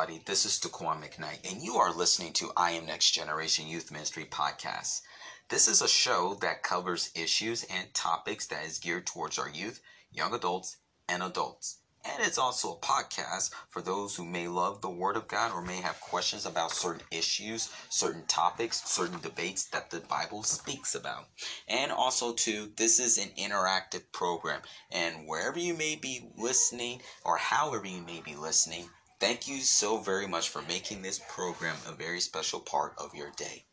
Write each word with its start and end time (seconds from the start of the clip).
Everybody, 0.00 0.24
this 0.24 0.46
is 0.46 0.58
Daqwon 0.58 1.02
McKnight, 1.02 1.52
and 1.52 1.60
you 1.60 1.74
are 1.74 1.92
listening 1.92 2.32
to 2.32 2.52
I 2.56 2.70
Am 2.70 2.86
Next 2.86 3.10
Generation 3.10 3.66
Youth 3.66 3.90
Ministry 3.90 4.24
Podcast. 4.24 5.02
This 5.50 5.68
is 5.68 5.82
a 5.82 5.88
show 5.88 6.38
that 6.40 6.62
covers 6.62 7.10
issues 7.14 7.64
and 7.64 7.92
topics 7.92 8.46
that 8.46 8.64
is 8.64 8.78
geared 8.78 9.06
towards 9.06 9.38
our 9.38 9.50
youth, 9.50 9.82
young 10.10 10.32
adults, 10.32 10.78
and 11.06 11.22
adults. 11.22 11.80
And 12.02 12.22
it's 12.22 12.38
also 12.38 12.72
a 12.72 12.78
podcast 12.78 13.50
for 13.68 13.82
those 13.82 14.16
who 14.16 14.24
may 14.24 14.48
love 14.48 14.80
the 14.80 14.88
Word 14.88 15.16
of 15.16 15.28
God 15.28 15.52
or 15.52 15.60
may 15.60 15.82
have 15.82 16.00
questions 16.00 16.46
about 16.46 16.72
certain 16.72 17.02
issues, 17.10 17.68
certain 17.90 18.24
topics, 18.24 18.82
certain 18.88 19.20
debates 19.20 19.66
that 19.66 19.90
the 19.90 20.00
Bible 20.00 20.44
speaks 20.44 20.94
about. 20.94 21.26
And 21.68 21.92
also, 21.92 22.32
too, 22.32 22.72
this 22.74 23.00
is 23.00 23.18
an 23.18 23.28
interactive 23.38 24.10
program. 24.12 24.62
And 24.90 25.28
wherever 25.28 25.58
you 25.58 25.74
may 25.74 25.96
be 25.96 26.30
listening 26.38 27.02
or 27.22 27.36
however 27.36 27.86
you 27.86 28.00
may 28.00 28.22
be 28.22 28.34
listening, 28.34 28.88
thank 29.20 29.46
you 29.46 29.60
so 29.60 29.98
very 29.98 30.26
much 30.26 30.48
for 30.48 30.62
making 30.62 31.02
this 31.02 31.20
program 31.28 31.76
a 31.86 31.92
very 31.92 32.20
special 32.20 32.58
part 32.58 32.94
of 32.98 33.14
your 33.14 33.30
day. 33.36 33.64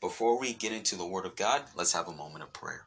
Before 0.00 0.40
we 0.40 0.54
get 0.54 0.72
into 0.72 0.96
the 0.96 1.06
Word 1.06 1.26
of 1.26 1.36
God, 1.36 1.62
let's 1.76 1.92
have 1.92 2.08
a 2.08 2.12
moment 2.12 2.42
of 2.42 2.52
prayer. 2.54 2.86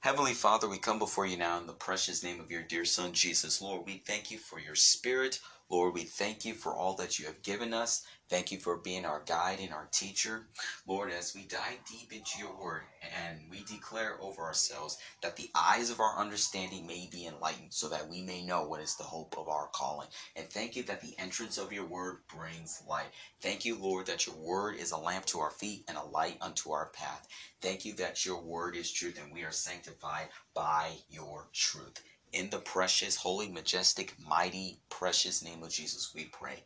Heavenly 0.00 0.34
Father, 0.34 0.68
we 0.68 0.78
come 0.78 0.98
before 0.98 1.26
you 1.26 1.38
now 1.38 1.58
in 1.58 1.66
the 1.66 1.72
precious 1.72 2.22
name 2.22 2.38
of 2.38 2.50
your 2.50 2.62
dear 2.62 2.84
Son, 2.84 3.12
Jesus. 3.12 3.62
Lord, 3.62 3.86
we 3.86 4.02
thank 4.06 4.30
you 4.30 4.38
for 4.38 4.60
your 4.60 4.74
Spirit. 4.74 5.40
Lord, 5.70 5.94
we 5.94 6.04
thank 6.04 6.44
you 6.44 6.54
for 6.54 6.74
all 6.74 6.94
that 6.94 7.18
you 7.18 7.26
have 7.26 7.42
given 7.42 7.74
us. 7.74 8.02
Thank 8.28 8.52
you 8.52 8.58
for 8.58 8.76
being 8.76 9.04
our 9.04 9.22
guide 9.26 9.60
and 9.60 9.72
our 9.72 9.88
teacher. 9.92 10.46
Lord, 10.86 11.10
as 11.10 11.34
we 11.34 11.44
dive 11.44 11.78
deep 11.90 12.12
into 12.12 12.38
your 12.38 12.54
word 12.60 12.82
and 13.02 13.50
we 13.50 13.62
declare 13.64 14.16
over 14.20 14.42
ourselves 14.42 14.96
that 15.22 15.36
the 15.36 15.50
eyes 15.54 15.90
of 15.90 16.00
our 16.00 16.18
understanding 16.18 16.86
may 16.86 17.08
be 17.10 17.26
enlightened 17.26 17.74
so 17.74 17.88
that 17.88 18.08
we 18.08 18.22
may 18.22 18.42
know 18.42 18.62
what 18.64 18.80
is 18.80 18.96
the 18.96 19.04
hope 19.04 19.34
of 19.38 19.48
our 19.48 19.68
calling. 19.74 20.08
And 20.36 20.48
thank 20.50 20.76
you 20.76 20.82
that 20.84 21.00
the 21.00 21.14
entrance 21.18 21.58
of 21.58 21.72
your 21.72 21.86
word 21.86 22.18
brings 22.28 22.82
light. 22.88 23.10
Thank 23.42 23.64
you, 23.64 23.76
Lord, 23.76 24.06
that 24.06 24.26
your 24.26 24.36
word 24.36 24.76
is 24.76 24.92
a 24.92 24.98
lamp 24.98 25.26
to 25.26 25.40
our 25.40 25.50
feet 25.50 25.84
and 25.88 25.96
a 25.96 26.02
light 26.02 26.38
unto 26.40 26.70
our 26.72 26.86
path. 26.86 27.26
Thank 27.60 27.84
you 27.84 27.94
that 27.96 28.24
your 28.24 28.40
word 28.40 28.76
is 28.76 28.90
truth 28.92 29.18
and 29.22 29.32
we 29.32 29.44
are 29.44 29.52
sanctified 29.52 30.28
by 30.54 30.92
your 31.08 31.48
truth. 31.52 32.00
In 32.36 32.50
the 32.50 32.58
precious, 32.58 33.16
holy, 33.16 33.48
majestic, 33.48 34.12
mighty, 34.28 34.78
precious 34.90 35.42
name 35.42 35.62
of 35.62 35.70
Jesus, 35.70 36.14
we 36.14 36.24
pray. 36.24 36.62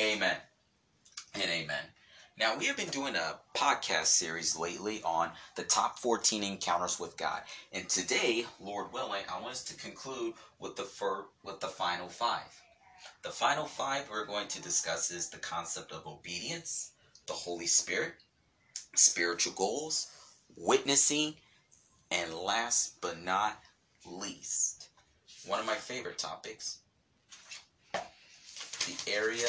Amen 0.00 0.36
and 1.34 1.44
amen. 1.44 1.84
Now, 2.36 2.56
we 2.56 2.66
have 2.66 2.76
been 2.76 2.88
doing 2.88 3.14
a 3.14 3.38
podcast 3.54 4.06
series 4.06 4.58
lately 4.58 5.00
on 5.04 5.30
the 5.54 5.62
top 5.62 6.00
14 6.00 6.42
encounters 6.42 6.98
with 6.98 7.16
God. 7.16 7.40
And 7.70 7.88
today, 7.88 8.46
Lord 8.58 8.92
willing, 8.92 9.22
I 9.30 9.40
want 9.40 9.52
us 9.52 9.62
to 9.66 9.76
conclude 9.76 10.34
with 10.58 10.74
the 10.74 10.82
fir- 10.82 11.26
with 11.44 11.60
the 11.60 11.68
final 11.68 12.08
5. 12.08 12.40
The 13.22 13.30
final 13.30 13.66
5 13.66 14.10
we're 14.10 14.26
going 14.26 14.48
to 14.48 14.60
discuss 14.60 15.12
is 15.12 15.28
the 15.28 15.38
concept 15.38 15.92
of 15.92 16.04
obedience, 16.04 16.90
the 17.28 17.32
Holy 17.32 17.68
Spirit, 17.68 18.14
spiritual 18.96 19.52
goals, 19.52 20.10
witnessing, 20.56 21.36
and 22.10 22.34
last 22.34 23.00
but 23.00 23.22
not 23.22 23.62
least, 24.04 24.81
one 25.46 25.60
of 25.60 25.66
my 25.66 25.74
favorite 25.74 26.18
topics, 26.18 26.78
the 27.92 29.12
area 29.12 29.48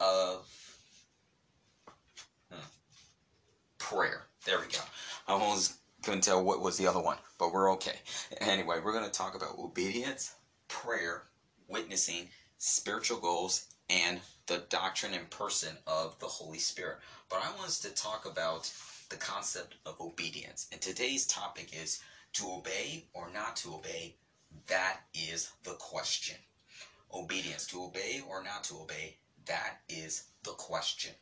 of 0.00 0.46
hmm, 2.50 2.58
prayer. 3.78 4.22
There 4.44 4.58
we 4.58 4.66
go. 4.66 4.80
I 5.26 5.32
almost 5.32 5.74
couldn't 6.02 6.22
tell 6.22 6.42
what 6.42 6.62
was 6.62 6.76
the 6.76 6.86
other 6.86 7.00
one, 7.00 7.18
but 7.38 7.52
we're 7.52 7.72
okay. 7.72 7.98
Anyway, 8.40 8.80
we're 8.82 8.92
going 8.92 9.04
to 9.04 9.10
talk 9.10 9.34
about 9.34 9.58
obedience, 9.58 10.34
prayer, 10.68 11.24
witnessing, 11.68 12.28
spiritual 12.58 13.18
goals, 13.18 13.66
and 13.90 14.20
the 14.46 14.64
doctrine 14.70 15.14
and 15.14 15.28
person 15.30 15.76
of 15.86 16.18
the 16.18 16.26
Holy 16.26 16.58
Spirit. 16.58 16.98
But 17.28 17.44
I 17.44 17.50
want 17.52 17.66
us 17.66 17.80
to 17.80 17.90
talk 17.90 18.26
about 18.26 18.72
the 19.10 19.16
concept 19.16 19.74
of 19.86 20.00
obedience. 20.00 20.68
And 20.72 20.80
today's 20.80 21.26
topic 21.26 21.70
is 21.78 22.00
to 22.34 22.50
obey 22.50 23.04
or 23.14 23.30
not 23.32 23.56
to 23.56 23.74
obey. 23.74 24.14
That 24.66 25.00
is 25.14 25.50
the 25.62 25.74
question. 25.74 26.36
Obedience, 27.12 27.66
to 27.68 27.84
obey 27.84 28.20
or 28.28 28.42
not 28.42 28.64
to 28.64 28.80
obey. 28.80 29.16
That 29.46 29.80
is 29.88 30.24
the 30.42 30.52
question. 30.52 31.14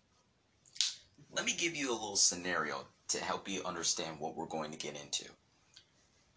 Let 1.30 1.44
me 1.44 1.52
give 1.52 1.76
you 1.76 1.90
a 1.90 1.92
little 1.92 2.16
scenario 2.16 2.86
to 3.08 3.18
help 3.22 3.48
you 3.48 3.62
understand 3.64 4.18
what 4.18 4.34
we're 4.34 4.46
going 4.46 4.72
to 4.72 4.78
get 4.78 5.00
into. 5.00 5.26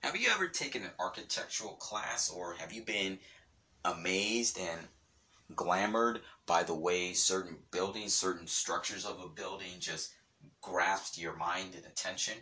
Have 0.02 0.16
you 0.16 0.30
ever 0.30 0.48
taken 0.48 0.84
an 0.84 0.92
architectural 1.00 1.74
class 1.74 2.30
or 2.30 2.54
have 2.54 2.72
you 2.72 2.84
been 2.84 3.20
amazed 3.84 4.58
and 4.59 4.88
glamored 5.56 6.22
by 6.46 6.64
the 6.64 6.74
way 6.74 7.14
certain 7.14 7.58
buildings, 7.72 8.14
certain 8.14 8.48
structures 8.48 9.06
of 9.06 9.20
a 9.20 9.28
building 9.28 9.80
just 9.80 10.14
grasped 10.62 11.18
your 11.18 11.36
mind 11.36 11.76
and 11.76 11.86
attention? 11.86 12.36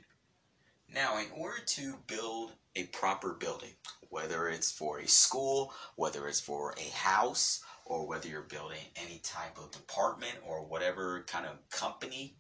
Now, 0.94 1.18
in 1.18 1.28
order 1.36 1.60
to 1.64 1.98
build 2.08 2.54
a 2.76 2.84
proper 2.86 3.34
building, 3.34 3.74
whether 4.10 4.50
it's 4.50 4.72
for 4.72 5.00
a 5.00 5.08
school, 5.08 5.74
whether 5.96 6.28
it's 6.28 6.40
for 6.40 6.74
a 6.78 6.90
house, 6.96 7.62
or 7.86 8.06
whether 8.06 8.28
you're 8.28 8.42
building 8.42 8.84
any 8.96 9.20
type 9.24 9.58
of 9.58 9.72
department 9.72 10.36
or 10.46 10.66
whatever 10.66 11.24
kind 11.28 11.46
of 11.46 11.70
company, 11.70 12.36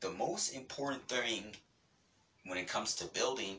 the 0.00 0.10
most 0.10 0.54
important 0.54 1.08
thing 1.08 1.56
when 2.44 2.58
it 2.58 2.68
comes 2.68 2.94
to 2.94 3.06
building 3.06 3.56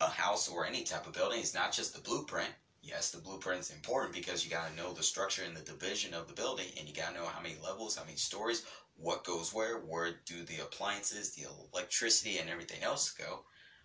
a 0.00 0.06
house 0.06 0.48
or 0.48 0.66
any 0.66 0.82
type 0.82 1.06
of 1.06 1.14
building 1.14 1.40
is 1.40 1.54
not 1.54 1.72
just 1.72 1.94
the 1.94 2.00
blueprint. 2.00 2.50
Yes, 2.82 3.10
the 3.10 3.18
blueprint 3.18 3.60
is 3.60 3.70
important 3.70 4.14
because 4.14 4.44
you 4.44 4.50
got 4.50 4.68
to 4.68 4.76
know 4.76 4.92
the 4.92 5.02
structure 5.02 5.42
and 5.42 5.56
the 5.56 5.62
division 5.62 6.14
of 6.14 6.28
the 6.28 6.34
building, 6.34 6.66
and 6.78 6.86
you 6.86 6.94
got 6.94 7.08
to 7.08 7.14
know 7.14 7.24
how 7.24 7.40
many 7.40 7.56
levels, 7.64 7.96
how 7.96 8.04
many 8.04 8.16
stories, 8.16 8.62
what 8.96 9.24
goes 9.24 9.52
where, 9.52 9.78
where 9.78 10.10
do 10.26 10.42
the 10.44 10.62
appliances, 10.62 11.30
the 11.30 11.46
electricity, 11.72 12.38
and 12.38 12.48
everything 12.48 12.82
else 12.82 13.10
go. 13.10 13.40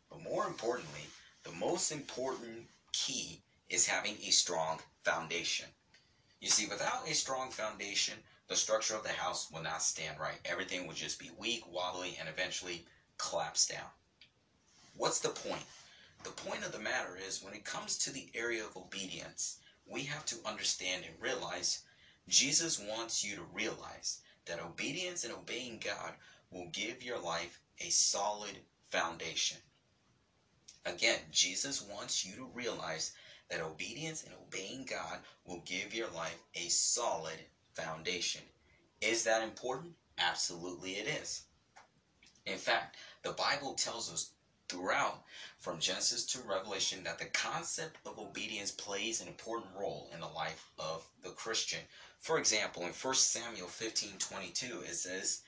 But 0.10 0.22
more 0.22 0.46
importantly, 0.46 1.02
the 1.44 1.52
most 1.54 1.92
important 1.92 2.68
key 2.92 3.42
is 3.70 3.88
having 3.88 4.18
a 4.22 4.32
strong 4.32 4.80
foundation. 5.04 5.68
You 6.40 6.50
see, 6.50 6.68
without 6.68 7.08
a 7.08 7.14
strong 7.14 7.52
foundation, 7.52 8.16
the 8.48 8.56
structure 8.56 8.96
of 8.96 9.04
the 9.04 9.10
house 9.10 9.50
will 9.50 9.64
not 9.64 9.82
stand 9.82 10.20
right. 10.20 10.40
Everything 10.46 10.86
will 10.86 10.94
just 10.94 11.20
be 11.20 11.32
weak, 11.38 11.64
wobbly, 11.68 12.18
and 12.20 12.28
eventually 12.28 12.86
collapse 13.18 13.66
down. 13.66 13.90
What's 14.96 15.20
the 15.20 15.30
point? 15.30 15.64
The 16.24 16.32
point 16.32 16.64
of 16.64 16.72
the 16.72 16.80
matter 16.80 17.18
is 17.18 17.42
when 17.42 17.54
it 17.54 17.66
comes 17.66 17.98
to 18.00 18.12
the 18.12 18.30
area 18.36 18.66
of 18.66 18.78
obedience, 18.78 19.58
we 19.88 20.04
have 20.04 20.26
to 20.28 20.46
understand 20.46 21.06
and 21.06 21.20
realize 21.22 21.84
Jesus 22.28 22.78
wants 22.78 23.24
you 23.24 23.36
to 23.36 23.44
realize 23.54 24.20
that 24.46 24.62
obedience 24.62 25.24
and 25.24 25.34
obeying 25.34 25.80
God 25.80 26.14
will 26.52 26.68
give 26.68 27.02
your 27.02 27.20
life 27.20 27.60
a 27.80 27.90
solid 27.90 28.58
foundation. 28.90 29.58
Again, 30.86 31.20
Jesus 31.32 31.82
wants 31.82 32.26
you 32.26 32.36
to 32.36 32.52
realize 32.54 33.14
that 33.50 33.62
obedience 33.62 34.24
and 34.24 34.34
obeying 34.34 34.86
God 34.86 35.20
will 35.46 35.62
give 35.66 35.94
your 35.94 36.10
life 36.10 36.38
a 36.56 36.70
solid 36.70 37.38
foundation. 37.74 38.42
Is 39.02 39.24
that 39.24 39.44
important? 39.44 39.94
Absolutely 40.18 40.94
it 40.94 41.08
is. 41.22 41.44
In 42.46 42.58
fact, 42.58 42.98
the 43.24 43.34
Bible 43.34 43.74
tells 43.74 44.12
us 44.12 44.32
throughout, 44.70 45.24
from 45.60 45.80
Genesis 45.80 46.26
to 46.28 46.40
Revelation, 46.40 47.04
that 47.04 47.20
the 47.20 47.26
concept 47.26 47.98
of 48.06 48.18
obedience 48.18 48.72
plays 48.72 49.22
an 49.22 49.28
important 49.28 49.76
role 49.76 50.10
in 50.14 50.20
the 50.20 50.28
life 50.28 50.72
of 50.80 51.06
the 51.24 51.32
Christian. 51.32 51.82
For 52.20 52.40
example, 52.40 52.84
in 52.84 52.94
1 52.94 53.14
Samuel 53.16 53.68
15 53.68 54.18
22, 54.18 54.82
it 54.82 54.96
says 54.96 55.42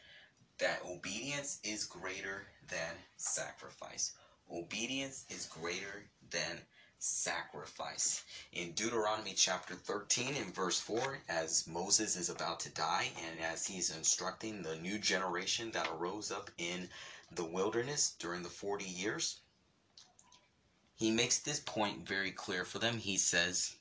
that 0.60 0.82
obedience 0.86 1.60
is 1.64 1.86
greater 1.86 2.48
than 2.68 2.96
sacrifice. 3.18 4.14
Obedience 4.56 5.26
is 5.30 5.48
greater 5.48 6.08
than 6.30 6.62
sacrifice. 7.00 8.24
In 8.52 8.74
Deuteronomy 8.74 9.34
chapter 9.34 9.74
13 9.74 10.36
and 10.36 10.54
verse 10.54 10.80
4, 10.80 11.24
as 11.28 11.66
Moses 11.66 12.16
is 12.16 12.30
about 12.30 12.60
to 12.60 12.70
die 12.70 13.12
and 13.26 13.40
as 13.40 13.66
he's 13.66 13.90
instructing 13.90 14.62
the 14.62 14.76
new 14.76 15.00
generation 15.00 15.72
that 15.72 15.88
arose 15.88 16.30
up 16.30 16.52
in 16.60 16.88
the 17.32 17.44
wilderness 17.44 18.12
during 18.20 18.44
the 18.44 18.50
40 18.50 18.86
years, 18.86 19.40
he 20.96 21.10
makes 21.10 21.40
this 21.40 21.60
point 21.60 22.08
very 22.08 22.32
clear 22.32 22.64
for 22.64 22.78
them. 22.78 23.00
He 23.00 23.18
says, 23.18 23.74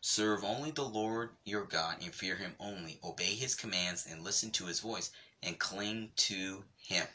Serve 0.00 0.42
only 0.42 0.72
the 0.72 0.82
Lord 0.84 1.36
your 1.44 1.64
God 1.64 2.02
and 2.02 2.12
fear 2.12 2.34
him 2.34 2.56
only. 2.58 2.98
Obey 3.04 3.36
his 3.36 3.54
commands 3.54 4.04
and 4.04 4.24
listen 4.24 4.50
to 4.50 4.66
his 4.66 4.80
voice 4.80 5.12
and 5.44 5.60
cling 5.60 6.10
to 6.16 6.64
him 6.76 7.06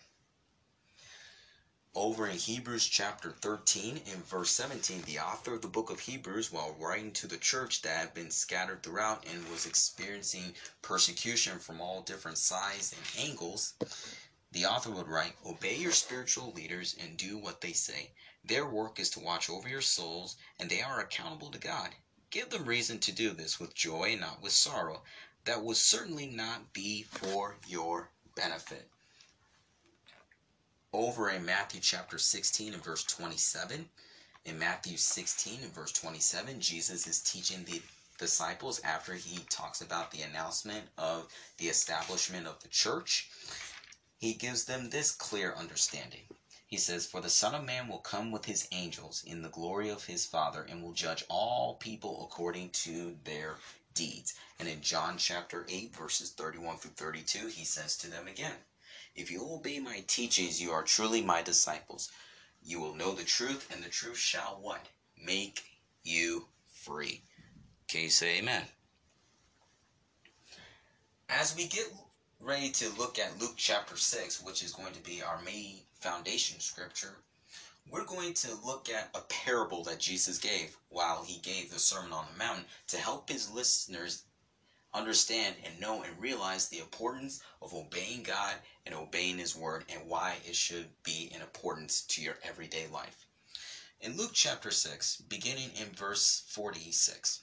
over 1.95 2.28
in 2.28 2.36
Hebrews 2.38 2.88
chapter 2.88 3.30
13 3.30 3.98
in 3.98 4.22
verse 4.24 4.50
17, 4.50 5.04
the 5.04 5.19
author 5.19 5.54
of 5.54 5.62
the 5.62 5.68
book 5.68 5.92
of 5.92 6.00
Hebrews, 6.00 6.51
while 6.51 6.75
writing 6.80 7.12
to 7.12 7.28
the 7.28 7.38
church 7.38 7.84
that 7.84 7.98
had 7.98 8.13
been 8.16 8.31
scattered 8.31 8.81
throughout 8.81 9.25
and 9.31 9.48
was 9.50 9.68
experiencing 9.68 10.56
persecution 10.81 11.60
from 11.60 11.80
all 11.80 12.01
different 12.01 12.40
sides 12.40 12.95
and 12.98 13.28
angles, 13.30 13.75
the 14.51 14.66
author 14.66 14.90
would 14.90 15.07
write, 15.07 15.36
Obey 15.45 15.75
your 15.75 15.92
spiritual 15.92 16.51
leaders 16.54 16.95
and 17.00 17.16
do 17.16 17.38
what 17.38 17.62
they 17.62 17.74
say. 17.74 18.10
Their 18.44 18.66
work 18.66 19.00
is 19.00 19.12
to 19.12 19.19
watch 19.19 19.48
over 19.48 19.69
your 19.69 19.81
souls, 19.81 20.36
and 20.60 20.69
they 20.72 20.81
are 20.81 21.00
accountable 21.00 21.51
to 21.51 21.60
God. 21.60 21.92
Give 22.31 22.50
them 22.50 22.66
reason 22.66 22.98
to 23.01 23.12
do 23.12 23.31
this 23.31 23.60
with 23.60 23.75
joy 23.75 24.13
and 24.13 24.22
not 24.22 24.42
with 24.42 24.54
sorrow. 24.54 25.04
that 25.45 25.63
will 25.63 25.75
certainly 25.75 26.25
not 26.25 26.74
be 26.74 27.04
for 27.04 27.57
your 27.68 28.10
benefit. 28.36 28.90
Over 30.95 31.31
in 31.31 31.44
Matthew 31.44 31.81
chapter 31.81 32.19
16 32.19 32.75
and 32.75 32.84
verse 32.84 33.04
27, 33.06 33.90
in 34.45 34.60
Matthew 34.60 34.95
16 34.95 35.63
and 35.63 35.74
verse 35.74 35.92
27, 35.92 36.60
Jesus 36.60 37.07
is 37.07 37.19
teaching 37.19 37.63
the 37.63 37.81
disciples 38.19 38.80
after 38.84 39.16
he 39.16 39.40
talks 39.50 39.81
about 39.81 40.12
the 40.12 40.22
announcement 40.22 40.86
of 41.00 41.34
the 41.57 41.68
establishment 41.68 42.45
of 42.45 42.62
the 42.62 42.68
church. 42.68 43.28
He 44.19 44.36
gives 44.36 44.66
them 44.66 44.92
this 44.92 45.12
clear 45.12 45.56
understanding. 45.56 46.28
He 46.68 46.78
says, 46.78 47.07
For 47.07 47.22
the 47.22 47.30
Son 47.30 47.56
of 47.56 47.63
Man 47.63 47.88
will 47.88 47.98
come 47.98 48.30
with 48.30 48.45
his 48.45 48.68
angels 48.72 49.24
in 49.25 49.42
the 49.42 49.50
glory 49.50 49.90
of 49.90 50.06
his 50.06 50.28
Father 50.28 50.62
and 50.62 50.84
will 50.84 50.94
judge 50.94 51.24
all 51.28 51.74
people 51.74 52.24
according 52.24 52.69
to 52.69 53.18
their 53.24 53.56
deeds. 53.95 54.36
And 54.60 54.68
in 54.68 54.84
John 54.84 55.18
chapter 55.18 55.66
8, 55.68 55.95
verses 55.95 56.30
31 56.30 56.78
through 56.78 56.92
32, 56.92 57.48
he 57.48 57.66
says 57.66 57.98
to 57.98 58.12
them 58.12 58.28
again, 58.28 58.54
If 59.15 59.30
you 59.30 59.48
obey 59.51 59.80
my 59.80 60.04
teachings, 60.07 60.62
you 60.62 60.71
are 60.71 60.83
truly 60.83 61.21
my 61.21 61.42
disciples. 61.42 62.12
You 62.63 62.80
will 62.80 62.95
know 62.95 63.13
the 63.13 63.24
truth, 63.24 63.68
and 63.71 63.83
the 63.83 63.89
truth 63.89 64.18
shall 64.18 64.57
what? 64.62 64.88
Make 65.24 65.63
you 66.04 66.48
free. 66.71 67.24
Can 67.88 68.01
you 68.01 68.10
say 68.10 68.39
amen? 68.39 68.63
As 71.30 71.56
we 71.56 71.68
get 71.68 71.92
ready 72.39 72.69
to 72.69 72.89
look 72.98 73.19
at 73.19 73.39
Luke 73.39 73.56
chapter 73.56 73.95
6, 73.95 74.42
which 74.42 74.63
is 74.63 74.74
going 74.74 74.94
to 74.94 75.04
be 75.04 75.21
our 75.21 75.42
main 75.44 75.77
foundation 76.00 76.59
scripture, 76.59 77.16
we're 77.89 78.06
going 78.06 78.33
to 78.33 78.56
look 78.66 78.89
at 78.89 79.09
a 79.13 79.21
parable 79.21 79.83
that 79.83 80.00
Jesus 80.00 80.38
gave 80.38 80.75
while 80.89 81.24
he 81.24 81.39
gave 81.39 81.69
the 81.69 81.80
Sermon 81.80 82.13
on 82.13 82.25
the 82.31 82.39
Mount 82.39 82.66
to 82.88 82.98
help 82.98 83.30
his 83.30 83.51
listeners 83.51 84.24
understand 84.94 85.56
and 85.66 85.80
know 85.80 86.04
and 86.04 86.22
realize 86.22 86.68
the 86.68 86.80
importance 86.80 87.42
of 87.62 87.74
obeying 87.74 88.24
God 88.24 88.56
and 88.86 88.94
obeying 88.94 89.38
his 89.38 89.56
word 89.56 89.86
and 89.90 90.07
why 90.07 90.36
it 90.45 90.56
should 90.56 90.88
be 91.04 91.31
an 91.34 91.42
importance 91.42 92.01
to 92.01 92.22
your 92.22 92.38
everyday 92.44 92.88
life. 92.88 93.25
In 94.01 94.18
Luke 94.18 94.31
chapter 94.34 94.69
6, 94.69 95.18
beginning 95.30 95.72
in 95.80 95.88
verse 95.94 96.44
46, 96.48 97.42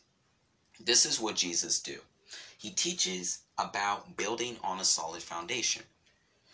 this 0.79 1.06
is 1.06 1.19
what 1.19 1.37
Jesus 1.37 1.81
do. 1.81 2.00
He 2.58 2.70
teaches 2.70 3.38
about 3.58 4.17
building 4.17 4.58
on 4.62 4.79
a 4.79 4.85
solid 4.85 5.23
foundation. 5.23 5.82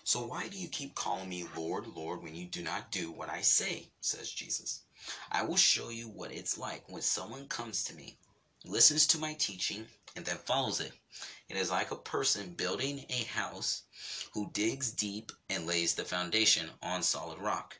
So 0.05 0.25
why 0.25 0.47
do 0.47 0.57
you 0.57 0.69
keep 0.69 0.95
calling 0.95 1.29
me 1.29 1.47
Lord, 1.57 1.89
Lord 1.89 2.23
when 2.23 2.37
you 2.37 2.47
do 2.47 2.63
not 2.63 2.93
do 2.93 3.11
what 3.11 3.29
I 3.29 3.41
say? 3.41 3.89
says 4.01 4.31
Jesus. 4.31 4.83
I 5.33 5.43
will 5.43 5.57
show 5.57 5.89
you 5.89 6.09
what 6.09 6.33
it's 6.33 6.57
like 6.57 6.89
when 6.89 7.03
someone 7.03 7.49
comes 7.49 7.83
to 7.85 7.95
me, 7.95 8.17
listens 8.65 9.07
to 9.09 9.19
my 9.19 9.35
teaching, 9.35 9.89
and 10.17 10.25
then 10.25 10.39
follows 10.39 10.81
it. 10.81 10.93
It 11.49 11.57
is 11.57 11.71
like 11.71 11.93
a 11.93 11.97
person 11.97 12.55
building 12.55 13.05
a 13.09 13.23
house 13.25 13.83
who 14.33 14.51
digs 14.51 14.91
deep 14.91 15.31
and 15.49 15.67
lays 15.67 15.95
the 15.95 16.05
foundation 16.05 16.71
on 16.83 17.03
solid 17.03 17.39
rock. 17.39 17.79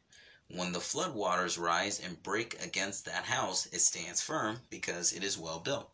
When 0.49 0.71
the 0.73 0.81
flood 0.81 1.15
waters 1.15 1.59
rise 1.59 1.99
and 1.99 2.23
break 2.23 2.63
against 2.63 3.07
that 3.07 3.25
house, 3.25 3.67
it 3.73 3.81
stands 3.81 4.23
firm 4.23 4.61
because 4.71 5.13
it 5.13 5.25
is 5.25 5.37
well 5.37 5.59
built. 5.59 5.91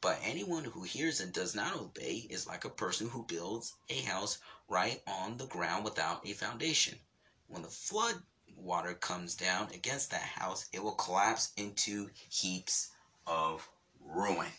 But 0.00 0.18
anyone 0.22 0.64
who 0.64 0.82
hears 0.82 1.20
and 1.20 1.32
does 1.32 1.54
not 1.54 1.76
obey 1.76 2.26
is 2.30 2.46
like 2.46 2.64
a 2.64 2.70
person 2.70 3.08
who 3.10 3.24
builds 3.24 3.74
a 3.88 4.00
house 4.02 4.38
right 4.68 5.02
on 5.06 5.36
the 5.36 5.46
ground 5.46 5.84
without 5.84 6.26
a 6.26 6.32
foundation. 6.32 6.98
When 7.46 7.62
the 7.62 7.68
flood 7.68 8.22
water 8.56 8.94
comes 8.94 9.34
down 9.34 9.70
against 9.72 10.10
that 10.10 10.22
house, 10.22 10.66
it 10.72 10.82
will 10.82 10.94
collapse 10.94 11.52
into 11.56 12.10
heaps 12.28 12.90
of 13.26 13.68
ruin. 14.00 14.52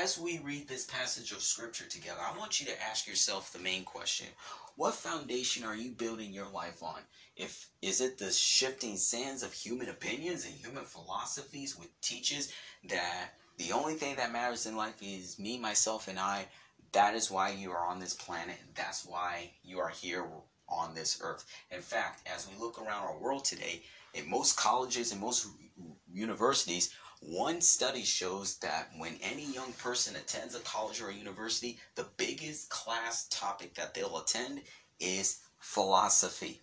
As 0.00 0.18
we 0.18 0.38
read 0.38 0.68
this 0.68 0.86
passage 0.86 1.32
of 1.32 1.42
scripture 1.42 1.84
together, 1.84 2.20
I 2.22 2.36
want 2.38 2.58
you 2.58 2.66
to 2.66 2.82
ask 2.82 3.06
yourself 3.06 3.52
the 3.52 3.58
main 3.58 3.84
question. 3.84 4.26
What 4.76 4.94
foundation 4.94 5.64
are 5.64 5.76
you 5.76 5.90
building 5.90 6.32
your 6.32 6.48
life 6.48 6.82
on? 6.82 7.00
If 7.36 7.68
is 7.82 8.00
it 8.00 8.16
the 8.16 8.32
shifting 8.32 8.96
sands 8.96 9.42
of 9.42 9.52
human 9.52 9.90
opinions 9.90 10.46
and 10.46 10.54
human 10.54 10.84
philosophies 10.84 11.78
which 11.78 11.90
teaches 12.00 12.54
that 12.88 13.34
the 13.58 13.72
only 13.72 13.92
thing 13.92 14.16
that 14.16 14.32
matters 14.32 14.64
in 14.64 14.76
life 14.76 14.96
is 15.02 15.38
me, 15.38 15.58
myself, 15.58 16.08
and 16.08 16.18
I? 16.18 16.46
That 16.92 17.14
is 17.14 17.30
why 17.30 17.50
you 17.50 17.70
are 17.72 17.86
on 17.86 18.00
this 18.00 18.14
planet. 18.14 18.56
That's 18.74 19.04
why 19.04 19.50
you 19.62 19.78
are 19.78 19.90
here 19.90 20.24
on 20.68 20.94
this 20.94 21.20
earth. 21.22 21.44
In 21.70 21.82
fact, 21.82 22.26
as 22.26 22.48
we 22.48 22.58
look 22.58 22.80
around 22.80 23.04
our 23.04 23.18
world 23.18 23.44
today, 23.44 23.82
in 24.14 24.28
most 24.28 24.56
colleges 24.56 25.12
and 25.12 25.20
most 25.20 25.48
universities, 26.10 26.94
one 27.24 27.60
study 27.60 28.02
shows 28.02 28.56
that 28.58 28.90
when 28.98 29.16
any 29.22 29.44
young 29.44 29.72
person 29.74 30.16
attends 30.16 30.56
a 30.56 30.60
college 30.60 31.00
or 31.00 31.08
a 31.08 31.14
university, 31.14 31.78
the 31.94 32.08
biggest 32.16 32.68
class 32.68 33.28
topic 33.28 33.74
that 33.74 33.94
they'll 33.94 34.18
attend 34.18 34.60
is 34.98 35.38
philosophy. 35.60 36.60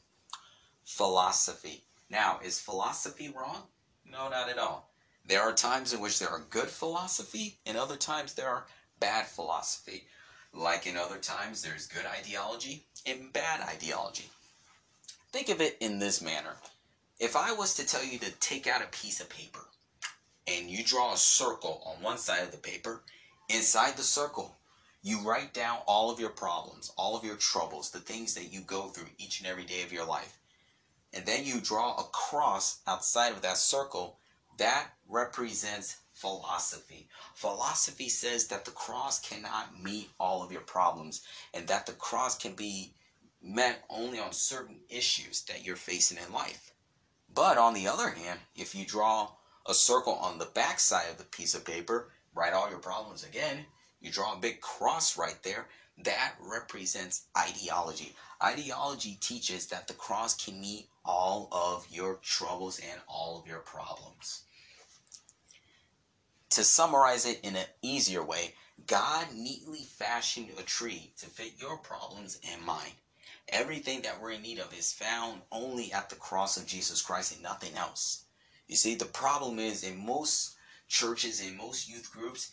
Philosophy. 0.84 1.86
Now, 2.10 2.40
is 2.44 2.60
philosophy 2.60 3.30
wrong? 3.30 3.64
No, 4.06 4.30
not 4.30 4.50
at 4.50 4.58
all. 4.58 4.92
There 5.26 5.42
are 5.42 5.54
times 5.54 5.94
in 5.94 6.02
which 6.02 6.20
there 6.20 6.30
are 6.30 6.46
good 6.50 6.68
philosophy, 6.68 7.60
and 7.66 7.78
other 7.78 7.96
times 7.96 8.34
there 8.34 8.50
are 8.50 8.68
bad 9.00 9.28
philosophy. 9.28 10.08
Like 10.54 10.86
in 10.86 10.98
other 10.98 11.20
times, 11.20 11.62
there's 11.62 11.88
good 11.88 12.06
ideology 12.06 12.84
and 13.06 13.32
bad 13.32 13.62
ideology. 13.62 14.30
Think 15.32 15.48
of 15.48 15.62
it 15.62 15.78
in 15.80 16.00
this 16.00 16.22
manner. 16.22 16.58
If 17.18 17.38
I 17.38 17.54
was 17.54 17.76
to 17.76 17.86
tell 17.86 18.04
you 18.04 18.20
to 18.20 18.32
take 18.40 18.68
out 18.68 18.82
a 18.82 18.88
piece 18.88 19.22
of 19.22 19.30
paper 19.30 19.66
and 20.50 20.70
you 20.70 20.84
draw 20.84 21.14
a 21.14 21.18
circle 21.18 21.84
on 21.86 22.02
one 22.02 22.18
side 22.18 22.44
of 22.44 22.52
the 22.52 22.58
paper, 22.58 23.04
inside 23.50 23.96
the 23.96 24.04
circle, 24.04 24.58
you 25.02 25.20
write 25.22 25.54
down 25.54 25.80
all 25.86 26.10
of 26.10 26.20
your 26.20 26.32
problems, 26.32 26.92
all 26.98 27.16
of 27.16 27.24
your 27.24 27.36
troubles, 27.36 27.92
the 27.92 28.00
things 28.00 28.34
that 28.34 28.52
you 28.52 28.62
go 28.62 28.88
through 28.88 29.10
each 29.18 29.40
and 29.40 29.48
every 29.48 29.64
day 29.64 29.84
of 29.84 29.94
your 29.94 30.06
life. 30.06 30.40
And 31.14 31.26
then 31.26 31.46
you 31.46 31.62
draw 31.62 31.96
a 31.96 32.04
cross 32.04 32.80
outside 32.86 33.32
of 33.32 33.42
that 33.44 33.58
circle. 33.58 34.20
That 34.58 34.88
represents 35.08 35.98
philosophy. 36.14 37.08
Philosophy 37.34 38.10
says 38.10 38.48
that 38.48 38.66
the 38.66 38.72
cross 38.72 39.20
cannot 39.20 39.82
meet 39.82 40.10
all 40.20 40.44
of 40.44 40.52
your 40.52 40.62
problems 40.62 41.22
and 41.54 41.68
that 41.68 41.86
the 41.86 41.94
cross 41.94 42.38
can 42.38 42.54
be 42.54 42.94
met 43.42 43.86
only 43.90 44.20
on 44.20 44.34
certain 44.34 44.82
issues 44.90 45.44
that 45.44 45.66
you're 45.66 45.78
facing 45.78 46.18
in 46.18 46.34
life. 46.34 46.74
But 47.34 47.58
on 47.58 47.74
the 47.74 47.88
other 47.88 48.10
hand, 48.10 48.40
if 48.56 48.76
you 48.76 48.86
draw 48.86 49.32
a 49.70 49.74
circle 49.76 50.14
on 50.16 50.40
the 50.40 50.46
back 50.46 50.80
side 50.80 51.10
of 51.12 51.20
the 51.20 51.24
piece 51.24 51.54
of 51.54 51.64
paper, 51.64 52.10
write 52.34 52.54
all 52.54 52.72
your 52.72 52.80
problems 52.80 53.24
again, 53.24 53.66
you 54.02 54.12
draw 54.12 54.34
a 54.34 54.40
big 54.40 54.60
cross 54.62 55.16
right 55.16 55.38
there, 55.44 55.68
that 56.04 56.34
represents 56.42 57.28
ideology. 57.38 58.16
Ideology 58.44 59.18
teaches 59.22 59.68
that 59.68 59.88
the 59.88 59.94
cross 59.94 60.36
can 60.44 60.60
meet 60.60 60.90
all 61.06 61.50
of 61.52 61.86
your 61.92 62.16
troubles 62.24 62.80
and 62.80 63.00
all 63.08 63.40
of 63.40 63.48
your 63.48 63.60
problems. 63.60 64.44
To 66.52 66.64
summarize 66.64 67.28
it 67.28 67.40
in 67.44 67.56
an 67.56 67.68
easier 67.84 68.24
way, 68.24 68.56
God 68.88 69.28
neatly 69.36 69.84
fashioned 69.84 70.50
a 70.58 70.64
tree 70.64 71.14
to 71.20 71.28
fit 71.28 71.54
your 71.60 71.78
problems 71.78 72.40
and 72.52 72.64
mine. 72.64 72.94
Everything 73.50 74.02
that 74.02 74.20
we're 74.20 74.32
in 74.32 74.42
need 74.42 74.60
of 74.60 74.74
is 74.76 74.94
found 74.94 75.42
only 75.52 75.94
at 75.94 76.10
the 76.10 76.16
cross 76.16 76.58
of 76.58 76.66
Jesus 76.66 77.04
Christ 77.04 77.34
and 77.34 77.44
nothing 77.44 77.76
else. 77.76 78.24
You 78.70 78.76
see, 78.76 78.94
the 78.94 79.06
problem 79.06 79.58
is 79.58 79.84
in 79.84 80.06
most 80.06 80.56
churches, 80.88 81.42
in 81.42 81.58
most 81.58 81.90
youth 81.90 82.12
groups, 82.14 82.52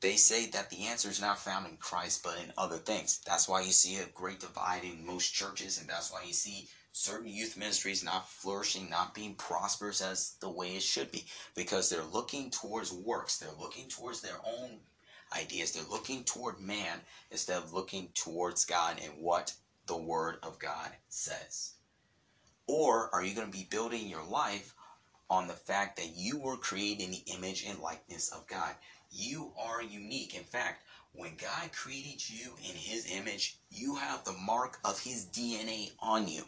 they 0.00 0.14
say 0.14 0.46
that 0.50 0.70
the 0.70 0.86
answer 0.86 1.08
is 1.08 1.20
not 1.20 1.40
found 1.40 1.66
in 1.66 1.76
Christ 1.76 2.22
but 2.22 2.38
in 2.38 2.52
other 2.56 2.76
things. 2.76 3.20
That's 3.26 3.48
why 3.48 3.62
you 3.62 3.72
see 3.72 3.96
a 3.96 4.06
great 4.14 4.38
divide 4.38 4.84
in 4.84 5.04
most 5.04 5.34
churches, 5.34 5.80
and 5.80 5.88
that's 5.88 6.12
why 6.12 6.22
you 6.24 6.32
see 6.32 6.68
certain 6.92 7.26
youth 7.26 7.56
ministries 7.56 8.04
not 8.04 8.28
flourishing, 8.28 8.88
not 8.88 9.12
being 9.12 9.34
prosperous 9.34 10.00
as 10.00 10.36
the 10.38 10.48
way 10.48 10.76
it 10.76 10.84
should 10.84 11.10
be, 11.10 11.24
because 11.56 11.90
they're 11.90 12.04
looking 12.12 12.48
towards 12.50 12.92
works, 12.92 13.38
they're 13.38 13.50
looking 13.60 13.88
towards 13.88 14.20
their 14.20 14.38
own 14.46 14.78
ideas, 15.36 15.72
they're 15.72 15.90
looking 15.90 16.22
toward 16.22 16.60
man 16.60 17.00
instead 17.32 17.60
of 17.60 17.72
looking 17.72 18.08
towards 18.14 18.64
God 18.64 19.00
and 19.02 19.20
what 19.20 19.52
the 19.86 19.96
Word 19.96 20.36
of 20.44 20.60
God 20.60 20.92
says. 21.08 21.72
Or 22.68 23.12
are 23.12 23.24
you 23.24 23.34
going 23.34 23.50
to 23.50 23.58
be 23.58 23.66
building 23.68 24.06
your 24.06 24.24
life 24.24 24.72
on 25.28 25.46
the 25.46 25.54
fact 25.54 25.96
that 25.96 26.14
you 26.14 26.38
were 26.38 26.56
created 26.56 27.04
in 27.04 27.10
the 27.10 27.22
image 27.34 27.64
and 27.66 27.78
likeness 27.80 28.30
of 28.30 28.46
God. 28.46 28.74
You 29.10 29.52
are 29.58 29.82
unique. 29.82 30.34
In 30.34 30.44
fact, 30.44 30.84
when 31.12 31.36
God 31.36 31.72
created 31.72 32.28
you 32.28 32.52
in 32.58 32.74
his 32.74 33.10
image, 33.10 33.58
you 33.70 33.96
have 33.96 34.24
the 34.24 34.32
mark 34.32 34.78
of 34.84 35.00
his 35.00 35.26
DNA 35.26 35.92
on 36.00 36.28
you. 36.28 36.44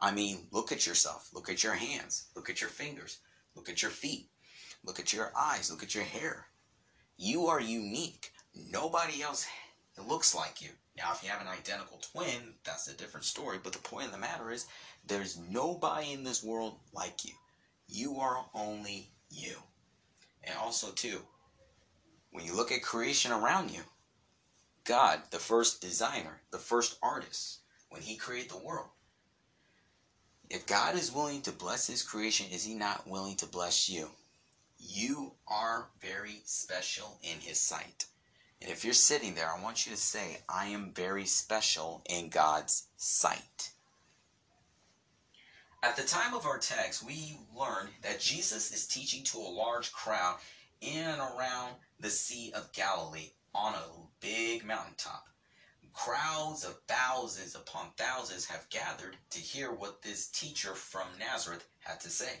I 0.00 0.12
mean, 0.12 0.46
look 0.50 0.72
at 0.72 0.86
yourself. 0.86 1.30
Look 1.32 1.48
at 1.48 1.62
your 1.62 1.74
hands. 1.74 2.26
Look 2.34 2.50
at 2.50 2.60
your 2.60 2.70
fingers. 2.70 3.18
Look 3.54 3.68
at 3.68 3.82
your 3.82 3.90
feet. 3.90 4.28
Look 4.84 5.00
at 5.00 5.12
your 5.12 5.32
eyes. 5.36 5.70
Look 5.70 5.82
at 5.82 5.94
your 5.94 6.04
hair. 6.04 6.46
You 7.16 7.46
are 7.46 7.60
unique. 7.60 8.32
Nobody 8.54 9.22
else 9.22 9.46
looks 10.06 10.34
like 10.34 10.60
you. 10.60 10.70
Now, 10.96 11.12
if 11.12 11.22
you 11.22 11.30
have 11.30 11.40
an 11.40 11.48
identical 11.48 11.98
twin, 12.12 12.54
that's 12.64 12.88
a 12.88 12.96
different 12.96 13.24
story. 13.24 13.58
But 13.62 13.72
the 13.72 13.78
point 13.78 14.06
of 14.06 14.12
the 14.12 14.18
matter 14.18 14.50
is, 14.50 14.66
there's 15.06 15.38
nobody 15.38 16.12
in 16.12 16.24
this 16.24 16.42
world 16.42 16.78
like 16.92 17.24
you. 17.24 17.34
You 17.88 18.20
are 18.20 18.44
only 18.54 19.10
you. 19.30 19.56
And 20.44 20.56
also, 20.58 20.92
too, 20.92 21.26
When 22.30 22.44
you 22.44 22.54
look 22.54 22.72
at 22.72 22.82
creation 22.82 23.32
around 23.32 23.70
you, 23.70 23.82
God, 24.84 25.20
the 25.30 25.38
first 25.38 25.80
designer, 25.80 26.40
the 26.50 26.58
first 26.58 26.98
artist, 27.02 27.60
when 27.90 28.02
he 28.02 28.16
created 28.16 28.50
the 28.50 28.58
world, 28.58 28.90
if 30.50 30.66
God 30.66 30.94
is 30.94 31.12
willing 31.12 31.42
to 31.42 31.52
bless 31.52 31.86
his 31.86 32.02
creation, 32.02 32.46
is 32.52 32.64
he 32.64 32.74
not 32.74 33.06
willing 33.08 33.36
to 33.36 33.46
bless 33.46 33.88
you? 33.88 34.10
You 34.78 35.34
are 35.46 35.88
very 36.00 36.42
special 36.44 37.18
in 37.22 37.40
his 37.40 37.58
sight. 37.60 38.06
And 38.62 38.70
if 38.70 38.84
you're 38.84 38.94
sitting 38.94 39.34
there, 39.34 39.50
I 39.50 39.62
want 39.62 39.86
you 39.86 39.92
to 39.92 39.98
say, 40.00 40.38
I 40.48 40.66
am 40.66 40.92
very 40.94 41.26
special 41.26 42.02
in 42.08 42.28
God's 42.28 42.88
sight. 42.96 43.70
At 45.80 45.94
the 45.94 46.02
time 46.02 46.34
of 46.34 46.44
our 46.44 46.58
text, 46.58 47.04
we 47.04 47.38
learn 47.54 47.90
that 48.02 48.18
Jesus 48.18 48.72
is 48.72 48.88
teaching 48.88 49.22
to 49.24 49.38
a 49.38 49.54
large 49.62 49.92
crowd 49.92 50.40
in 50.80 51.04
and 51.04 51.20
around 51.20 51.76
the 52.00 52.10
Sea 52.10 52.52
of 52.52 52.72
Galilee 52.72 53.30
on 53.54 53.74
a 53.74 53.86
big 54.18 54.64
mountaintop. 54.64 55.28
Crowds 55.92 56.64
of 56.64 56.80
thousands 56.88 57.54
upon 57.54 57.90
thousands 57.96 58.46
have 58.46 58.68
gathered 58.70 59.18
to 59.30 59.38
hear 59.38 59.70
what 59.70 60.02
this 60.02 60.26
teacher 60.26 60.74
from 60.74 61.06
Nazareth 61.16 61.64
had 61.78 62.00
to 62.00 62.10
say. 62.10 62.40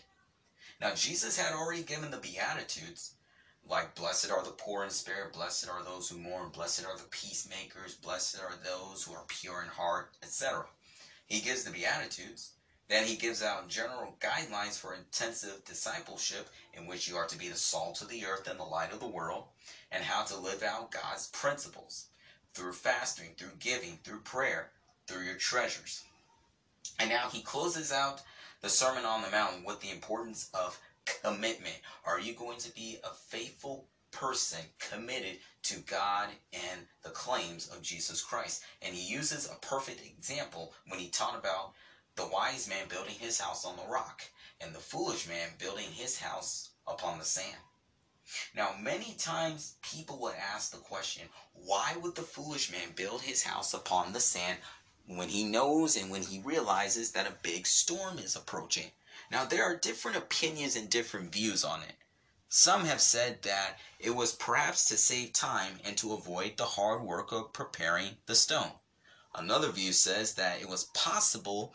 Now, 0.80 0.94
Jesus 0.94 1.38
had 1.38 1.54
already 1.54 1.84
given 1.84 2.10
the 2.10 2.18
Beatitudes, 2.18 3.14
like, 3.64 3.94
Blessed 3.94 4.32
are 4.32 4.42
the 4.42 4.50
poor 4.50 4.82
in 4.82 4.90
spirit, 4.90 5.32
blessed 5.32 5.68
are 5.68 5.84
those 5.84 6.08
who 6.08 6.18
mourn, 6.18 6.50
blessed 6.50 6.84
are 6.84 6.96
the 6.96 7.04
peacemakers, 7.04 7.94
blessed 7.94 8.40
are 8.40 8.56
those 8.64 9.04
who 9.04 9.12
are 9.12 9.24
pure 9.28 9.62
in 9.62 9.68
heart, 9.68 10.16
etc. 10.24 10.66
He 11.26 11.40
gives 11.40 11.62
the 11.62 11.70
Beatitudes. 11.70 12.54
Then 12.88 13.04
he 13.04 13.16
gives 13.16 13.42
out 13.42 13.68
general 13.68 14.16
guidelines 14.18 14.78
for 14.78 14.94
intensive 14.94 15.64
discipleship 15.64 16.48
in 16.72 16.86
which 16.86 17.06
you 17.06 17.16
are 17.16 17.26
to 17.26 17.38
be 17.38 17.48
the 17.48 17.56
salt 17.56 18.00
of 18.00 18.08
the 18.08 18.24
earth 18.24 18.48
and 18.48 18.58
the 18.58 18.64
light 18.64 18.92
of 18.92 19.00
the 19.00 19.06
world, 19.06 19.44
and 19.92 20.02
how 20.02 20.24
to 20.24 20.36
live 20.36 20.62
out 20.62 20.90
God's 20.90 21.28
principles 21.28 22.06
through 22.54 22.72
fasting, 22.72 23.34
through 23.36 23.52
giving, 23.58 23.98
through 24.02 24.20
prayer, 24.20 24.70
through 25.06 25.24
your 25.24 25.36
treasures. 25.36 26.02
And 26.98 27.10
now 27.10 27.28
he 27.28 27.42
closes 27.42 27.92
out 27.92 28.22
the 28.62 28.70
Sermon 28.70 29.04
on 29.04 29.22
the 29.22 29.30
Mount 29.30 29.64
with 29.66 29.80
the 29.80 29.90
importance 29.90 30.48
of 30.54 30.80
commitment. 31.04 31.76
Are 32.04 32.18
you 32.18 32.32
going 32.32 32.58
to 32.58 32.74
be 32.74 32.98
a 33.04 33.10
faithful 33.10 33.86
person 34.10 34.60
committed 34.78 35.38
to 35.64 35.80
God 35.80 36.30
and 36.52 36.80
the 37.02 37.10
claims 37.10 37.68
of 37.68 37.82
Jesus 37.82 38.22
Christ? 38.22 38.62
And 38.80 38.94
he 38.94 39.12
uses 39.12 39.46
a 39.46 39.66
perfect 39.66 40.04
example 40.04 40.72
when 40.86 40.98
he 40.98 41.08
taught 41.08 41.38
about 41.38 41.74
the 42.18 42.26
wise 42.26 42.68
man 42.68 42.88
building 42.88 43.14
his 43.14 43.40
house 43.40 43.64
on 43.64 43.76
the 43.76 43.86
rock 43.86 44.22
and 44.60 44.74
the 44.74 44.80
foolish 44.80 45.28
man 45.28 45.50
building 45.56 45.92
his 45.92 46.18
house 46.18 46.70
upon 46.88 47.16
the 47.16 47.24
sand. 47.24 47.62
Now, 48.54 48.74
many 48.80 49.14
times 49.14 49.76
people 49.82 50.18
would 50.18 50.34
ask 50.34 50.72
the 50.72 50.78
question, 50.78 51.28
why 51.54 51.96
would 52.02 52.16
the 52.16 52.22
foolish 52.22 52.72
man 52.72 52.90
build 52.96 53.22
his 53.22 53.44
house 53.44 53.72
upon 53.72 54.12
the 54.12 54.20
sand 54.20 54.58
when 55.06 55.28
he 55.28 55.44
knows 55.44 55.96
and 55.96 56.10
when 56.10 56.22
he 56.22 56.40
realizes 56.40 57.12
that 57.12 57.28
a 57.28 57.38
big 57.42 57.68
storm 57.68 58.18
is 58.18 58.34
approaching? 58.34 58.90
Now, 59.30 59.44
there 59.44 59.62
are 59.62 59.76
different 59.76 60.16
opinions 60.16 60.74
and 60.74 60.90
different 60.90 61.32
views 61.32 61.64
on 61.64 61.82
it. 61.84 61.94
Some 62.48 62.84
have 62.86 63.00
said 63.00 63.42
that 63.42 63.78
it 64.00 64.10
was 64.10 64.32
perhaps 64.32 64.86
to 64.86 64.96
save 64.96 65.32
time 65.34 65.78
and 65.84 65.96
to 65.98 66.14
avoid 66.14 66.56
the 66.56 66.66
hard 66.66 67.02
work 67.02 67.30
of 67.30 67.52
preparing 67.52 68.16
the 68.26 68.34
stone. 68.34 68.72
Another 69.34 69.70
view 69.70 69.92
says 69.92 70.34
that 70.34 70.60
it 70.60 70.68
was 70.68 70.84
possible 70.94 71.74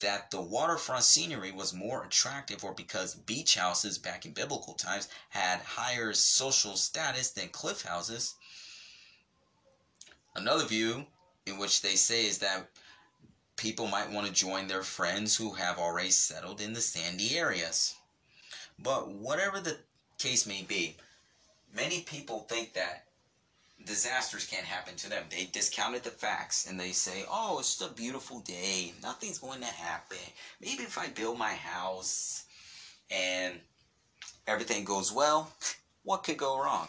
that 0.00 0.30
the 0.30 0.40
waterfront 0.40 1.04
scenery 1.04 1.52
was 1.52 1.74
more 1.74 2.04
attractive 2.04 2.64
or 2.64 2.72
because 2.72 3.14
beach 3.14 3.54
houses 3.54 3.98
back 3.98 4.24
in 4.26 4.32
biblical 4.32 4.74
times 4.74 5.08
had 5.30 5.60
higher 5.60 6.12
social 6.12 6.76
status 6.76 7.30
than 7.30 7.48
cliff 7.48 7.82
houses. 7.82 8.34
Another 10.36 10.64
view 10.64 11.06
in 11.46 11.58
which 11.58 11.82
they 11.82 11.94
say 11.94 12.26
is 12.26 12.38
that 12.38 12.68
people 13.56 13.86
might 13.86 14.10
want 14.10 14.26
to 14.26 14.32
join 14.32 14.66
their 14.66 14.82
friends 14.82 15.36
who 15.36 15.52
have 15.52 15.78
already 15.78 16.10
settled 16.10 16.60
in 16.60 16.72
the 16.72 16.80
sandy 16.80 17.38
areas. 17.38 17.94
But 18.78 19.08
whatever 19.08 19.60
the 19.60 19.78
case 20.18 20.46
may 20.46 20.62
be, 20.62 20.96
many 21.72 22.00
people 22.00 22.40
think 22.40 22.72
that 22.74 23.03
disasters 23.86 24.46
can't 24.46 24.64
happen 24.64 24.96
to 24.96 25.10
them. 25.10 25.24
They 25.30 25.44
discounted 25.52 26.02
the 26.02 26.10
facts 26.10 26.66
and 26.68 26.78
they 26.78 26.92
say, 26.92 27.24
oh, 27.30 27.58
it's 27.58 27.76
just 27.76 27.90
a 27.90 27.94
beautiful 27.94 28.40
day. 28.40 28.92
Nothing's 29.02 29.38
going 29.38 29.60
to 29.60 29.66
happen. 29.66 30.18
Maybe 30.60 30.82
if 30.82 30.98
I 30.98 31.08
build 31.08 31.38
my 31.38 31.52
house 31.52 32.44
and 33.10 33.54
everything 34.46 34.84
goes 34.84 35.12
well, 35.12 35.52
what 36.02 36.24
could 36.24 36.36
go 36.36 36.62
wrong? 36.62 36.88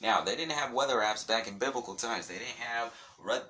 Now, 0.00 0.20
they 0.20 0.34
didn't 0.34 0.52
have 0.52 0.72
weather 0.72 0.96
apps 0.96 1.26
back 1.26 1.46
in 1.46 1.58
biblical 1.58 1.94
times. 1.94 2.26
They 2.26 2.34
didn't 2.34 2.58
have 2.58 2.92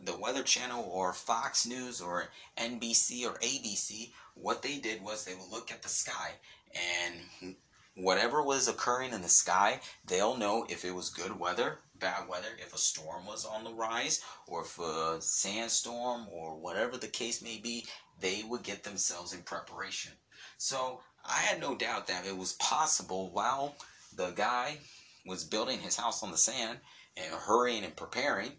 the 0.04 0.18
Weather 0.18 0.42
Channel 0.42 0.84
or 0.92 1.14
Fox 1.14 1.66
News 1.66 2.02
or 2.02 2.28
NBC 2.58 3.24
or 3.24 3.38
ABC. 3.38 4.10
What 4.34 4.62
they 4.62 4.76
did 4.76 5.02
was 5.02 5.24
they 5.24 5.34
would 5.34 5.50
look 5.50 5.72
at 5.72 5.82
the 5.82 5.88
sky 5.88 6.32
and 6.74 7.54
whatever 7.94 8.42
was 8.42 8.68
occurring 8.68 9.12
in 9.12 9.22
the 9.22 9.28
sky, 9.28 9.80
they'll 10.06 10.36
know 10.36 10.66
if 10.68 10.84
it 10.84 10.94
was 10.94 11.10
good 11.10 11.38
weather 11.38 11.78
bad 12.02 12.28
weather, 12.28 12.48
if 12.58 12.74
a 12.74 12.78
storm 12.78 13.24
was 13.26 13.44
on 13.44 13.62
the 13.62 13.72
rise, 13.72 14.22
or 14.48 14.62
if 14.62 14.76
a 14.80 15.22
sandstorm, 15.22 16.26
or 16.32 16.56
whatever 16.56 16.98
the 16.98 17.06
case 17.06 17.40
may 17.40 17.58
be, 17.58 17.86
they 18.20 18.42
would 18.42 18.64
get 18.64 18.82
themselves 18.82 19.32
in 19.32 19.40
preparation. 19.42 20.10
So 20.58 21.00
I 21.24 21.38
had 21.38 21.60
no 21.60 21.76
doubt 21.76 22.08
that 22.08 22.26
it 22.26 22.36
was 22.36 22.54
possible 22.54 23.30
while 23.30 23.76
the 24.16 24.30
guy 24.30 24.78
was 25.24 25.44
building 25.44 25.78
his 25.78 25.96
house 25.96 26.24
on 26.24 26.32
the 26.32 26.36
sand 26.36 26.80
and 27.16 27.32
hurrying 27.32 27.84
and 27.84 27.94
preparing, 27.94 28.50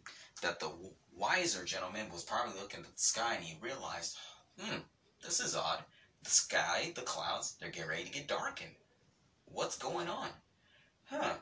that 0.41 0.61
the 0.61 0.71
wiser 1.13 1.65
gentleman 1.65 2.09
was 2.13 2.23
probably 2.23 2.57
looking 2.61 2.79
at 2.79 2.85
the 2.85 2.91
sky 2.95 3.35
and 3.35 3.43
he 3.43 3.57
realized, 3.61 4.15
hmm, 4.57 4.79
this 5.21 5.41
is 5.41 5.53
odd. 5.53 5.83
The 6.23 6.29
sky, 6.29 6.93
the 6.95 7.01
clouds, 7.01 7.57
they're 7.59 7.71
getting 7.71 7.89
ready 7.89 8.05
to 8.05 8.11
get 8.11 8.29
darkened. 8.29 8.71
What's 9.53 9.77
going 9.77 10.09
on? 10.09 10.29
Huh, 11.05 11.35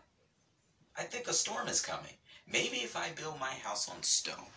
I 0.98 1.04
think 1.04 1.30
a 1.30 1.34
storm 1.34 1.70
is 1.70 1.82
coming. 1.82 2.12
Maybe 2.46 2.78
if 2.78 2.98
I 2.98 3.08
build 3.16 3.40
my 3.40 3.54
house 3.64 3.88
on 3.88 4.04
stone, 4.04 4.52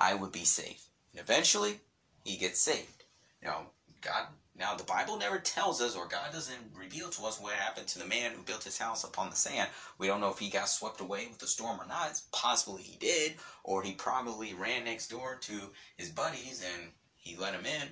I 0.00 0.14
would 0.14 0.32
be 0.32 0.44
safe. 0.44 0.84
And 1.12 1.20
eventually, 1.20 1.78
he 2.24 2.36
gets 2.36 2.58
saved. 2.58 3.04
Now, 3.40 3.66
God, 4.00 4.26
now 4.56 4.74
the 4.74 4.82
Bible 4.82 5.16
never 5.16 5.38
tells 5.38 5.80
us, 5.80 5.94
or 5.94 6.08
God 6.08 6.32
doesn't 6.32 6.58
reveal 6.74 7.08
to 7.10 7.24
us 7.24 7.40
what 7.40 7.52
happened 7.52 7.86
to 7.86 8.00
the 8.00 8.04
man 8.04 8.32
who 8.32 8.42
built 8.42 8.64
his 8.64 8.78
house 8.78 9.04
upon 9.04 9.30
the 9.30 9.36
sand. 9.36 9.70
We 9.98 10.08
don't 10.08 10.20
know 10.20 10.32
if 10.32 10.40
he 10.40 10.50
got 10.50 10.68
swept 10.68 11.00
away 11.00 11.28
with 11.28 11.38
the 11.38 11.46
storm 11.46 11.80
or 11.80 11.86
not. 11.86 12.10
It's 12.10 12.26
possibly 12.32 12.82
he 12.82 12.96
did, 12.98 13.36
or 13.62 13.84
he 13.84 13.92
probably 13.92 14.54
ran 14.54 14.86
next 14.86 15.06
door 15.06 15.38
to 15.42 15.70
his 15.96 16.10
buddies 16.10 16.64
and 16.74 16.90
he 17.14 17.36
let 17.36 17.54
him 17.54 17.64
in. 17.64 17.88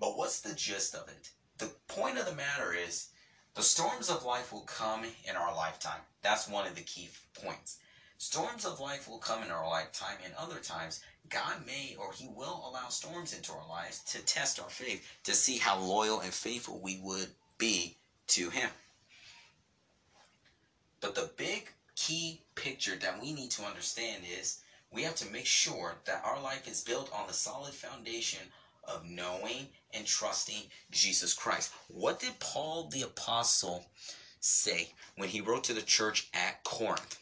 But 0.00 0.18
what's 0.18 0.40
the 0.40 0.54
gist 0.56 0.96
of 0.96 1.08
it? 1.08 1.30
The 1.58 1.70
point 1.86 2.18
of 2.18 2.26
the 2.26 2.34
matter 2.34 2.74
is, 2.74 3.10
the 3.56 3.62
storms 3.62 4.10
of 4.10 4.24
life 4.24 4.52
will 4.52 4.60
come 4.60 5.02
in 5.24 5.34
our 5.34 5.56
lifetime. 5.56 6.00
That's 6.22 6.48
one 6.48 6.66
of 6.66 6.74
the 6.74 6.82
key 6.82 7.08
points. 7.42 7.78
Storms 8.18 8.66
of 8.66 8.80
life 8.80 9.08
will 9.08 9.18
come 9.18 9.42
in 9.42 9.50
our 9.50 9.66
lifetime, 9.66 10.16
and 10.24 10.34
other 10.38 10.60
times, 10.60 11.00
God 11.30 11.64
may 11.66 11.96
or 11.98 12.12
He 12.12 12.28
will 12.28 12.62
allow 12.68 12.88
storms 12.88 13.32
into 13.34 13.52
our 13.52 13.66
lives 13.68 14.00
to 14.12 14.22
test 14.24 14.60
our 14.60 14.68
faith, 14.68 15.06
to 15.24 15.32
see 15.32 15.56
how 15.56 15.78
loyal 15.78 16.20
and 16.20 16.32
faithful 16.32 16.80
we 16.82 16.98
would 17.02 17.28
be 17.56 17.96
to 18.28 18.50
Him. 18.50 18.68
But 21.00 21.14
the 21.14 21.30
big 21.36 21.70
key 21.94 22.42
picture 22.56 22.96
that 22.96 23.20
we 23.20 23.32
need 23.32 23.50
to 23.52 23.64
understand 23.64 24.22
is 24.38 24.60
we 24.92 25.02
have 25.02 25.14
to 25.16 25.32
make 25.32 25.46
sure 25.46 25.94
that 26.04 26.22
our 26.24 26.40
life 26.42 26.68
is 26.68 26.84
built 26.84 27.10
on 27.12 27.26
the 27.26 27.34
solid 27.34 27.72
foundation 27.72 28.40
of 28.86 29.04
knowing 29.04 29.68
and 29.92 30.06
trusting 30.06 30.62
Jesus 30.90 31.34
Christ. 31.34 31.72
What 31.88 32.20
did 32.20 32.38
Paul 32.38 32.88
the 32.88 33.02
Apostle 33.02 33.86
say 34.40 34.92
when 35.16 35.28
he 35.28 35.40
wrote 35.40 35.64
to 35.64 35.74
the 35.74 35.82
church 35.82 36.28
at 36.34 36.62
Corinth? 36.64 37.18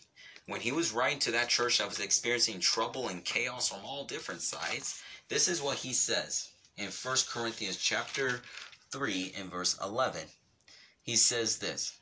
When 0.46 0.60
he 0.60 0.72
was 0.72 0.92
writing 0.92 1.20
to 1.20 1.30
that 1.32 1.48
church 1.48 1.78
that 1.78 1.88
was 1.88 2.00
experiencing 2.00 2.60
trouble 2.60 3.08
and 3.08 3.24
chaos 3.24 3.68
from 3.68 3.84
all 3.84 4.04
different 4.04 4.42
sides, 4.42 5.00
this 5.28 5.48
is 5.48 5.62
what 5.62 5.78
he 5.78 5.92
says 5.94 6.50
in 6.76 6.90
1 6.90 7.16
Corinthians 7.28 7.76
chapter 7.76 8.42
3 8.90 9.32
and 9.36 9.50
verse 9.50 9.76
11. 9.82 10.28
He 11.02 11.16
says 11.16 11.58
this, 11.58 11.92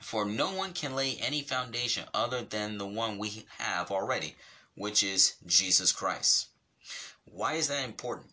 For 0.00 0.24
no 0.24 0.52
one 0.52 0.72
can 0.72 0.94
lay 0.94 1.16
any 1.16 1.42
foundation 1.42 2.04
other 2.12 2.42
than 2.42 2.78
the 2.78 2.86
one 2.86 3.18
we 3.18 3.46
have 3.58 3.90
already, 3.90 4.36
which 4.74 5.02
is 5.02 5.34
Jesus 5.46 5.92
Christ. 5.92 6.48
Why 7.24 7.54
is 7.54 7.68
that 7.68 7.84
important? 7.84 8.32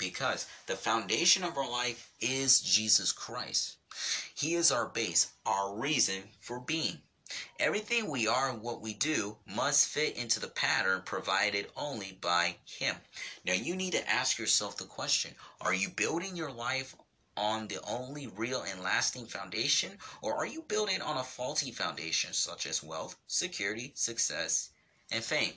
Because 0.00 0.46
the 0.66 0.76
foundation 0.76 1.44
of 1.44 1.56
our 1.56 1.70
life 1.70 2.10
is 2.20 2.60
Jesus 2.60 3.12
Christ. 3.12 3.76
He 4.34 4.54
is 4.54 4.72
our 4.72 4.86
base, 4.86 5.32
our 5.44 5.74
reason 5.74 6.30
for 6.40 6.58
being. 6.58 7.02
Everything 7.60 8.08
we 8.08 8.26
are 8.26 8.48
and 8.48 8.62
what 8.62 8.80
we 8.80 8.94
do 8.94 9.36
must 9.46 9.86
fit 9.86 10.16
into 10.16 10.40
the 10.40 10.48
pattern 10.48 11.02
provided 11.02 11.70
only 11.76 12.12
by 12.12 12.56
Him. 12.64 12.96
Now, 13.44 13.52
you 13.52 13.76
need 13.76 13.92
to 13.92 14.10
ask 14.10 14.38
yourself 14.38 14.76
the 14.78 14.84
question 14.86 15.36
Are 15.60 15.74
you 15.74 15.90
building 15.90 16.34
your 16.34 16.50
life 16.50 16.96
on 17.36 17.68
the 17.68 17.80
only 17.82 18.26
real 18.26 18.62
and 18.62 18.82
lasting 18.82 19.26
foundation, 19.26 19.98
or 20.22 20.34
are 20.34 20.46
you 20.46 20.62
building 20.62 21.02
on 21.02 21.18
a 21.18 21.22
faulty 21.22 21.70
foundation 21.70 22.32
such 22.32 22.66
as 22.66 22.82
wealth, 22.82 23.16
security, 23.26 23.92
success, 23.94 24.70
and 25.12 25.22
fame? 25.22 25.54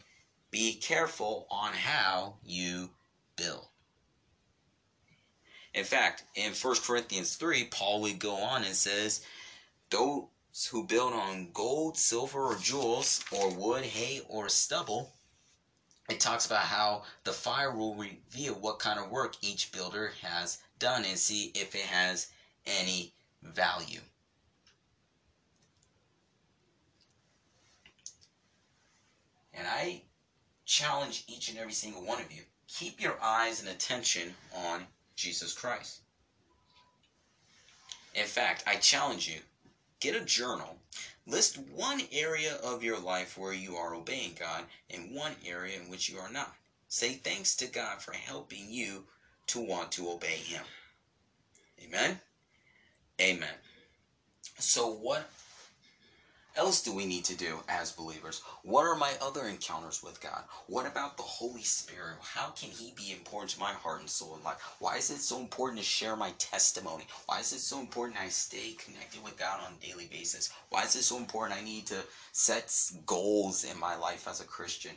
Be 0.51 0.75
careful 0.75 1.47
on 1.49 1.73
how 1.73 2.35
you 2.43 2.91
build. 3.35 3.69
In 5.73 5.83
fact, 5.83 6.23
in 6.35 6.53
1 6.53 6.75
Corinthians 6.83 7.35
3, 7.35 7.65
Paul 7.65 8.01
would 8.01 8.19
go 8.19 8.35
on 8.35 8.63
and 8.63 8.75
says, 8.75 9.21
Those 9.89 10.27
who 10.69 10.85
build 10.85 11.13
on 11.13 11.51
gold, 11.51 11.97
silver, 11.97 12.53
or 12.53 12.57
jewels, 12.57 13.23
or 13.31 13.49
wood, 13.49 13.83
hay, 13.83 14.21
or 14.27 14.49
stubble, 14.49 15.13
it 16.09 16.19
talks 16.19 16.45
about 16.45 16.65
how 16.65 17.05
the 17.23 17.33
fire 17.33 17.71
will 17.71 17.95
reveal 17.95 18.53
what 18.55 18.79
kind 18.79 18.99
of 18.99 19.09
work 19.09 19.37
each 19.41 19.71
builder 19.71 20.13
has 20.21 20.59
done 20.77 21.05
and 21.05 21.17
see 21.17 21.51
if 21.55 21.73
it 21.73 21.81
has 21.81 22.27
any 22.65 23.13
value. 23.41 24.01
And 29.53 29.67
I 29.67 30.01
challenge 30.65 31.23
each 31.27 31.49
and 31.49 31.57
every 31.57 31.73
single 31.73 32.03
one 32.03 32.21
of 32.21 32.31
you 32.31 32.43
keep 32.67 33.01
your 33.01 33.21
eyes 33.21 33.59
and 33.59 33.69
attention 33.69 34.33
on 34.53 34.85
Jesus 35.15 35.53
Christ. 35.53 35.99
In 38.13 38.25
fact, 38.25 38.63
I 38.67 38.75
challenge 38.75 39.27
you 39.27 39.39
get 39.99 40.21
a 40.21 40.25
journal, 40.25 40.75
list 41.25 41.57
one 41.73 42.01
area 42.11 42.55
of 42.55 42.83
your 42.83 42.99
life 42.99 43.37
where 43.37 43.53
you 43.53 43.77
are 43.77 43.95
obeying 43.95 44.35
God 44.37 44.65
and 44.89 45.15
one 45.15 45.35
area 45.45 45.79
in 45.79 45.89
which 45.89 46.09
you 46.09 46.17
are 46.19 46.31
not. 46.31 46.53
Say 46.89 47.13
thanks 47.13 47.55
to 47.55 47.67
God 47.67 48.01
for 48.01 48.13
helping 48.13 48.69
you 48.69 49.05
to 49.47 49.61
want 49.61 49.93
to 49.93 50.09
obey 50.09 50.27
Him. 50.27 50.61
Amen? 51.81 52.19
Amen. 53.19 53.55
So, 54.59 54.91
what 54.91 55.29
else 56.55 56.83
do 56.83 56.93
we 56.93 57.05
need 57.05 57.25
to 57.25 57.35
do 57.35 57.59
as 57.67 57.91
believers? 57.91 58.41
What 58.61 58.85
are 58.85 58.95
my 58.95 59.13
other 59.21 59.47
encounters 59.47 60.03
with 60.03 60.21
God? 60.21 60.43
What 60.67 60.85
about 60.85 61.17
the 61.17 61.23
Holy 61.23 61.63
Spirit? 61.63 62.17
How 62.21 62.49
can 62.49 62.69
He 62.69 62.93
be 62.95 63.11
important 63.11 63.51
to 63.51 63.59
my 63.59 63.71
heart 63.71 64.01
and 64.01 64.09
soul 64.09 64.35
and 64.35 64.43
life? 64.43 64.61
Why 64.79 64.97
is 64.97 65.09
it 65.09 65.19
so 65.19 65.39
important 65.39 65.79
to 65.79 65.85
share 65.85 66.15
my 66.15 66.31
testimony? 66.37 67.05
Why 67.25 67.39
is 67.39 67.53
it 67.53 67.59
so 67.59 67.79
important 67.79 68.19
I 68.19 68.29
stay 68.29 68.73
connected 68.73 69.23
with 69.23 69.37
God 69.37 69.59
on 69.65 69.73
a 69.73 69.85
daily 69.85 70.07
basis? 70.11 70.51
Why 70.69 70.83
is 70.83 70.95
it 70.95 71.03
so 71.03 71.17
important 71.17 71.59
I 71.59 71.63
need 71.63 71.87
to 71.87 72.03
set 72.31 72.91
goals 73.05 73.63
in 73.63 73.79
my 73.79 73.95
life 73.95 74.27
as 74.27 74.41
a 74.41 74.45
Christian? 74.45 74.95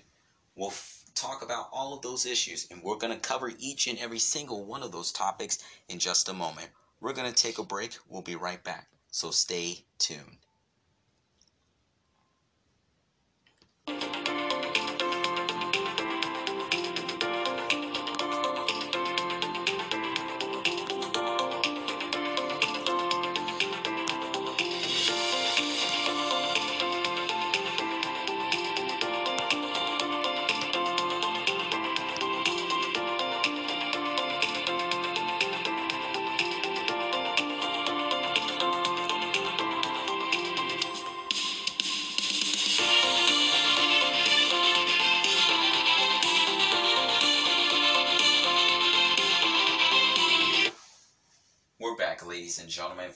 We'll 0.55 0.69
f- 0.69 1.05
talk 1.15 1.43
about 1.43 1.69
all 1.73 1.95
of 1.95 2.03
those 2.03 2.27
issues, 2.27 2.67
and 2.71 2.83
we're 2.83 2.97
going 2.97 3.13
to 3.13 3.19
cover 3.19 3.53
each 3.59 3.87
and 3.87 3.99
every 3.99 4.19
single 4.19 4.65
one 4.65 4.83
of 4.83 4.93
those 4.93 5.13
topics 5.13 5.59
in 5.89 5.99
just 5.99 6.29
a 6.29 6.35
moment. 6.35 6.69
We're 7.01 7.13
going 7.13 7.33
to 7.33 7.43
take 7.43 7.59
a 7.59 7.65
break. 7.65 7.99
We'll 8.09 8.23
be 8.23 8.37
right 8.37 8.63
back. 8.63 8.89
So 9.11 9.31
stay 9.31 9.85
tuned. 9.99 10.46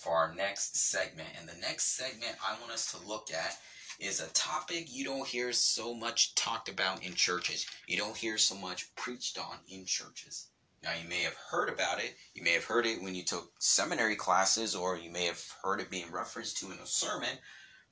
For 0.00 0.12
our 0.12 0.34
next 0.34 0.76
segment. 0.76 1.28
And 1.38 1.48
the 1.48 1.60
next 1.60 1.96
segment 1.96 2.36
I 2.46 2.58
want 2.60 2.72
us 2.72 2.90
to 2.92 3.08
look 3.08 3.30
at 3.32 3.58
is 3.98 4.20
a 4.20 4.28
topic 4.28 4.86
you 4.88 5.04
don't 5.04 5.26
hear 5.26 5.52
so 5.52 5.94
much 5.94 6.34
talked 6.34 6.70
about 6.70 7.04
in 7.04 7.14
churches. 7.14 7.66
You 7.86 7.98
don't 7.98 8.16
hear 8.16 8.38
so 8.38 8.54
much 8.54 8.94
preached 8.96 9.38
on 9.38 9.58
in 9.68 9.84
churches. 9.84 10.48
Now, 10.82 10.92
you 11.00 11.06
may 11.06 11.20
have 11.22 11.36
heard 11.50 11.68
about 11.68 12.02
it. 12.02 12.14
You 12.34 12.42
may 12.42 12.54
have 12.54 12.64
heard 12.64 12.86
it 12.86 13.02
when 13.02 13.14
you 13.14 13.22
took 13.22 13.52
seminary 13.58 14.16
classes, 14.16 14.74
or 14.74 14.96
you 14.96 15.10
may 15.10 15.26
have 15.26 15.44
heard 15.62 15.80
it 15.80 15.90
being 15.90 16.10
referenced 16.10 16.56
to 16.58 16.72
in 16.72 16.78
a 16.78 16.86
sermon. 16.86 17.36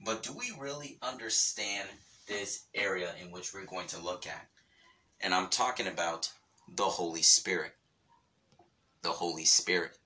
But 0.01 0.23
do 0.23 0.33
we 0.33 0.55
really 0.59 0.99
understand 1.03 1.89
this 2.27 2.65
area 2.75 3.13
in 3.21 3.31
which 3.31 3.53
we're 3.53 3.67
going 3.67 3.89
to 3.89 4.01
look 4.01 4.27
at? 4.27 4.49
And 5.21 5.35
I'm 5.35 5.49
talking 5.49 5.89
about 5.89 6.31
the 6.75 6.85
Holy 6.85 7.23
Spirit. 7.23 7.73
The 9.03 9.11
Holy 9.11 9.45
Spirit. 9.45 9.99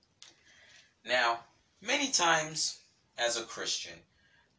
Now, 1.05 1.39
many 1.83 2.09
times 2.09 2.79
as 3.17 3.37
a 3.37 3.43
Christian, 3.43 3.99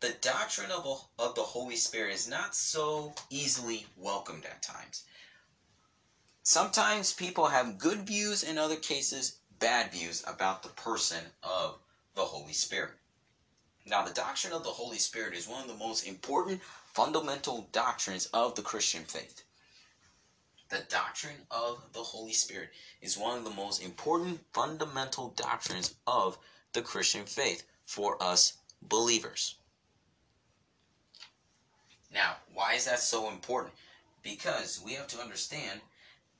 the 0.00 0.14
doctrine 0.20 0.70
of, 0.70 1.08
of 1.18 1.34
the 1.34 1.42
Holy 1.42 1.76
Spirit 1.76 2.14
is 2.14 2.28
not 2.28 2.54
so 2.54 3.14
easily 3.30 3.87
welcomed 3.96 4.44
at 4.44 4.62
times. 4.62 5.04
Sometimes 6.42 7.14
people 7.14 7.46
have 7.46 7.78
good 7.78 8.06
views, 8.06 8.42
in 8.42 8.58
other 8.58 8.76
cases, 8.76 9.38
bad 9.58 9.90
views 9.90 10.22
about 10.26 10.62
the 10.62 10.68
person 10.68 11.24
of 11.42 11.78
the 12.14 12.24
Holy 12.24 12.52
Spirit. 12.52 12.92
Now, 13.87 14.04
the 14.04 14.12
doctrine 14.12 14.52
of 14.52 14.62
the 14.62 14.70
Holy 14.70 14.98
Spirit 14.98 15.34
is 15.34 15.48
one 15.48 15.62
of 15.62 15.68
the 15.68 15.74
most 15.74 16.06
important 16.06 16.60
fundamental 16.92 17.68
doctrines 17.72 18.26
of 18.34 18.54
the 18.54 18.62
Christian 18.62 19.04
faith. 19.04 19.42
The 20.68 20.84
doctrine 20.90 21.46
of 21.50 21.82
the 21.94 22.02
Holy 22.02 22.32
Spirit 22.32 22.70
is 23.00 23.16
one 23.16 23.38
of 23.38 23.44
the 23.44 23.50
most 23.50 23.82
important 23.82 24.40
fundamental 24.52 25.30
doctrines 25.30 25.94
of 26.06 26.38
the 26.74 26.82
Christian 26.82 27.24
faith 27.24 27.64
for 27.87 28.22
us 28.22 28.54
believers. 28.82 29.56
Now, 32.12 32.37
why 32.52 32.74
is 32.74 32.84
that 32.84 33.00
so 33.00 33.30
important? 33.30 33.74
Because 34.22 34.80
we 34.84 34.92
have 34.92 35.08
to 35.08 35.20
understand 35.20 35.80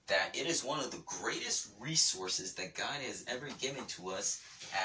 that 0.07 0.37
it 0.37 0.47
is 0.47 0.63
one 0.63 0.81
of 0.81 0.91
the 0.91 1.03
greatest 1.07 1.69
resources 1.81 2.55
that 2.55 2.75
God 2.75 3.01
has 3.07 3.25
ever 3.27 3.49
given 3.61 3.87
to 3.87 4.11
us 4.11 4.43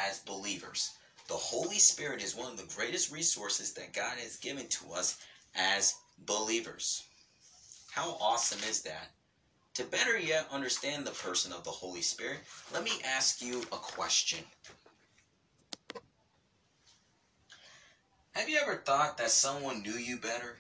as 0.08 0.20
believers. 0.20 0.92
The 1.28 1.36
Holy 1.36 1.78
Spirit 1.78 2.24
is 2.24 2.36
one 2.36 2.52
of 2.52 2.58
the 2.58 2.74
greatest 2.76 3.12
resources 3.12 3.74
that 3.74 3.94
God 3.94 4.18
has 4.18 4.38
given 4.38 4.68
to 4.68 4.94
us 4.94 5.18
as 5.56 5.96
believers. 6.26 7.04
How 7.92 8.18
awesome 8.22 8.60
is 8.68 8.82
that? 8.84 9.12
To 9.76 9.84
better 9.84 10.18
yet 10.18 10.48
understand 10.52 11.06
the 11.06 11.12
person 11.12 11.54
of 11.54 11.64
the 11.64 11.70
Holy 11.70 12.02
Spirit, 12.02 12.40
let 12.74 12.84
me 12.84 13.02
ask 13.06 13.42
you 13.42 13.62
a 13.72 13.78
question. 13.78 14.40
Have 18.40 18.48
you 18.48 18.58
ever 18.62 18.78
thought 18.78 19.18
that 19.18 19.32
someone 19.32 19.82
knew 19.82 19.98
you 19.98 20.16
better? 20.16 20.60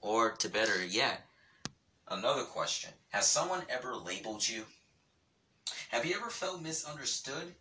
Or 0.00 0.32
to 0.32 0.48
better 0.48 0.84
yet, 0.84 1.24
another 2.08 2.42
question. 2.42 2.90
Has 3.10 3.24
someone 3.24 3.62
ever 3.68 3.94
labeled 3.94 4.48
you? 4.48 4.64
Have 5.90 6.04
you 6.04 6.16
ever 6.16 6.28
felt 6.28 6.60
misunderstood? 6.60 7.54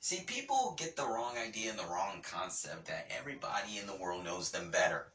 See, 0.00 0.24
people 0.26 0.76
get 0.76 0.94
the 0.94 1.06
wrong 1.06 1.38
idea 1.38 1.70
and 1.70 1.78
the 1.78 1.86
wrong 1.86 2.20
concept 2.20 2.84
that 2.84 3.10
everybody 3.18 3.78
in 3.78 3.86
the 3.86 3.96
world 3.96 4.26
knows 4.26 4.50
them 4.50 4.70
better. 4.70 5.06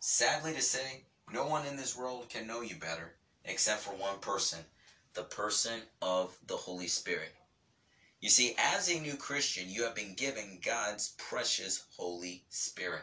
Sadly 0.00 0.54
to 0.54 0.62
say, 0.62 1.02
no 1.30 1.46
one 1.46 1.66
in 1.66 1.76
this 1.76 1.94
world 1.94 2.30
can 2.30 2.46
know 2.46 2.62
you 2.62 2.76
better 2.76 3.12
except 3.44 3.82
for 3.82 3.90
one 3.90 4.18
person 4.20 4.60
the 5.12 5.24
person 5.24 5.82
of 6.00 6.34
the 6.46 6.56
Holy 6.56 6.86
Spirit. 6.86 7.34
You 8.22 8.28
see, 8.28 8.54
as 8.56 8.88
a 8.88 9.00
new 9.00 9.16
Christian, 9.16 9.68
you 9.68 9.82
have 9.82 9.96
been 9.96 10.14
given 10.14 10.60
God's 10.64 11.08
precious 11.18 11.82
Holy 11.96 12.44
Spirit. 12.50 13.02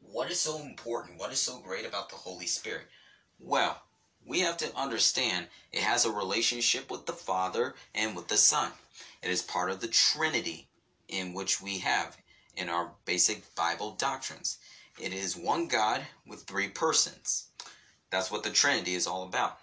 What 0.00 0.32
is 0.32 0.40
so 0.40 0.60
important? 0.60 1.20
What 1.20 1.32
is 1.32 1.38
so 1.38 1.60
great 1.60 1.86
about 1.86 2.08
the 2.08 2.16
Holy 2.16 2.46
Spirit? 2.46 2.88
Well, 3.38 3.80
we 4.26 4.40
have 4.40 4.56
to 4.56 4.76
understand 4.76 5.46
it 5.70 5.82
has 5.82 6.04
a 6.04 6.10
relationship 6.10 6.90
with 6.90 7.06
the 7.06 7.12
Father 7.12 7.76
and 7.94 8.16
with 8.16 8.26
the 8.26 8.36
Son. 8.36 8.72
It 9.22 9.30
is 9.30 9.42
part 9.42 9.70
of 9.70 9.80
the 9.80 9.86
Trinity 9.86 10.66
in 11.06 11.32
which 11.32 11.62
we 11.62 11.78
have 11.78 12.16
in 12.56 12.68
our 12.68 12.90
basic 13.04 13.54
Bible 13.54 13.92
doctrines. 13.92 14.58
It 14.98 15.12
is 15.12 15.36
one 15.36 15.68
God 15.68 16.04
with 16.26 16.42
three 16.42 16.68
persons. 16.68 17.46
That's 18.10 18.28
what 18.28 18.42
the 18.42 18.50
Trinity 18.50 18.94
is 18.94 19.06
all 19.06 19.22
about. 19.22 19.61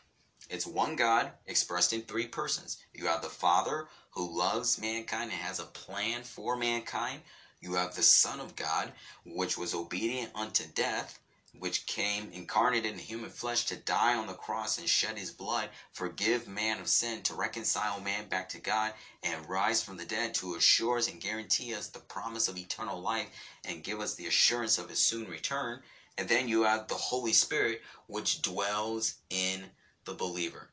It's 0.50 0.66
one 0.66 0.96
God 0.96 1.32
expressed 1.46 1.94
in 1.94 2.02
three 2.02 2.28
persons. 2.28 2.78
You 2.94 3.08
have 3.08 3.22
the 3.22 3.30
Father 3.30 3.88
who 4.12 4.38
loves 4.38 4.78
mankind 4.78 5.32
and 5.32 5.40
has 5.40 5.60
a 5.60 5.66
plan 5.66 6.24
for 6.24 6.58
mankind. 6.58 7.22
You 7.62 7.76
have 7.76 7.96
the 7.96 8.04
Son 8.04 8.40
of 8.40 8.56
God, 8.56 8.94
which 9.24 9.58
was 9.58 9.74
obedient 9.74 10.32
unto 10.36 10.66
death 10.66 11.20
which 11.58 11.88
came 11.88 12.32
incarnate 12.32 12.86
in 12.86 12.98
human 13.00 13.30
flesh 13.30 13.66
to 13.66 13.76
die 13.76 14.16
on 14.16 14.28
the 14.28 14.34
cross 14.34 14.78
and 14.78 14.88
shed 14.88 15.18
his 15.18 15.32
blood, 15.32 15.70
forgive 15.92 16.48
man 16.48 16.80
of 16.80 16.88
sin, 16.88 17.24
to 17.24 17.34
reconcile 17.34 18.00
man 18.00 18.28
back 18.28 18.50
to 18.50 18.60
God, 18.60 18.94
and 19.24 19.50
rise 19.50 19.82
from 19.82 19.98
the 19.98 20.06
dead 20.06 20.36
to 20.36 20.54
assure 20.54 21.00
us 21.00 21.08
and 21.08 21.20
guarantee 21.20 21.74
us 21.74 21.88
the 21.88 22.00
promise 22.00 22.48
of 22.48 22.58
eternal 22.58 23.02
life 23.02 23.30
and 23.66 23.84
give 23.84 24.00
us 24.00 24.14
the 24.14 24.28
assurance 24.28 24.78
of 24.78 24.90
his 24.90 25.04
soon 25.04 25.28
return. 25.28 25.82
And 26.20 26.30
then 26.30 26.48
you 26.48 26.62
have 26.64 26.88
the 26.88 26.96
Holy 26.96 27.34
Spirit, 27.34 27.82
which 28.06 28.44
dwells 28.44 29.16
in 29.30 29.72
the 30.06 30.14
believer. 30.14 30.70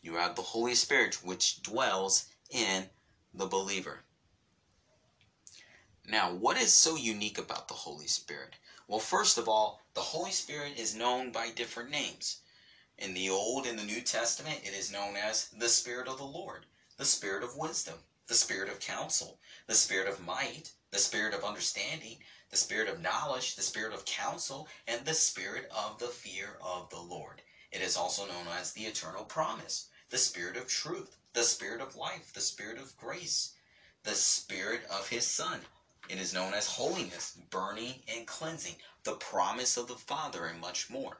You 0.00 0.16
have 0.16 0.36
the 0.36 0.42
Holy 0.42 0.74
Spirit, 0.74 1.24
which 1.24 1.62
dwells 1.62 2.26
in 2.50 2.90
the 3.34 3.46
believer. 3.46 4.04
Now, 6.04 6.32
what 6.32 6.56
is 6.56 6.72
so 6.72 6.96
unique 6.96 7.36
about 7.36 7.68
the 7.68 7.74
Holy 7.74 8.06
Spirit? 8.06 8.54
Well, 8.86 8.98
first 8.98 9.36
of 9.36 9.48
all, 9.48 9.82
the 9.92 10.00
Holy 10.00 10.32
Spirit 10.32 10.78
is 10.78 10.94
known 10.94 11.30
by 11.30 11.50
different 11.50 11.90
names. 11.90 12.38
In 12.96 13.12
the 13.12 13.28
Old 13.28 13.66
and 13.66 13.78
the 13.78 13.84
New 13.84 14.00
Testament, 14.00 14.60
it 14.64 14.72
is 14.72 14.90
known 14.90 15.16
as 15.16 15.48
the 15.50 15.68
Spirit 15.68 16.08
of 16.08 16.16
the 16.16 16.24
Lord, 16.24 16.66
the 16.96 17.04
Spirit 17.04 17.44
of 17.44 17.56
wisdom, 17.56 17.98
the 18.26 18.34
Spirit 18.34 18.68
of 18.68 18.80
counsel, 18.80 19.38
the 19.66 19.74
Spirit 19.74 20.08
of 20.08 20.20
might, 20.20 20.72
the 20.90 20.98
Spirit 20.98 21.34
of 21.34 21.44
understanding, 21.44 22.18
the 22.50 22.56
Spirit 22.56 22.88
of 22.88 23.02
knowledge, 23.02 23.54
the 23.54 23.62
Spirit 23.62 23.92
of 23.92 24.04
counsel, 24.04 24.66
and 24.86 25.04
the 25.04 25.14
Spirit 25.14 25.70
of 25.70 25.98
the 25.98 26.08
fear 26.08 26.56
of 26.62 26.88
the 26.90 27.00
Lord. 27.00 27.42
It 27.72 27.82
is 27.82 27.96
also 27.96 28.26
known 28.26 28.46
as 28.58 28.72
the 28.72 28.84
eternal 28.84 29.24
promise, 29.24 29.88
the 30.10 30.18
Spirit 30.18 30.56
of 30.56 30.68
truth, 30.68 31.16
the 31.32 31.42
Spirit 31.42 31.80
of 31.80 31.96
life, 31.96 32.32
the 32.32 32.40
Spirit 32.40 32.78
of 32.78 32.96
grace, 32.96 33.52
the 34.04 34.14
Spirit 34.14 34.84
of 34.90 35.08
His 35.08 35.26
Son, 35.26 35.66
it 36.08 36.18
is 36.18 36.32
known 36.32 36.54
as 36.54 36.66
holiness, 36.66 37.32
burning 37.50 38.02
and 38.08 38.26
cleansing, 38.26 38.76
the 39.04 39.16
promise 39.16 39.76
of 39.76 39.88
the 39.88 39.96
Father, 39.96 40.46
and 40.46 40.58
much 40.58 40.88
more. 40.88 41.18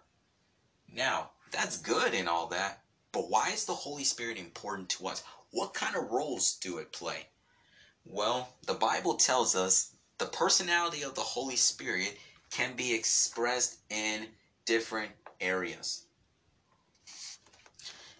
Now, 0.90 1.32
that's 1.50 1.76
good 1.76 2.14
and 2.14 2.26
all 2.26 2.46
that, 2.46 2.82
but 3.12 3.28
why 3.28 3.50
is 3.50 3.66
the 3.66 3.74
Holy 3.74 4.04
Spirit 4.04 4.38
important 4.38 4.88
to 4.90 5.08
us? 5.08 5.22
What 5.50 5.74
kind 5.74 5.94
of 5.94 6.10
roles 6.10 6.54
do 6.54 6.78
it 6.78 6.90
play? 6.90 7.28
Well, 8.06 8.54
the 8.64 8.72
Bible 8.72 9.16
tells 9.16 9.54
us 9.54 9.94
the 10.16 10.26
personality 10.26 11.02
of 11.02 11.14
the 11.14 11.20
Holy 11.20 11.56
Spirit 11.56 12.16
can 12.50 12.74
be 12.74 12.94
expressed 12.94 13.80
in 13.90 14.28
different 14.64 15.12
areas. 15.38 16.06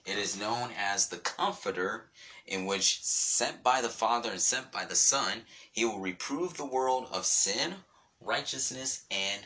It 0.09 0.17
is 0.17 0.39
known 0.39 0.73
as 0.73 1.09
the 1.09 1.19
Comforter, 1.19 2.09
in 2.47 2.65
which, 2.65 3.05
sent 3.05 3.63
by 3.63 3.83
the 3.83 3.91
Father 3.91 4.31
and 4.31 4.41
sent 4.41 4.73
by 4.73 4.87
the 4.87 4.97
Son, 4.97 5.45
he 5.71 5.85
will 5.85 5.99
reprove 5.99 6.57
the 6.57 6.65
world 6.65 7.09
of 7.13 7.27
sin, 7.27 7.85
righteousness, 8.19 9.05
and 9.11 9.43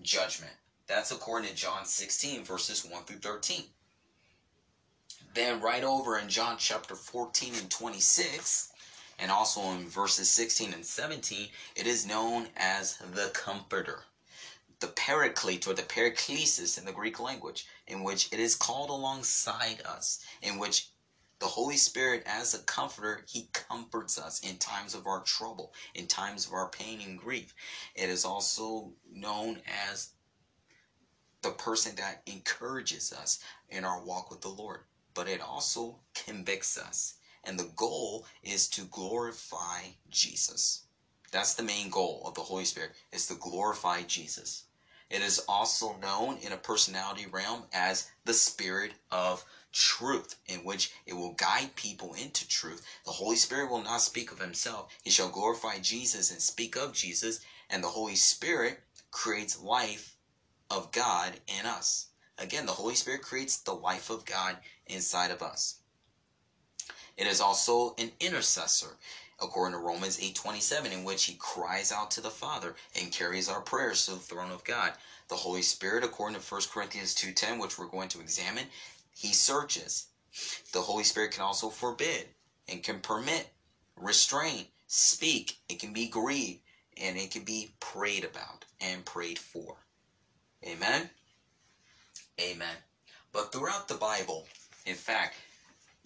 judgment. 0.00 0.54
That's 0.86 1.10
according 1.10 1.50
to 1.50 1.54
John 1.54 1.84
16, 1.84 2.44
verses 2.44 2.82
1 2.82 3.04
through 3.04 3.18
13. 3.18 3.64
Then, 5.34 5.60
right 5.60 5.84
over 5.84 6.16
in 6.18 6.30
John 6.30 6.56
chapter 6.56 6.94
14 6.94 7.54
and 7.54 7.70
26, 7.70 8.72
and 9.18 9.30
also 9.30 9.60
in 9.72 9.86
verses 9.86 10.30
16 10.30 10.72
and 10.72 10.86
17, 10.86 11.50
it 11.74 11.86
is 11.86 12.06
known 12.06 12.48
as 12.56 12.96
the 12.96 13.28
Comforter. 13.34 14.04
The 14.80 14.88
Paraclete 14.88 15.66
or 15.66 15.74
the 15.74 15.82
Paraklesis 15.82 16.78
in 16.78 16.84
the 16.84 16.92
Greek 16.92 17.18
language, 17.18 17.66
in 17.86 18.02
which 18.02 18.30
it 18.32 18.38
is 18.38 18.54
called 18.54 18.90
alongside 18.90 19.80
us, 19.86 20.22
in 20.42 20.58
which 20.58 20.90
the 21.38 21.46
Holy 21.46 21.76
Spirit, 21.76 22.22
as 22.26 22.54
a 22.54 22.58
comforter, 22.64 23.24
He 23.28 23.48
comforts 23.52 24.18
us 24.18 24.40
in 24.40 24.56
times 24.58 24.94
of 24.94 25.06
our 25.06 25.22
trouble, 25.22 25.72
in 25.94 26.06
times 26.06 26.46
of 26.46 26.52
our 26.52 26.68
pain 26.68 27.00
and 27.00 27.18
grief. 27.18 27.54
It 27.94 28.08
is 28.08 28.24
also 28.24 28.92
known 29.10 29.60
as 29.90 30.10
the 31.42 31.50
person 31.50 31.94
that 31.96 32.22
encourages 32.26 33.12
us 33.12 33.38
in 33.68 33.84
our 33.84 34.02
walk 34.02 34.30
with 34.30 34.40
the 34.40 34.48
Lord, 34.48 34.80
but 35.14 35.28
it 35.28 35.40
also 35.40 36.00
convicts 36.14 36.78
us. 36.78 37.14
And 37.44 37.58
the 37.58 37.70
goal 37.76 38.26
is 38.42 38.68
to 38.70 38.82
glorify 38.84 39.82
Jesus. 40.10 40.84
That's 41.32 41.54
the 41.54 41.62
main 41.62 41.90
goal 41.90 42.24
of 42.26 42.34
the 42.34 42.42
Holy 42.42 42.64
Spirit, 42.64 42.92
is 43.12 43.26
to 43.28 43.34
glorify 43.34 44.02
Jesus. 44.02 44.65
It 45.08 45.22
is 45.22 45.38
also 45.48 45.96
known 45.98 46.38
in 46.38 46.52
a 46.52 46.56
personality 46.56 47.26
realm 47.26 47.68
as 47.72 48.10
the 48.24 48.34
Spirit 48.34 48.94
of 49.10 49.44
truth, 49.72 50.36
in 50.46 50.64
which 50.64 50.90
it 51.06 51.14
will 51.14 51.32
guide 51.34 51.76
people 51.76 52.14
into 52.14 52.48
truth. 52.48 52.84
The 53.04 53.12
Holy 53.12 53.36
Spirit 53.36 53.70
will 53.70 53.82
not 53.82 54.00
speak 54.00 54.32
of 54.32 54.40
himself. 54.40 54.90
He 55.04 55.10
shall 55.10 55.28
glorify 55.28 55.78
Jesus 55.78 56.30
and 56.30 56.42
speak 56.42 56.76
of 56.76 56.92
Jesus, 56.92 57.40
and 57.70 57.84
the 57.84 57.88
Holy 57.88 58.16
Spirit 58.16 58.82
creates 59.10 59.60
life 59.60 60.16
of 60.70 60.90
God 60.90 61.40
in 61.46 61.66
us. 61.66 62.06
Again, 62.38 62.66
the 62.66 62.72
Holy 62.72 62.94
Spirit 62.94 63.22
creates 63.22 63.58
the 63.58 63.74
life 63.74 64.10
of 64.10 64.24
God 64.24 64.58
inside 64.86 65.30
of 65.30 65.42
us. 65.42 65.76
It 67.16 67.26
is 67.26 67.40
also 67.40 67.94
an 67.96 68.12
intercessor 68.18 68.96
according 69.40 69.78
to 69.78 69.84
Romans 69.84 70.18
8:27 70.18 70.92
in 70.92 71.04
which 71.04 71.24
he 71.24 71.34
cries 71.34 71.92
out 71.92 72.10
to 72.12 72.20
the 72.20 72.30
Father 72.30 72.76
and 72.94 73.12
carries 73.12 73.48
our 73.48 73.60
prayers 73.60 74.06
to 74.06 74.12
the 74.12 74.20
throne 74.20 74.50
of 74.50 74.64
God. 74.64 74.96
The 75.28 75.36
Holy 75.36 75.62
Spirit 75.62 76.04
according 76.04 76.40
to 76.40 76.46
1 76.46 76.70
Corinthians 76.70 77.14
2:10 77.14 77.58
which 77.58 77.78
we're 77.78 77.86
going 77.86 78.08
to 78.10 78.20
examine 78.20 78.70
he 79.14 79.32
searches. 79.32 80.08
The 80.72 80.82
Holy 80.82 81.04
Spirit 81.04 81.32
can 81.32 81.42
also 81.42 81.70
forbid 81.70 82.28
and 82.68 82.82
can 82.82 83.00
permit, 83.00 83.48
restrain, 83.96 84.66
speak. 84.86 85.58
It 85.68 85.80
can 85.80 85.92
be 85.92 86.08
grieved 86.08 86.60
and 86.96 87.16
it 87.16 87.30
can 87.30 87.44
be 87.44 87.74
prayed 87.80 88.24
about 88.24 88.66
and 88.80 89.04
prayed 89.04 89.38
for. 89.38 89.76
Amen? 90.64 91.10
Amen. 92.40 92.76
But 93.32 93.52
throughout 93.52 93.88
the 93.88 93.94
Bible, 93.94 94.46
in 94.84 94.94
fact, 94.94 95.36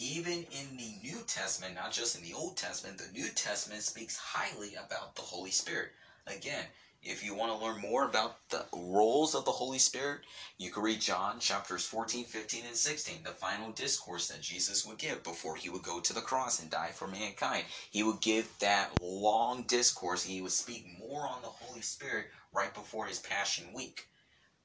even 0.01 0.33
in 0.33 0.79
the 0.79 0.95
New 1.03 1.19
Testament, 1.27 1.75
not 1.75 1.93
just 1.93 2.17
in 2.17 2.23
the 2.23 2.33
Old 2.35 2.57
Testament, 2.57 2.97
the 2.99 3.13
New 3.13 3.29
Testament 3.29 3.83
speaks 3.83 4.17
highly 4.17 4.75
about 4.75 5.15
the 5.15 5.23
Holy 5.23 5.51
Spirit. 5.51 5.91
Again, 6.27 6.65
if 7.03 7.23
you 7.23 7.35
want 7.35 7.53
to 7.53 7.65
learn 7.65 7.81
more 7.83 8.07
about 8.07 8.49
the 8.49 8.65
roles 8.75 9.35
of 9.35 9.45
the 9.45 9.51
Holy 9.51 9.79
Spirit, 9.79 10.21
you 10.57 10.71
can 10.71 10.83
read 10.83 11.03
John 11.03 11.39
chapters 11.39 11.85
14, 11.87 12.25
15, 12.25 12.65
and 12.67 12.77
16, 12.77 13.23
the 13.25 13.31
final 13.31 13.73
discourse 13.73 14.29
that 14.29 14.41
Jesus 14.41 14.87
would 14.87 14.99
give 14.99 15.23
before 15.23 15.57
he 15.57 15.69
would 15.69 15.83
go 15.83 16.01
to 16.01 16.15
the 16.15 16.21
cross 16.23 16.63
and 16.63 16.71
die 16.71 16.91
for 16.93 17.07
mankind. 17.07 17.65
He 17.91 18.03
would 18.03 18.21
give 18.23 18.59
that 18.61 18.93
long 19.03 19.65
discourse. 19.65 20.25
He 20.25 20.41
would 20.41 20.53
speak 20.53 20.87
more 20.99 21.29
on 21.29 21.43
the 21.43 21.49
Holy 21.49 21.83
Spirit 21.83 22.27
right 22.55 22.73
before 22.73 23.07
his 23.07 23.19
Passion 23.19 23.73
Week. 23.75 24.09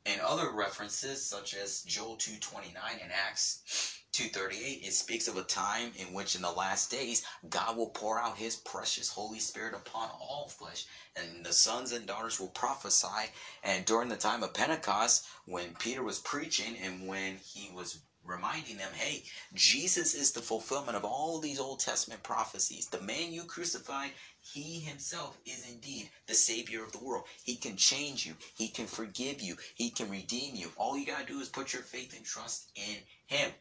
And 0.05 0.21
other 0.21 0.51
references, 0.51 1.25
such 1.25 1.55
as 1.55 1.83
Joel 1.83 2.15
2.29 2.17 2.73
and 3.01 3.11
Acts 3.11 4.04
238 4.15 4.81
it 4.81 4.93
speaks 4.93 5.27
of 5.27 5.37
a 5.37 5.43
time 5.43 5.91
in 5.97 6.13
which 6.13 6.35
in 6.35 6.41
the 6.41 6.51
last 6.51 6.89
days 6.89 7.25
god 7.49 7.75
will 7.75 7.89
pour 7.89 8.17
out 8.19 8.37
his 8.37 8.55
precious 8.55 9.09
holy 9.09 9.39
spirit 9.39 9.73
upon 9.73 10.09
all 10.21 10.47
flesh 10.47 10.85
and 11.17 11.45
the 11.45 11.53
sons 11.53 11.91
and 11.91 12.05
daughters 12.05 12.39
will 12.39 12.49
prophesy. 12.49 13.31
And 13.63 13.85
during 13.85 14.09
the 14.09 14.15
time 14.15 14.43
of 14.43 14.53
pentecost 14.53 15.25
when 15.45 15.75
peter 15.79 16.03
was 16.03 16.19
preaching 16.19 16.77
and 16.83 17.07
when 17.07 17.37
he 17.37 17.69
was 17.73 17.99
reminding 18.23 18.77
them 18.77 18.91
hey 18.93 19.23
jesus 19.53 20.13
is 20.15 20.31
the 20.31 20.41
fulfillment 20.41 20.97
of 20.97 21.05
all 21.05 21.39
these 21.39 21.59
old 21.59 21.79
testament 21.79 22.23
prophecies. 22.23 22.87
The 22.87 23.01
man 23.01 23.31
you 23.31 23.43
crucified 23.43 24.11
he 24.41 24.79
himself 24.79 25.37
is 25.45 25.67
indeed 25.69 26.09
the 26.27 26.35
savior 26.35 26.83
of 26.83 26.91
the 26.91 27.03
world. 27.03 27.25
He 27.43 27.55
can 27.55 27.77
change 27.77 28.25
you. 28.25 28.35
He 28.55 28.67
can 28.67 28.85
forgive 28.85 29.41
you. 29.41 29.55
He 29.75 29.89
can 29.89 30.09
redeem 30.09 30.55
you. 30.55 30.71
All 30.77 30.97
you 30.97 31.05
got 31.05 31.25
to 31.25 31.33
do 31.33 31.39
is 31.39 31.49
put 31.49 31.73
your 31.73 31.81
faith 31.81 32.15
and 32.15 32.25
trust 32.25 32.71
in 32.75 32.97
him 33.25 33.51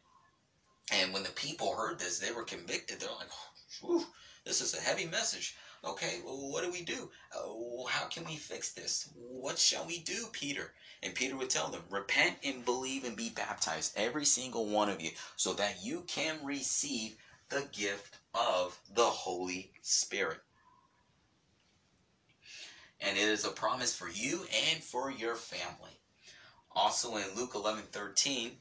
and 0.91 1.13
when 1.13 1.23
the 1.23 1.29
people 1.29 1.75
heard 1.75 1.99
this, 1.99 2.19
they 2.19 2.31
were 2.31 2.43
convicted. 2.43 2.99
They're 2.99 3.09
like, 3.09 3.29
Whew, 3.81 4.05
this 4.43 4.61
is 4.61 4.73
a 4.75 4.81
heavy 4.81 5.05
message. 5.05 5.55
Okay, 5.83 6.19
well, 6.25 6.51
what 6.51 6.63
do 6.63 6.71
we 6.71 6.81
do? 6.81 7.09
Uh, 7.35 7.87
how 7.87 8.05
can 8.07 8.25
we 8.25 8.35
fix 8.35 8.71
this? 8.73 9.09
What 9.15 9.59
shall 9.59 9.85
we 9.85 9.99
do, 9.99 10.25
Peter? 10.31 10.73
And 11.03 11.13
Peter 11.13 11.35
would 11.35 11.49
tell 11.49 11.69
them, 11.69 11.83
Repent 11.89 12.37
and 12.43 12.65
believe 12.65 13.03
and 13.03 13.15
be 13.15 13.29
baptized, 13.29 13.93
every 13.95 14.25
single 14.25 14.65
one 14.65 14.89
of 14.89 15.01
you, 15.01 15.11
so 15.35 15.53
that 15.53 15.83
you 15.83 16.03
can 16.07 16.43
receive 16.43 17.15
the 17.49 17.67
gift 17.71 18.17
of 18.33 18.79
the 18.93 19.03
Holy 19.03 19.71
Spirit. 19.81 20.39
And 22.99 23.17
it 23.17 23.27
is 23.27 23.45
a 23.45 23.49
promise 23.49 23.95
for 23.95 24.09
you 24.09 24.45
and 24.71 24.83
for 24.83 25.11
your 25.11 25.35
family. 25.35 25.99
Also 26.71 27.15
in 27.17 27.35
Luke 27.35 27.51
11 27.55 27.83
13, 27.91 28.57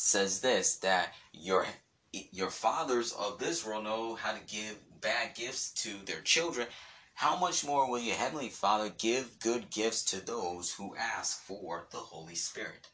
says 0.00 0.40
this 0.40 0.76
that 0.76 1.12
your 1.32 1.66
your 2.12 2.50
fathers 2.50 3.12
of 3.12 3.38
this 3.38 3.64
world 3.64 3.84
know 3.84 4.14
how 4.14 4.32
to 4.32 4.40
give 4.46 4.76
bad 5.00 5.34
gifts 5.34 5.70
to 5.72 5.90
their 6.06 6.22
children 6.22 6.66
how 7.14 7.36
much 7.36 7.66
more 7.66 7.88
will 7.88 7.98
your 7.98 8.16
heavenly 8.16 8.48
father 8.48 8.90
give 8.98 9.38
good 9.40 9.70
gifts 9.70 10.02
to 10.02 10.24
those 10.24 10.72
who 10.72 10.96
ask 10.96 11.42
for 11.42 11.86
the 11.90 11.98
holy 11.98 12.34
spirit 12.34 12.88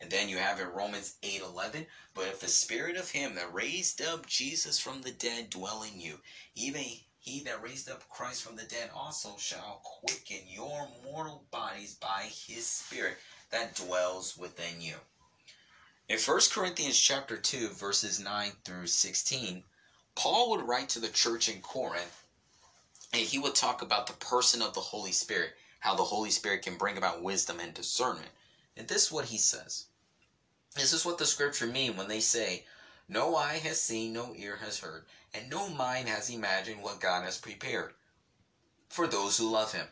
and 0.00 0.10
then 0.10 0.28
you 0.28 0.36
have 0.36 0.58
in 0.58 0.66
romans 0.68 1.16
8 1.22 1.42
11 1.42 1.86
but 2.14 2.26
if 2.26 2.40
the 2.40 2.48
spirit 2.48 2.96
of 2.96 3.10
him 3.10 3.36
that 3.36 3.54
raised 3.54 4.02
up 4.02 4.26
jesus 4.26 4.80
from 4.80 5.00
the 5.02 5.12
dead 5.12 5.50
dwell 5.50 5.84
in 5.84 6.00
you 6.00 6.18
even 6.56 6.82
he 7.20 7.42
that 7.44 7.62
raised 7.62 7.90
up 7.90 8.08
Christ 8.08 8.42
from 8.42 8.56
the 8.56 8.64
dead 8.64 8.90
also 8.94 9.36
shall 9.36 9.82
quicken 9.84 10.38
your 10.46 10.88
mortal 11.04 11.44
bodies 11.50 11.94
by 11.94 12.22
his 12.22 12.66
Spirit 12.66 13.18
that 13.50 13.74
dwells 13.74 14.36
within 14.36 14.80
you. 14.80 14.94
In 16.08 16.18
1 16.18 16.40
Corinthians 16.50 16.98
chapter 16.98 17.36
2 17.36 17.68
verses 17.68 18.18
9 18.18 18.52
through 18.64 18.86
16, 18.86 19.62
Paul 20.14 20.48
would 20.48 20.66
write 20.66 20.88
to 20.90 21.00
the 21.00 21.10
church 21.10 21.50
in 21.50 21.60
Corinth 21.60 22.24
and 23.12 23.20
he 23.20 23.38
would 23.38 23.54
talk 23.54 23.82
about 23.82 24.06
the 24.06 24.14
person 24.14 24.62
of 24.62 24.72
the 24.72 24.80
Holy 24.80 25.12
Spirit, 25.12 25.52
how 25.80 25.94
the 25.94 26.04
Holy 26.04 26.30
Spirit 26.30 26.62
can 26.62 26.78
bring 26.78 26.96
about 26.96 27.22
wisdom 27.22 27.60
and 27.60 27.74
discernment. 27.74 28.30
And 28.74 28.88
this 28.88 29.04
is 29.04 29.12
what 29.12 29.26
he 29.26 29.36
says. 29.36 29.84
This 30.74 30.94
is 30.94 31.04
what 31.04 31.18
the 31.18 31.26
scripture 31.26 31.66
mean 31.66 31.94
when 31.94 32.08
they 32.08 32.20
say, 32.20 32.64
No 33.06 33.36
eye 33.36 33.58
has 33.58 33.78
seen, 33.78 34.14
no 34.14 34.32
ear 34.34 34.56
has 34.56 34.78
heard, 34.78 35.04
and 35.34 35.50
no 35.50 35.68
mind 35.68 36.08
has 36.08 36.30
imagined 36.30 36.82
what 36.82 37.00
God 37.00 37.24
has 37.24 37.36
prepared 37.36 37.92
for 38.88 39.06
those 39.06 39.36
who 39.36 39.50
love 39.50 39.72
him. 39.72 39.88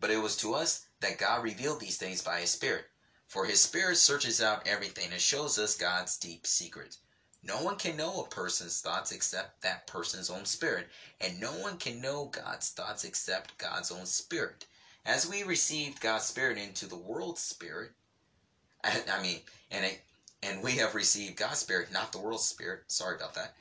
But 0.00 0.10
it 0.10 0.18
was 0.18 0.36
to 0.38 0.54
us 0.54 0.86
that 0.98 1.18
God 1.18 1.44
revealed 1.44 1.78
these 1.78 1.96
things 1.96 2.22
by 2.22 2.40
his 2.40 2.50
Spirit. 2.50 2.86
For 3.34 3.46
his 3.46 3.60
Spirit 3.60 3.96
searches 3.96 4.40
out 4.40 4.64
everything 4.64 5.10
and 5.10 5.20
shows 5.20 5.58
us 5.58 5.76
God's 5.76 6.16
deep 6.16 6.46
secrets. 6.46 6.98
No 7.42 7.60
one 7.64 7.74
can 7.74 7.96
know 7.96 8.20
a 8.20 8.28
person's 8.28 8.80
thoughts 8.80 9.10
except 9.10 9.60
that 9.62 9.88
person's 9.88 10.30
own 10.30 10.44
spirit, 10.44 10.88
and 11.20 11.40
no 11.40 11.50
one 11.58 11.76
can 11.76 12.00
know 12.00 12.26
God's 12.26 12.70
thoughts 12.70 13.02
except 13.02 13.58
God's 13.58 13.90
own 13.90 14.06
spirit. 14.06 14.66
As 15.04 15.26
we 15.26 15.42
received 15.42 16.00
God's 16.00 16.26
spirit 16.26 16.58
into 16.58 16.86
the 16.86 16.94
world's 16.94 17.42
spirit, 17.42 17.90
I 18.84 19.20
mean, 19.20 19.40
and 19.68 19.84
it, 19.84 20.00
and 20.40 20.62
we 20.62 20.76
have 20.76 20.94
received 20.94 21.36
God's 21.36 21.58
spirit, 21.58 21.90
not 21.90 22.12
the 22.12 22.20
world's 22.20 22.44
spirit. 22.44 22.84
Sorry 22.86 23.16
about 23.16 23.34
that. 23.34 23.56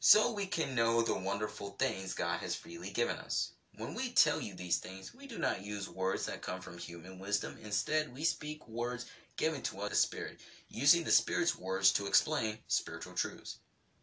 So 0.00 0.34
we 0.34 0.44
can 0.44 0.74
know 0.74 1.00
the 1.00 1.18
wonderful 1.18 1.70
things 1.70 2.12
God 2.12 2.40
has 2.40 2.54
freely 2.54 2.90
given 2.90 3.16
us. 3.16 3.52
When 3.78 3.92
we 3.92 4.08
tell 4.08 4.40
you 4.40 4.54
these 4.54 4.78
things, 4.78 5.12
we 5.12 5.26
do 5.26 5.36
not 5.36 5.62
use 5.62 5.86
words 5.86 6.24
that 6.24 6.40
come 6.40 6.62
from 6.62 6.78
human 6.78 7.18
wisdom. 7.18 7.58
Instead, 7.62 8.14
we 8.14 8.24
speak 8.24 8.66
words 8.66 9.04
given 9.36 9.60
to 9.64 9.76
us 9.76 9.82
by 9.82 9.88
the 9.90 9.94
Spirit, 9.94 10.40
using 10.70 11.04
the 11.04 11.10
Spirit's 11.10 11.58
words 11.58 11.92
to 11.92 12.06
explain 12.06 12.56
spiritual 12.68 13.12
truths. 13.12 13.58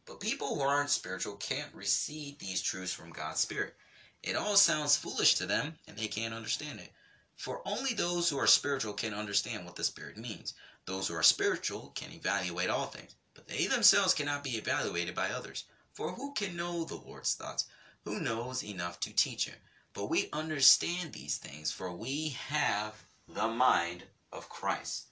But 0.06 0.20
people 0.20 0.54
who 0.54 0.62
aren't 0.62 0.92
spiritual 0.92 1.38
can't 1.38 1.74
receive 1.74 2.38
these 2.38 2.62
truths 2.62 2.94
from 2.94 3.10
God's 3.10 3.40
Spirit. 3.40 3.76
It 4.22 4.36
all 4.36 4.58
sounds 4.58 4.96
foolish 4.96 5.34
to 5.36 5.48
them, 5.48 5.80
and 5.88 5.98
they 5.98 6.08
can't 6.08 6.36
understand 6.36 6.80
it. 6.80 6.94
For 7.36 7.68
only 7.68 7.96
those 7.96 8.30
who 8.30 8.38
are 8.38 8.46
spiritual 8.46 8.94
can 8.94 9.16
understand 9.16 9.66
what 9.66 9.76
the 9.76 9.84
Spirit 9.84 10.18
means. 10.18 10.54
Those 10.86 11.08
who 11.08 11.16
are 11.16 11.24
spiritual 11.24 11.94
can 11.96 12.12
evaluate 12.12 12.70
all 12.70 12.86
things, 12.86 13.16
but 13.34 13.48
they 13.48 13.66
themselves 13.66 14.14
cannot 14.14 14.44
be 14.44 14.56
evaluated 14.56 15.16
by 15.16 15.32
others. 15.32 15.64
For 15.94 16.12
who 16.12 16.32
can 16.36 16.56
know 16.56 16.84
the 16.84 16.94
Lord's 16.94 17.34
thoughts? 17.34 17.66
Who 18.06 18.20
knows 18.20 18.64
enough 18.64 19.00
to 19.02 19.14
teach 19.14 19.46
him? 19.46 19.56
But 19.94 20.10
we 20.10 20.30
understand 20.34 21.14
these 21.14 21.38
things, 21.38 21.72
for 21.72 21.92
we 21.92 22.30
have 22.48 23.06
the 23.28 23.48
mind 23.48 24.04
of 24.32 24.50
Christ. 24.50 25.06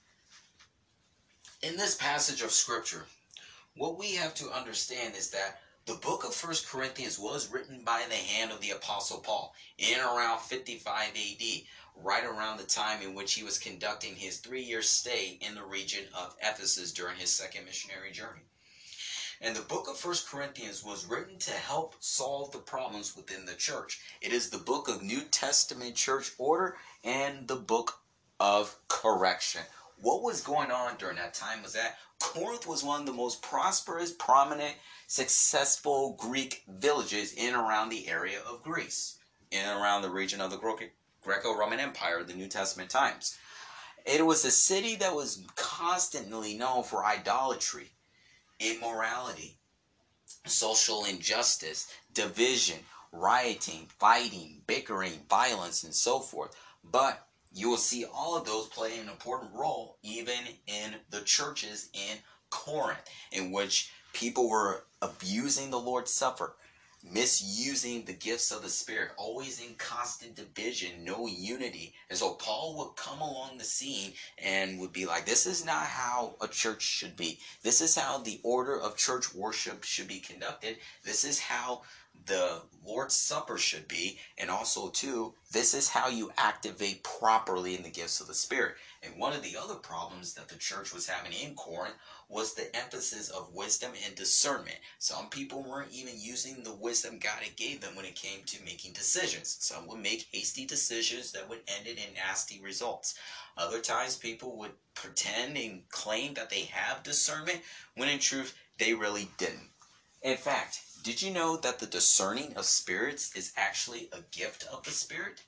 In 1.62 1.76
this 1.76 1.94
passage 1.94 2.42
of 2.42 2.52
Scripture, 2.52 3.06
what 3.74 3.96
we 3.96 4.16
have 4.16 4.34
to 4.34 4.50
understand 4.50 5.16
is 5.16 5.30
that 5.30 5.62
the 5.86 5.94
book 5.94 6.22
of 6.22 6.34
First 6.34 6.68
Corinthians 6.68 7.18
was 7.18 7.48
written 7.48 7.82
by 7.82 8.04
the 8.08 8.14
hand 8.14 8.52
of 8.52 8.60
the 8.60 8.72
Apostle 8.72 9.20
Paul 9.20 9.54
in 9.78 9.98
around 9.98 10.40
55 10.40 11.16
AD, 11.16 11.42
right 11.96 12.24
around 12.24 12.58
the 12.58 12.64
time 12.64 13.00
in 13.00 13.14
which 13.14 13.32
he 13.32 13.42
was 13.42 13.58
conducting 13.58 14.16
his 14.16 14.38
three 14.38 14.62
year 14.62 14.82
stay 14.82 15.38
in 15.40 15.54
the 15.54 15.64
region 15.64 16.04
of 16.14 16.36
Ephesus 16.42 16.92
during 16.92 17.16
his 17.16 17.32
second 17.32 17.64
missionary 17.64 18.12
journey. 18.12 18.42
And 19.44 19.56
the 19.56 19.62
book 19.62 19.88
of 19.88 19.96
First 19.96 20.28
Corinthians 20.28 20.84
was 20.84 21.04
written 21.04 21.36
to 21.40 21.50
help 21.50 21.96
solve 21.98 22.52
the 22.52 22.58
problems 22.58 23.16
within 23.16 23.44
the 23.44 23.56
church. 23.56 24.00
It 24.20 24.32
is 24.32 24.50
the 24.50 24.58
book 24.58 24.86
of 24.88 25.02
New 25.02 25.22
Testament 25.22 25.96
church 25.96 26.30
order 26.38 26.76
and 27.02 27.48
the 27.48 27.56
book 27.56 27.98
of 28.38 28.76
correction. 28.86 29.62
What 30.00 30.22
was 30.22 30.42
going 30.42 30.70
on 30.70 30.96
during 30.96 31.16
that 31.16 31.34
time 31.34 31.60
was 31.60 31.72
that 31.72 31.98
Corinth 32.20 32.68
was 32.68 32.84
one 32.84 33.00
of 33.00 33.06
the 33.06 33.12
most 33.12 33.42
prosperous, 33.42 34.12
prominent, 34.12 34.76
successful 35.08 36.14
Greek 36.20 36.62
villages 36.68 37.32
in 37.32 37.52
around 37.52 37.88
the 37.88 38.06
area 38.06 38.38
of 38.48 38.62
Greece, 38.62 39.18
in 39.50 39.66
around 39.66 40.02
the 40.02 40.10
region 40.10 40.40
of 40.40 40.52
the 40.52 40.86
Greco 41.20 41.56
Roman 41.56 41.80
Empire, 41.80 42.22
the 42.22 42.32
New 42.34 42.46
Testament 42.46 42.90
times. 42.90 43.36
It 44.06 44.24
was 44.24 44.44
a 44.44 44.52
city 44.52 44.94
that 44.96 45.16
was 45.16 45.44
constantly 45.56 46.54
known 46.54 46.84
for 46.84 47.04
idolatry 47.04 47.90
immorality, 48.62 49.58
social 50.46 51.04
injustice, 51.04 51.92
division, 52.14 52.78
rioting, 53.12 53.86
fighting, 53.98 54.62
bickering, 54.66 55.20
violence, 55.28 55.84
and 55.84 55.94
so 55.94 56.20
forth. 56.20 56.56
But 56.84 57.26
you 57.52 57.68
will 57.68 57.76
see 57.76 58.04
all 58.04 58.36
of 58.36 58.46
those 58.46 58.66
play 58.68 58.98
an 58.98 59.08
important 59.08 59.52
role 59.54 59.98
even 60.02 60.38
in 60.66 60.94
the 61.10 61.20
churches 61.20 61.90
in 61.92 62.18
Corinth, 62.50 63.02
in 63.30 63.52
which 63.52 63.92
people 64.12 64.48
were 64.48 64.84
abusing 65.00 65.70
the 65.70 65.80
Lord's 65.80 66.12
Supper, 66.12 66.54
misusing 67.02 68.04
the 68.04 68.12
gifts 68.12 68.50
of 68.52 68.62
the 68.62 68.68
Spirit, 68.68 69.10
always 69.16 69.60
in 69.60 69.74
constant 69.74 70.36
division, 70.36 71.04
no 71.04 71.26
unity. 71.26 71.94
And 72.08 72.18
so 72.18 72.34
Paul 72.34 72.76
would 72.78 72.96
come 72.96 73.20
along 73.20 73.58
the 73.58 73.64
scene 73.64 74.12
and 74.38 74.78
would 74.78 74.92
be 74.92 75.06
like, 75.06 75.26
This 75.26 75.46
is 75.46 75.64
not 75.64 75.86
how 75.86 76.36
a 76.40 76.48
church 76.48 76.82
should 76.82 77.16
be. 77.16 77.38
This 77.62 77.80
is 77.80 77.96
how 77.96 78.18
the 78.18 78.40
order 78.42 78.80
of 78.80 78.96
church 78.96 79.34
worship 79.34 79.84
should 79.84 80.08
be 80.08 80.20
conducted. 80.20 80.76
This 81.04 81.24
is 81.24 81.38
how 81.38 81.82
the 82.26 82.62
Lord's 82.84 83.14
Supper 83.14 83.58
should 83.58 83.88
be. 83.88 84.18
And 84.38 84.50
also, 84.50 84.88
too, 84.90 85.34
this 85.52 85.74
is 85.74 85.88
how 85.88 86.08
you 86.08 86.32
activate 86.36 87.04
properly 87.04 87.76
in 87.76 87.82
the 87.82 87.90
gifts 87.90 88.20
of 88.20 88.26
the 88.26 88.34
Spirit. 88.34 88.76
And 89.02 89.16
one 89.16 89.32
of 89.32 89.42
the 89.42 89.56
other 89.56 89.74
problems 89.74 90.34
that 90.34 90.48
the 90.48 90.56
church 90.56 90.92
was 90.92 91.06
having 91.06 91.32
in 91.32 91.54
Corinth 91.54 91.94
was 92.28 92.54
the 92.54 92.74
emphasis 92.76 93.28
of 93.30 93.52
wisdom 93.52 93.92
and 94.06 94.14
discernment. 94.14 94.78
Some 94.98 95.28
people 95.28 95.62
weren't 95.62 95.92
even 95.92 96.14
using 96.16 96.62
the 96.62 96.74
wisdom 96.74 97.18
God 97.18 97.42
had 97.42 97.56
gave 97.56 97.80
them 97.80 97.94
when 97.94 98.04
it 98.04 98.14
came 98.14 98.44
to 98.44 98.64
making 98.64 98.92
decisions. 98.92 99.56
Some 99.60 99.86
would 99.88 100.00
make 100.00 100.28
hasty 100.32 100.64
decisions 100.64 101.32
that 101.32 101.48
would 101.48 101.60
end 101.68 101.86
in 101.86 101.96
nasty 102.14 102.60
results. 102.60 103.14
Other 103.56 103.80
times 103.80 104.16
people 104.16 104.56
would 104.58 104.72
pretend 104.94 105.56
and 105.56 105.88
claim 105.90 106.34
that 106.34 106.50
they 106.50 106.62
have 106.62 107.02
discernment 107.02 107.60
when 107.96 108.08
in 108.08 108.18
truth 108.18 108.54
they 108.78 108.94
really 108.94 109.28
didn't. 109.38 109.68
In 110.22 110.36
fact, 110.36 110.80
did 111.02 111.20
you 111.20 111.32
know 111.32 111.56
that 111.56 111.80
the 111.80 111.86
discerning 111.86 112.54
of 112.56 112.64
spirits 112.64 113.34
is 113.34 113.52
actually 113.56 114.08
a 114.12 114.20
gift 114.30 114.64
of 114.72 114.84
the 114.84 114.92
Spirit? 114.92 115.42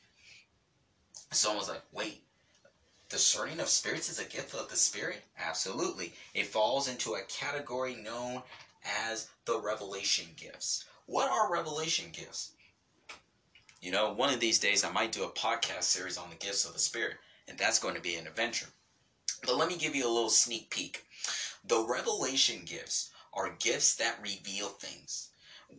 Someone's 1.31 1.69
like, 1.69 1.83
wait, 1.93 2.25
discerning 3.09 3.61
of 3.61 3.69
spirits 3.69 4.09
is 4.09 4.19
a 4.19 4.25
gift 4.25 4.53
of 4.55 4.69
the 4.69 4.77
Spirit? 4.77 5.23
Absolutely. 5.39 6.13
It 6.35 6.47
falls 6.47 6.89
into 6.89 7.15
a 7.15 7.23
category 7.23 7.95
known 7.95 8.43
as 9.09 9.29
the 9.45 9.61
revelation 9.61 10.27
gifts. 10.37 10.85
What 11.07 11.31
are 11.31 11.53
revelation 11.53 12.07
gifts? 12.13 12.51
You 13.81 13.93
know, 13.93 14.13
one 14.13 14.33
of 14.35 14.41
these 14.41 14.59
days 14.59 14.83
I 14.83 14.91
might 14.91 15.13
do 15.13 15.25
a 15.25 15.31
podcast 15.31 15.85
series 15.85 16.17
on 16.17 16.31
the 16.31 16.37
gifts 16.37 16.65
of 16.65 16.73
the 16.73 16.81
Spirit, 16.81 17.17
and 17.47 17.57
that's 17.57 17.79
going 17.79 17.95
to 17.95 18.01
be 18.01 18.17
an 18.17 18.27
adventure. 18.27 18.69
But 19.45 19.57
let 19.57 19.69
me 19.69 19.77
give 19.77 19.95
you 19.95 20.05
a 20.05 20.11
little 20.11 20.31
sneak 20.31 20.71
peek. 20.71 21.05
The 21.65 21.85
revelation 21.85 22.65
gifts 22.65 23.11
are 23.33 23.57
gifts 23.61 23.95
that 23.97 24.21
reveal 24.23 24.69
things. 24.69 25.29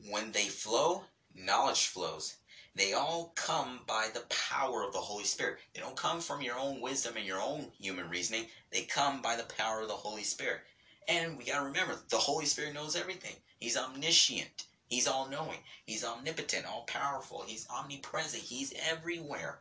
When 0.09 0.31
they 0.31 0.47
flow, 0.47 1.05
knowledge 1.33 1.87
flows. 1.87 2.37
They 2.75 2.91
all 2.91 3.31
come 3.35 3.81
by 3.87 4.09
the 4.13 4.21
power 4.21 4.83
of 4.83 4.91
the 4.91 4.99
Holy 4.99 5.23
Spirit. 5.23 5.59
They 5.73 5.79
don't 5.79 5.95
come 5.95 6.19
from 6.19 6.41
your 6.41 6.57
own 6.57 6.81
wisdom 6.81 7.15
and 7.15 7.25
your 7.25 7.41
own 7.41 7.71
human 7.79 8.09
reasoning. 8.09 8.49
They 8.69 8.83
come 8.83 9.21
by 9.21 9.37
the 9.37 9.43
power 9.43 9.81
of 9.81 9.87
the 9.87 9.95
Holy 9.95 10.23
Spirit. 10.23 10.61
And 11.07 11.37
we 11.37 11.45
got 11.45 11.59
to 11.59 11.65
remember, 11.65 11.97
the 12.09 12.17
Holy 12.17 12.45
Spirit 12.45 12.73
knows 12.73 12.95
everything. 12.95 13.35
He's 13.59 13.77
omniscient. 13.77 14.65
He's 14.87 15.07
all 15.07 15.29
knowing. 15.29 15.59
He's 15.85 16.03
omnipotent, 16.03 16.65
all 16.65 16.83
powerful. 16.83 17.43
He's 17.47 17.65
omnipresent. 17.69 18.43
He's 18.43 18.73
everywhere. 18.73 19.59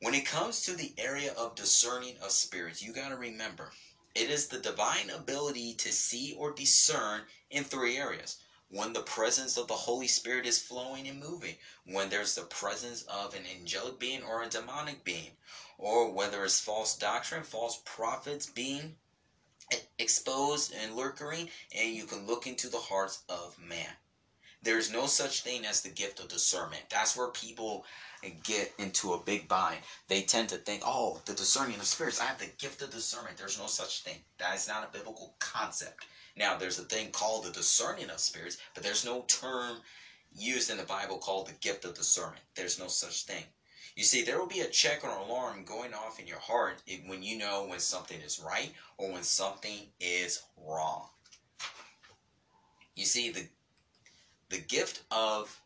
When 0.00 0.14
it 0.14 0.26
comes 0.26 0.62
to 0.62 0.74
the 0.74 0.92
area 0.98 1.32
of 1.32 1.54
discerning 1.54 2.16
of 2.22 2.30
spirits, 2.30 2.82
you 2.82 2.92
got 2.92 3.08
to 3.08 3.16
remember 3.16 3.72
it 4.14 4.30
is 4.30 4.48
the 4.48 4.58
divine 4.58 5.10
ability 5.10 5.74
to 5.74 5.92
see 5.92 6.34
or 6.38 6.52
discern 6.52 7.22
in 7.50 7.64
three 7.64 7.96
areas 7.96 8.36
when 8.68 8.92
the 8.92 9.02
presence 9.02 9.56
of 9.56 9.68
the 9.68 9.74
Holy 9.74 10.08
Spirit 10.08 10.46
is 10.46 10.58
flowing 10.58 11.06
and 11.06 11.20
moving, 11.20 11.56
when 11.84 12.08
there's 12.08 12.34
the 12.34 12.42
presence 12.42 13.02
of 13.02 13.34
an 13.34 13.44
angelic 13.46 13.98
being 13.98 14.22
or 14.22 14.42
a 14.42 14.48
demonic 14.48 15.04
being, 15.04 15.30
or 15.78 16.12
whether 16.12 16.44
it's 16.44 16.60
false 16.60 16.96
doctrine, 16.96 17.44
false 17.44 17.80
prophets 17.84 18.46
being 18.46 18.94
exposed 19.98 20.72
and 20.72 20.94
lurking, 20.94 21.48
and 21.74 21.94
you 21.94 22.04
can 22.04 22.26
look 22.26 22.46
into 22.46 22.68
the 22.68 22.78
hearts 22.78 23.22
of 23.28 23.58
man. 23.58 23.92
There's 24.62 24.90
no 24.90 25.06
such 25.06 25.42
thing 25.42 25.64
as 25.64 25.80
the 25.80 25.88
gift 25.88 26.18
of 26.18 26.28
discernment. 26.28 26.84
That's 26.90 27.16
where 27.16 27.28
people 27.28 27.84
get 28.30 28.72
into 28.78 29.12
a 29.12 29.22
big 29.22 29.48
bind. 29.48 29.78
They 30.08 30.22
tend 30.22 30.48
to 30.50 30.56
think, 30.56 30.82
oh, 30.84 31.20
the 31.24 31.34
discerning 31.34 31.76
of 31.76 31.86
spirits, 31.86 32.20
I 32.20 32.24
have 32.24 32.38
the 32.38 32.50
gift 32.58 32.82
of 32.82 32.90
discernment. 32.90 33.36
There's 33.36 33.58
no 33.58 33.66
such 33.66 34.02
thing. 34.02 34.18
That 34.38 34.54
is 34.54 34.68
not 34.68 34.84
a 34.84 34.96
biblical 34.96 35.34
concept. 35.38 36.06
Now, 36.36 36.56
there's 36.56 36.78
a 36.78 36.84
thing 36.84 37.10
called 37.10 37.44
the 37.44 37.52
discerning 37.52 38.10
of 38.10 38.20
spirits, 38.20 38.58
but 38.74 38.82
there's 38.82 39.04
no 39.04 39.22
term 39.22 39.78
used 40.34 40.70
in 40.70 40.76
the 40.76 40.82
Bible 40.82 41.18
called 41.18 41.46
the 41.46 41.52
gift 41.60 41.84
of 41.84 41.94
discernment. 41.94 42.42
There's 42.54 42.78
no 42.78 42.88
such 42.88 43.24
thing. 43.24 43.44
You 43.94 44.04
see, 44.04 44.22
there 44.22 44.38
will 44.38 44.46
be 44.46 44.60
a 44.60 44.68
check 44.68 45.04
or 45.04 45.10
alarm 45.10 45.64
going 45.64 45.94
off 45.94 46.20
in 46.20 46.26
your 46.26 46.38
heart 46.38 46.82
when 47.06 47.22
you 47.22 47.38
know 47.38 47.66
when 47.66 47.80
something 47.80 48.20
is 48.20 48.38
right 48.38 48.72
or 48.98 49.10
when 49.10 49.22
something 49.22 49.88
is 50.00 50.42
wrong. 50.58 51.08
You 52.94 53.06
see, 53.06 53.30
the 53.30 53.48
the 54.48 54.58
gift 54.58 55.02
of 55.10 55.60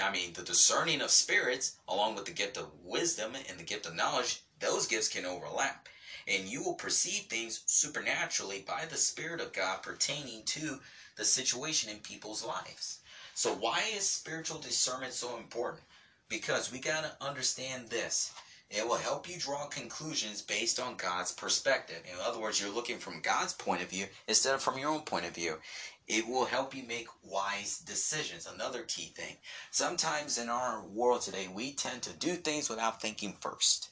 I 0.00 0.10
mean, 0.10 0.32
the 0.32 0.42
discerning 0.42 1.00
of 1.00 1.10
spirits, 1.10 1.76
along 1.88 2.14
with 2.14 2.24
the 2.24 2.32
gift 2.32 2.56
of 2.56 2.72
wisdom 2.82 3.34
and 3.48 3.58
the 3.58 3.64
gift 3.64 3.86
of 3.86 3.94
knowledge, 3.94 4.40
those 4.60 4.86
gifts 4.86 5.08
can 5.08 5.26
overlap. 5.26 5.88
And 6.26 6.48
you 6.48 6.62
will 6.62 6.74
perceive 6.74 7.24
things 7.24 7.62
supernaturally 7.66 8.64
by 8.66 8.86
the 8.86 8.96
Spirit 8.96 9.40
of 9.40 9.52
God 9.52 9.82
pertaining 9.82 10.44
to 10.44 10.80
the 11.16 11.24
situation 11.24 11.90
in 11.90 11.98
people's 11.98 12.44
lives. 12.44 13.00
So, 13.34 13.52
why 13.52 13.82
is 13.92 14.08
spiritual 14.08 14.58
discernment 14.58 15.12
so 15.12 15.36
important? 15.36 15.82
Because 16.28 16.72
we 16.72 16.78
got 16.78 17.02
to 17.02 17.24
understand 17.24 17.88
this. 17.88 18.32
It 18.70 18.88
will 18.88 18.96
help 18.96 19.28
you 19.28 19.38
draw 19.38 19.66
conclusions 19.66 20.40
based 20.40 20.80
on 20.80 20.96
God's 20.96 21.30
perspective. 21.30 22.02
In 22.10 22.18
other 22.20 22.40
words, 22.40 22.60
you're 22.60 22.70
looking 22.70 22.98
from 22.98 23.20
God's 23.20 23.52
point 23.52 23.82
of 23.82 23.90
view 23.90 24.06
instead 24.26 24.54
of 24.54 24.62
from 24.62 24.78
your 24.78 24.90
own 24.90 25.02
point 25.02 25.26
of 25.26 25.34
view. 25.34 25.60
It 26.06 26.28
will 26.28 26.44
help 26.44 26.74
you 26.74 26.82
make 26.82 27.08
wise 27.22 27.78
decisions. 27.78 28.46
Another 28.46 28.82
key 28.82 29.12
thing. 29.16 29.36
Sometimes 29.70 30.36
in 30.36 30.50
our 30.50 30.82
world 30.82 31.22
today, 31.22 31.48
we 31.48 31.72
tend 31.72 32.02
to 32.02 32.12
do 32.12 32.34
things 32.34 32.68
without 32.68 33.00
thinking 33.00 33.36
first. 33.40 33.88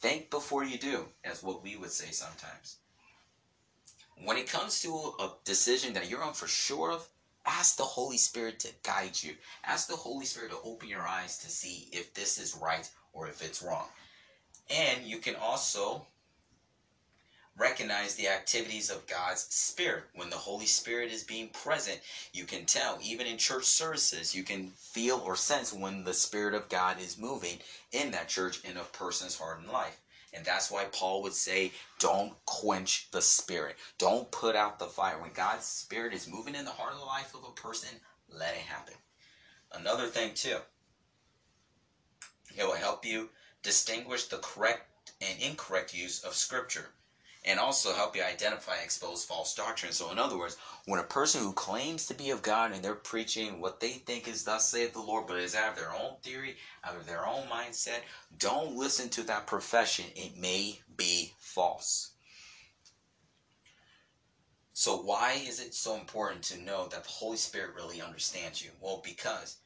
Think 0.00 0.30
before 0.30 0.64
you 0.64 0.78
do, 0.78 1.08
as 1.24 1.42
what 1.42 1.62
we 1.62 1.76
would 1.76 1.90
say 1.90 2.12
sometimes. 2.12 2.76
When 4.24 4.36
it 4.36 4.48
comes 4.48 4.80
to 4.82 5.14
a 5.18 5.32
decision 5.44 5.94
that 5.94 6.08
you're 6.08 6.32
for 6.34 6.46
sure 6.46 6.92
of, 6.92 7.08
ask 7.44 7.76
the 7.76 7.84
Holy 7.84 8.18
Spirit 8.18 8.60
to 8.60 8.68
guide 8.82 9.20
you. 9.22 9.34
Ask 9.64 9.88
the 9.88 9.96
Holy 9.96 10.26
Spirit 10.26 10.50
to 10.50 10.58
open 10.62 10.88
your 10.88 11.06
eyes 11.06 11.38
to 11.38 11.50
see 11.50 11.88
if 11.90 12.14
this 12.14 12.38
is 12.38 12.54
right 12.54 12.88
or 13.12 13.28
if 13.28 13.42
it's 13.42 13.62
wrong. 13.62 13.88
And 14.70 15.02
you 15.04 15.18
can 15.18 15.34
also 15.36 16.06
recognize 17.58 18.14
the 18.14 18.28
activities 18.28 18.90
of 18.90 19.06
God's 19.06 19.42
Spirit. 19.42 20.04
When 20.14 20.30
the 20.30 20.36
Holy 20.36 20.66
Spirit 20.66 21.12
is 21.12 21.24
being 21.24 21.48
present, 21.48 22.00
you 22.32 22.44
can 22.44 22.64
tell, 22.64 22.98
even 23.02 23.26
in 23.26 23.36
church 23.36 23.64
services, 23.64 24.34
you 24.34 24.42
can 24.42 24.68
feel 24.70 25.22
or 25.24 25.36
sense 25.36 25.72
when 25.72 26.04
the 26.04 26.14
Spirit 26.14 26.54
of 26.54 26.68
God 26.68 27.00
is 27.00 27.18
moving 27.18 27.58
in 27.92 28.10
that 28.12 28.28
church 28.28 28.64
in 28.64 28.76
a 28.76 28.84
person's 28.84 29.36
heart 29.36 29.60
and 29.60 29.68
life. 29.68 30.00
And 30.32 30.44
that's 30.44 30.70
why 30.70 30.84
Paul 30.92 31.22
would 31.22 31.34
say, 31.34 31.72
don't 31.98 32.32
quench 32.46 33.10
the 33.10 33.20
Spirit. 33.20 33.76
Don't 33.98 34.30
put 34.30 34.54
out 34.54 34.78
the 34.78 34.86
fire. 34.86 35.20
When 35.20 35.32
God's 35.32 35.64
Spirit 35.64 36.14
is 36.14 36.28
moving 36.28 36.54
in 36.54 36.64
the 36.64 36.70
heart 36.70 36.92
of 36.92 37.00
the 37.00 37.04
life 37.04 37.34
of 37.34 37.44
a 37.44 37.60
person, 37.60 37.90
let 38.28 38.54
it 38.54 38.60
happen. 38.60 38.94
Another 39.72 40.06
thing, 40.06 40.34
too, 40.34 40.58
it 42.56 42.64
will 42.64 42.74
help 42.74 43.04
you 43.04 43.28
distinguish 43.62 44.24
the 44.26 44.38
correct 44.38 45.12
and 45.20 45.40
incorrect 45.40 45.94
use 45.94 46.22
of 46.24 46.34
Scripture 46.34 46.86
and 47.44 47.58
also 47.58 47.94
help 47.94 48.14
you 48.14 48.22
identify 48.22 48.74
and 48.74 48.84
expose 48.84 49.24
false 49.24 49.54
doctrine. 49.54 49.92
So, 49.92 50.10
in 50.10 50.18
other 50.18 50.38
words, 50.38 50.56
when 50.84 51.00
a 51.00 51.04
person 51.04 51.40
who 51.40 51.52
claims 51.52 52.06
to 52.06 52.14
be 52.14 52.30
of 52.30 52.42
God 52.42 52.72
and 52.72 52.82
they're 52.82 52.94
preaching 52.94 53.60
what 53.60 53.80
they 53.80 53.92
think 53.92 54.28
is 54.28 54.44
thus 54.44 54.68
saith 54.68 54.92
the 54.92 55.00
Lord, 55.00 55.26
but 55.26 55.38
is 55.38 55.54
out 55.54 55.70
of 55.70 55.76
their 55.76 55.92
own 55.92 56.16
theory, 56.22 56.56
out 56.84 56.96
of 56.96 57.06
their 57.06 57.26
own 57.26 57.46
mindset, 57.46 58.00
don't 58.38 58.76
listen 58.76 59.08
to 59.10 59.22
that 59.24 59.46
profession. 59.46 60.04
It 60.14 60.36
may 60.36 60.80
be 60.96 61.32
false. 61.38 62.10
So, 64.74 64.96
why 64.96 65.32
is 65.46 65.60
it 65.60 65.74
so 65.74 65.94
important 65.96 66.42
to 66.44 66.62
know 66.62 66.88
that 66.88 67.04
the 67.04 67.10
Holy 67.10 67.36
Spirit 67.36 67.74
really 67.74 68.00
understands 68.00 68.62
you? 68.62 68.70
Well, 68.80 69.02
because 69.04 69.56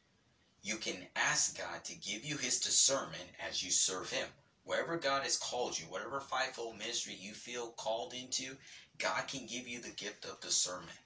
you 0.63 0.77
can 0.77 1.07
ask 1.15 1.59
God 1.59 1.85
to 1.85 1.95
give 1.95 2.25
you 2.25 2.37
His 2.37 2.61
discernment 2.61 3.31
as 3.49 3.63
you 3.63 3.71
serve 3.71 4.11
Him. 4.11 4.29
Wherever 4.65 4.97
God 4.97 5.25
has 5.25 5.37
called 5.37 5.79
you, 5.79 5.85
whatever 5.87 6.21
fivefold 6.21 6.79
ministry 6.79 7.15
you 7.15 7.35
feel 7.35 7.73
called 7.73 8.15
into, 8.15 8.57
God 8.99 9.29
can 9.29 9.47
give 9.47 9.69
you 9.69 9.81
the 9.81 9.91
gift 9.91 10.25
of 10.25 10.41
discernment. 10.41 10.99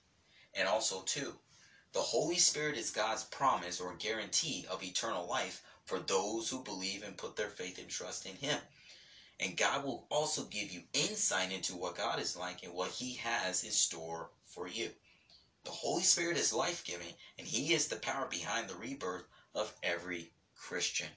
And 0.54 0.68
also, 0.68 1.02
too, 1.02 1.34
the 1.92 2.00
Holy 2.00 2.38
Spirit 2.38 2.78
is 2.78 2.90
God's 2.90 3.24
promise 3.24 3.80
or 3.80 3.96
guarantee 3.96 4.64
of 4.70 4.84
eternal 4.84 5.26
life 5.26 5.62
for 5.86 5.98
those 5.98 6.48
who 6.48 6.62
believe 6.62 7.02
and 7.02 7.16
put 7.16 7.34
their 7.34 7.48
faith 7.48 7.78
and 7.78 7.88
trust 7.88 8.26
in 8.26 8.36
Him. 8.36 8.60
And 9.40 9.56
God 9.56 9.84
will 9.84 10.06
also 10.08 10.44
give 10.44 10.70
you 10.70 10.82
insight 10.92 11.50
into 11.50 11.74
what 11.74 11.96
God 11.96 12.20
is 12.20 12.36
like 12.36 12.62
and 12.62 12.72
what 12.72 12.90
He 12.90 13.14
has 13.14 13.64
in 13.64 13.72
store 13.72 14.30
for 14.44 14.68
you. 14.68 14.90
The 15.64 15.70
Holy 15.72 16.04
Spirit 16.04 16.36
is 16.36 16.52
life 16.52 16.84
giving, 16.84 17.12
and 17.36 17.46
He 17.46 17.72
is 17.74 17.88
the 17.88 17.96
power 17.96 18.26
behind 18.26 18.68
the 18.68 18.76
rebirth 18.76 19.24
of 19.52 19.74
every 19.82 20.32
Christian. 20.54 21.08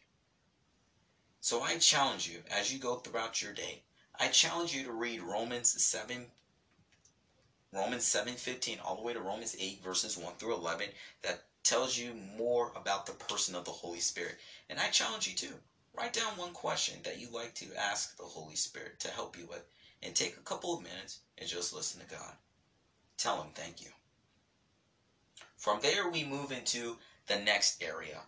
So 1.43 1.63
I 1.63 1.77
challenge 1.77 2.27
you 2.27 2.43
as 2.51 2.71
you 2.71 2.77
go 2.77 2.97
throughout 2.97 3.41
your 3.41 3.51
day, 3.51 3.81
I 4.19 4.27
challenge 4.27 4.75
you 4.75 4.83
to 4.83 4.91
read 4.91 5.21
Romans 5.23 5.83
7 5.83 6.31
Romans 7.73 8.05
7:15 8.05 8.79
all 8.79 8.95
the 8.95 9.01
way 9.01 9.13
to 9.13 9.19
Romans 9.19 9.55
8 9.57 9.81
verses 9.81 10.15
1 10.17 10.35
through 10.35 10.53
11 10.53 10.93
that 11.23 11.45
tells 11.63 11.97
you 11.97 12.13
more 12.13 12.71
about 12.75 13.07
the 13.07 13.13
person 13.13 13.55
of 13.55 13.65
the 13.65 13.71
Holy 13.71 13.99
Spirit. 13.99 14.37
And 14.69 14.79
I 14.79 14.89
challenge 14.89 15.27
you 15.27 15.33
to 15.37 15.59
write 15.93 16.13
down 16.13 16.37
one 16.37 16.53
question 16.53 17.01
that 17.03 17.17
you 17.17 17.29
like 17.29 17.55
to 17.55 17.75
ask 17.75 18.15
the 18.17 18.23
Holy 18.23 18.55
Spirit 18.55 18.99
to 18.99 19.09
help 19.09 19.35
you 19.35 19.47
with 19.47 19.65
and 20.03 20.15
take 20.15 20.37
a 20.37 20.41
couple 20.41 20.75
of 20.75 20.83
minutes 20.83 21.21
and 21.39 21.49
just 21.49 21.73
listen 21.73 22.01
to 22.01 22.05
God. 22.05 22.37
Tell 23.17 23.41
him 23.41 23.51
thank 23.55 23.81
you. 23.81 23.89
From 25.57 25.81
there 25.81 26.07
we 26.07 26.23
move 26.23 26.51
into 26.51 26.99
the 27.25 27.39
next 27.39 27.81
area 27.81 28.21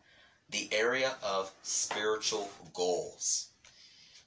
the 0.53 0.71
area 0.71 1.15
of 1.23 1.51
spiritual 1.63 2.47
goals. 2.73 3.47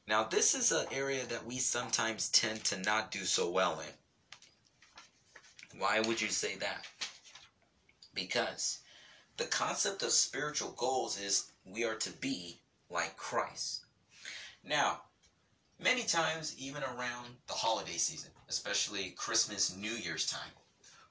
Now, 0.08 0.24
this 0.24 0.56
is 0.56 0.72
an 0.72 0.86
area 0.90 1.24
that 1.26 1.46
we 1.46 1.58
sometimes 1.58 2.30
tend 2.30 2.64
to 2.64 2.80
not 2.80 3.12
do 3.12 3.24
so 3.24 3.48
well 3.48 3.78
in. 3.78 5.78
Why 5.78 6.00
would 6.00 6.20
you 6.20 6.28
say 6.28 6.56
that? 6.56 6.84
Because 8.12 8.80
the 9.36 9.44
concept 9.44 10.02
of 10.02 10.10
spiritual 10.10 10.72
goals 10.72 11.20
is 11.20 11.52
we 11.64 11.84
are 11.84 11.94
to 11.94 12.10
be 12.10 12.58
like 12.90 13.16
Christ. 13.16 13.84
Now, 14.64 15.02
many 15.78 16.02
times, 16.02 16.56
even 16.58 16.82
around 16.82 17.36
the 17.46 17.54
holiday 17.54 17.98
season, 17.98 18.32
especially 18.48 19.10
Christmas, 19.10 19.76
New 19.76 19.92
Year's 19.92 20.26
time, 20.26 20.50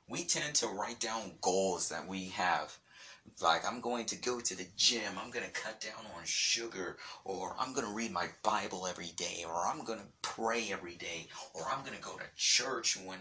we 0.09 0.25
tend 0.25 0.55
to 0.55 0.67
write 0.67 0.99
down 0.99 1.37
goals 1.39 1.87
that 1.87 2.05
we 2.05 2.25
have 2.25 2.77
like 3.41 3.65
I'm 3.65 3.81
going 3.81 4.05
to 4.05 4.15
go 4.15 4.39
to 4.39 4.55
the 4.55 4.67
gym, 4.77 5.19
I'm 5.21 5.31
going 5.31 5.45
to 5.45 5.51
cut 5.51 5.81
down 5.81 6.05
on 6.17 6.23
sugar, 6.25 6.97
or 7.23 7.55
I'm 7.59 7.73
going 7.73 7.85
to 7.85 7.93
read 7.93 8.11
my 8.11 8.27
Bible 8.43 8.87
every 8.87 9.11
day, 9.17 9.45
or 9.47 9.65
I'm 9.67 9.83
going 9.83 9.99
to 9.99 10.05
pray 10.21 10.69
every 10.71 10.95
day, 10.95 11.27
or 11.53 11.63
I'm 11.69 11.83
going 11.83 11.97
to 11.97 12.01
go 12.01 12.15
to 12.15 12.23
church 12.35 12.97
when 12.97 13.19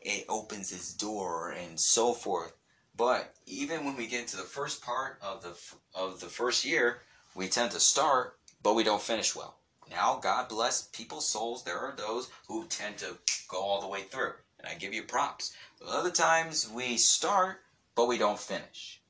it 0.00 0.24
opens 0.28 0.72
its 0.72 0.94
door, 0.94 1.50
and 1.50 1.78
so 1.78 2.12
forth. 2.12 2.54
But 2.96 3.34
even 3.46 3.84
when 3.84 3.96
we 3.96 4.06
get 4.06 4.28
to 4.28 4.36
the 4.36 4.42
first 4.44 4.82
part 4.82 5.18
of 5.20 5.42
the 5.42 5.54
of 5.94 6.20
the 6.20 6.28
first 6.28 6.64
year, 6.64 7.02
we 7.34 7.48
tend 7.48 7.72
to 7.72 7.80
start, 7.80 8.38
but 8.62 8.74
we 8.74 8.84
don't 8.84 9.02
finish 9.02 9.34
well. 9.34 9.56
Now, 9.90 10.18
God 10.22 10.48
bless 10.48 10.82
people's 10.82 11.28
souls. 11.28 11.64
There 11.64 11.78
are 11.78 11.94
those 11.96 12.30
who 12.48 12.64
tend 12.66 12.98
to 12.98 13.18
go 13.48 13.60
all 13.60 13.80
the 13.80 13.88
way 13.88 14.02
through, 14.02 14.32
and 14.58 14.66
I 14.68 14.74
give 14.74 14.94
you 14.94 15.02
props. 15.02 15.52
But 15.78 15.88
other 15.88 16.10
times 16.10 16.70
we 16.70 16.96
start, 16.96 17.60
but 17.94 18.08
we 18.08 18.16
don't 18.16 18.38
finish. 18.38 19.00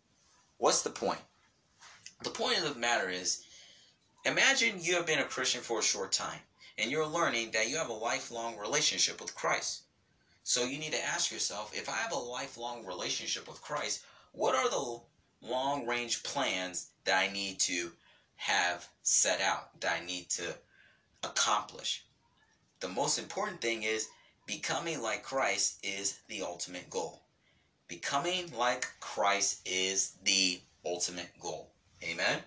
What's 0.64 0.80
the 0.80 0.88
point? 0.88 1.20
The 2.22 2.30
point 2.30 2.56
of 2.56 2.72
the 2.72 2.80
matter 2.80 3.10
is 3.10 3.44
imagine 4.24 4.80
you 4.80 4.94
have 4.94 5.04
been 5.04 5.18
a 5.18 5.24
Christian 5.24 5.60
for 5.60 5.80
a 5.80 5.82
short 5.82 6.10
time 6.10 6.40
and 6.78 6.90
you're 6.90 7.06
learning 7.06 7.50
that 7.50 7.68
you 7.68 7.76
have 7.76 7.90
a 7.90 7.92
lifelong 7.92 8.56
relationship 8.56 9.20
with 9.20 9.34
Christ. 9.34 9.82
So 10.42 10.64
you 10.64 10.78
need 10.78 10.92
to 10.92 11.04
ask 11.04 11.30
yourself 11.30 11.76
if 11.76 11.86
I 11.86 11.96
have 11.96 12.12
a 12.12 12.18
lifelong 12.18 12.86
relationship 12.86 13.46
with 13.46 13.60
Christ, 13.60 14.06
what 14.32 14.54
are 14.54 14.70
the 14.70 15.00
long 15.46 15.86
range 15.86 16.22
plans 16.22 16.92
that 17.04 17.22
I 17.22 17.30
need 17.30 17.60
to 17.60 17.92
have 18.36 18.88
set 19.02 19.42
out, 19.42 19.78
that 19.82 20.00
I 20.00 20.06
need 20.06 20.30
to 20.30 20.56
accomplish? 21.22 22.06
The 22.80 22.88
most 22.88 23.18
important 23.18 23.60
thing 23.60 23.82
is 23.82 24.08
becoming 24.46 25.02
like 25.02 25.24
Christ 25.24 25.84
is 25.84 26.20
the 26.28 26.40
ultimate 26.40 26.88
goal. 26.88 27.23
Becoming 27.88 28.50
like 28.56 28.86
Christ 29.00 29.60
is 29.66 30.16
the 30.24 30.60
ultimate 30.84 31.30
goal. 31.40 31.70
Amen? 32.02 32.40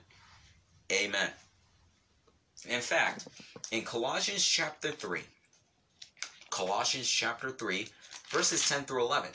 Amen. 0.91 1.29
In 2.67 2.81
fact, 2.81 3.27
in 3.71 3.83
Colossians 3.83 4.45
chapter 4.45 4.91
3, 4.91 5.21
Colossians 6.49 7.09
chapter 7.09 7.51
3, 7.51 7.87
verses 8.29 8.67
10 8.67 8.85
through 8.85 9.01
11, 9.03 9.29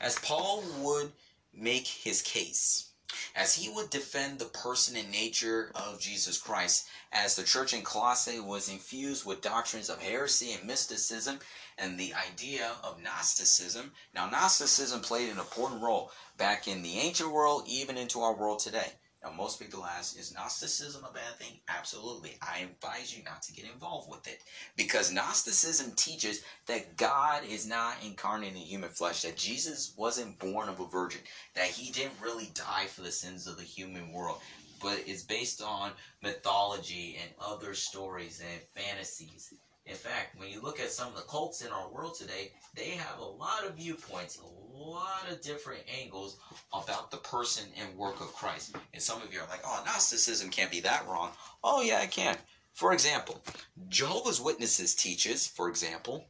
as 0.00 0.18
Paul 0.18 0.62
would 0.80 1.10
make 1.54 1.86
his 1.86 2.22
case, 2.22 2.90
as 3.34 3.54
he 3.54 3.70
would 3.70 3.90
defend 3.90 4.38
the 4.38 4.46
person 4.46 4.96
and 4.96 5.10
nature 5.10 5.72
of 5.74 5.98
Jesus 6.00 6.38
Christ, 6.38 6.86
as 7.12 7.34
the 7.34 7.42
church 7.44 7.72
in 7.72 7.82
Colossae 7.82 8.40
was 8.40 8.68
infused 8.68 9.24
with 9.24 9.40
doctrines 9.40 9.88
of 9.88 10.02
heresy 10.02 10.52
and 10.52 10.64
mysticism 10.64 11.38
and 11.78 11.98
the 11.98 12.14
idea 12.14 12.70
of 12.82 13.02
Gnosticism. 13.02 13.92
Now, 14.14 14.28
Gnosticism 14.28 15.00
played 15.00 15.30
an 15.30 15.38
important 15.38 15.82
role 15.82 16.10
back 16.38 16.68
in 16.68 16.82
the 16.82 16.98
ancient 16.98 17.30
world, 17.30 17.64
even 17.66 17.98
into 17.98 18.20
our 18.20 18.34
world 18.34 18.60
today. 18.60 18.92
Now, 19.22 19.32
most 19.32 19.58
people 19.58 19.84
ask, 19.84 20.18
is 20.18 20.32
Gnosticism 20.32 21.04
a 21.04 21.12
bad 21.12 21.36
thing? 21.38 21.58
Absolutely. 21.68 22.38
I 22.40 22.60
advise 22.60 23.16
you 23.16 23.24
not 23.24 23.42
to 23.42 23.52
get 23.52 23.64
involved 23.64 24.08
with 24.08 24.26
it. 24.28 24.40
Because 24.76 25.12
Gnosticism 25.12 25.92
teaches 25.96 26.44
that 26.66 26.96
God 26.96 27.42
is 27.44 27.66
not 27.66 27.96
incarnate 28.04 28.50
in 28.50 28.56
human 28.56 28.90
flesh, 28.90 29.22
that 29.22 29.36
Jesus 29.36 29.94
wasn't 29.96 30.38
born 30.38 30.68
of 30.68 30.80
a 30.80 30.86
virgin, 30.86 31.22
that 31.54 31.66
he 31.66 31.90
didn't 31.90 32.20
really 32.22 32.50
die 32.54 32.86
for 32.86 33.02
the 33.02 33.10
sins 33.10 33.46
of 33.46 33.56
the 33.56 33.64
human 33.64 34.12
world, 34.12 34.40
but 34.80 35.02
it's 35.06 35.22
based 35.22 35.60
on 35.60 35.90
mythology 36.22 37.18
and 37.20 37.30
other 37.40 37.74
stories 37.74 38.40
and 38.40 38.60
fantasies 38.84 39.52
in 39.86 39.94
fact, 39.94 40.36
when 40.36 40.50
you 40.50 40.60
look 40.60 40.80
at 40.80 40.90
some 40.90 41.08
of 41.08 41.14
the 41.14 41.22
cults 41.22 41.64
in 41.64 41.70
our 41.70 41.88
world 41.88 42.16
today, 42.16 42.50
they 42.74 42.90
have 42.90 43.20
a 43.20 43.24
lot 43.24 43.64
of 43.64 43.76
viewpoints, 43.76 44.38
a 44.38 44.76
lot 44.76 45.30
of 45.30 45.40
different 45.40 45.84
angles 46.00 46.38
about 46.72 47.12
the 47.12 47.16
person 47.18 47.64
and 47.80 47.96
work 47.96 48.20
of 48.20 48.34
Christ. 48.34 48.74
And 48.92 49.00
some 49.00 49.22
of 49.22 49.32
you 49.32 49.38
are 49.38 49.48
like, 49.48 49.60
oh, 49.64 49.82
Gnosticism 49.86 50.50
can't 50.50 50.72
be 50.72 50.80
that 50.80 51.06
wrong. 51.06 51.30
Oh, 51.62 51.82
yeah, 51.82 52.02
it 52.02 52.10
can. 52.10 52.36
For 52.72 52.92
example, 52.92 53.44
Jehovah's 53.88 54.40
Witnesses 54.40 54.94
teaches, 54.96 55.46
for 55.46 55.68
example, 55.68 56.26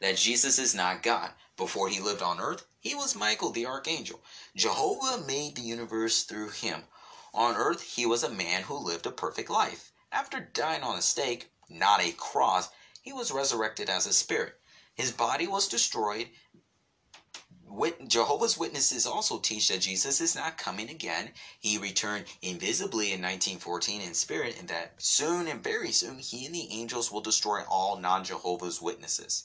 that 0.00 0.16
Jesus 0.16 0.60
is 0.60 0.72
not 0.72 1.02
God. 1.02 1.32
Before 1.56 1.88
he 1.88 2.00
lived 2.00 2.22
on 2.22 2.38
earth, 2.38 2.64
he 2.78 2.94
was 2.94 3.16
Michael 3.16 3.50
the 3.50 3.66
archangel. 3.66 4.22
Jehovah 4.54 5.26
made 5.26 5.56
the 5.56 5.62
universe 5.62 6.22
through 6.22 6.50
him. 6.50 6.84
On 7.34 7.56
earth, 7.56 7.82
he 7.82 8.06
was 8.06 8.22
a 8.22 8.30
man 8.30 8.62
who 8.62 8.76
lived 8.76 9.06
a 9.06 9.10
perfect 9.10 9.50
life. 9.50 9.90
After 10.12 10.38
dying 10.38 10.84
on 10.84 10.96
a 10.96 11.02
stake, 11.02 11.50
not 11.68 12.00
a 12.00 12.12
cross, 12.12 12.68
he 13.02 13.12
was 13.12 13.32
resurrected 13.32 13.88
as 13.88 14.06
a 14.06 14.12
spirit. 14.12 14.60
His 14.94 15.12
body 15.12 15.46
was 15.46 15.68
destroyed. 15.68 16.30
Jehovah's 18.06 18.56
Witnesses 18.56 19.06
also 19.06 19.38
teach 19.38 19.68
that 19.68 19.80
Jesus 19.80 20.20
is 20.20 20.34
not 20.34 20.56
coming 20.56 20.88
again. 20.88 21.32
He 21.60 21.76
returned 21.76 22.26
invisibly 22.40 23.12
in 23.12 23.20
1914 23.20 24.00
in 24.00 24.14
spirit, 24.14 24.58
and 24.58 24.68
that 24.68 25.02
soon 25.02 25.46
and 25.46 25.62
very 25.62 25.92
soon 25.92 26.18
he 26.18 26.46
and 26.46 26.54
the 26.54 26.72
angels 26.72 27.12
will 27.12 27.20
destroy 27.20 27.62
all 27.64 27.98
non 27.98 28.24
Jehovah's 28.24 28.80
Witnesses. 28.80 29.44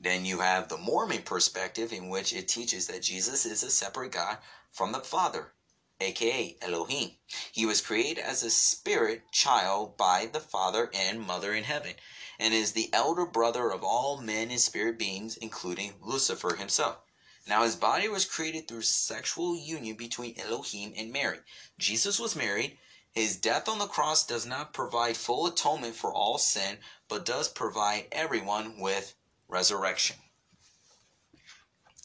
Then 0.00 0.24
you 0.24 0.38
have 0.40 0.68
the 0.68 0.76
Mormon 0.76 1.22
perspective, 1.22 1.92
in 1.92 2.08
which 2.08 2.32
it 2.32 2.46
teaches 2.46 2.86
that 2.86 3.02
Jesus 3.02 3.44
is 3.44 3.62
a 3.62 3.70
separate 3.70 4.12
God 4.12 4.38
from 4.70 4.92
the 4.92 5.00
Father 5.00 5.52
aka 6.00 6.56
Elohim. 6.60 7.16
He 7.50 7.66
was 7.66 7.80
created 7.80 8.18
as 8.18 8.42
a 8.42 8.50
spirit 8.50 9.32
child 9.32 9.96
by 9.96 10.26
the 10.26 10.38
Father 10.40 10.90
and 10.94 11.20
Mother 11.20 11.52
in 11.52 11.64
heaven, 11.64 11.94
and 12.38 12.54
is 12.54 12.72
the 12.72 12.88
elder 12.92 13.26
brother 13.26 13.70
of 13.70 13.82
all 13.82 14.20
men 14.20 14.50
and 14.50 14.60
spirit 14.60 14.98
beings, 14.98 15.36
including 15.36 15.94
Lucifer 16.00 16.54
himself. 16.54 16.98
Now 17.46 17.64
his 17.64 17.74
body 17.74 18.08
was 18.08 18.24
created 18.24 18.68
through 18.68 18.82
sexual 18.82 19.56
union 19.56 19.96
between 19.96 20.38
Elohim 20.38 20.94
and 20.96 21.12
Mary. 21.12 21.40
Jesus 21.78 22.20
was 22.20 22.36
married. 22.36 22.78
His 23.10 23.36
death 23.36 23.68
on 23.68 23.78
the 23.78 23.88
cross 23.88 24.24
does 24.24 24.46
not 24.46 24.72
provide 24.72 25.16
full 25.16 25.46
atonement 25.46 25.96
for 25.96 26.14
all 26.14 26.38
sin, 26.38 26.78
but 27.08 27.24
does 27.24 27.48
provide 27.48 28.06
everyone 28.12 28.78
with 28.78 29.14
resurrection. 29.48 30.16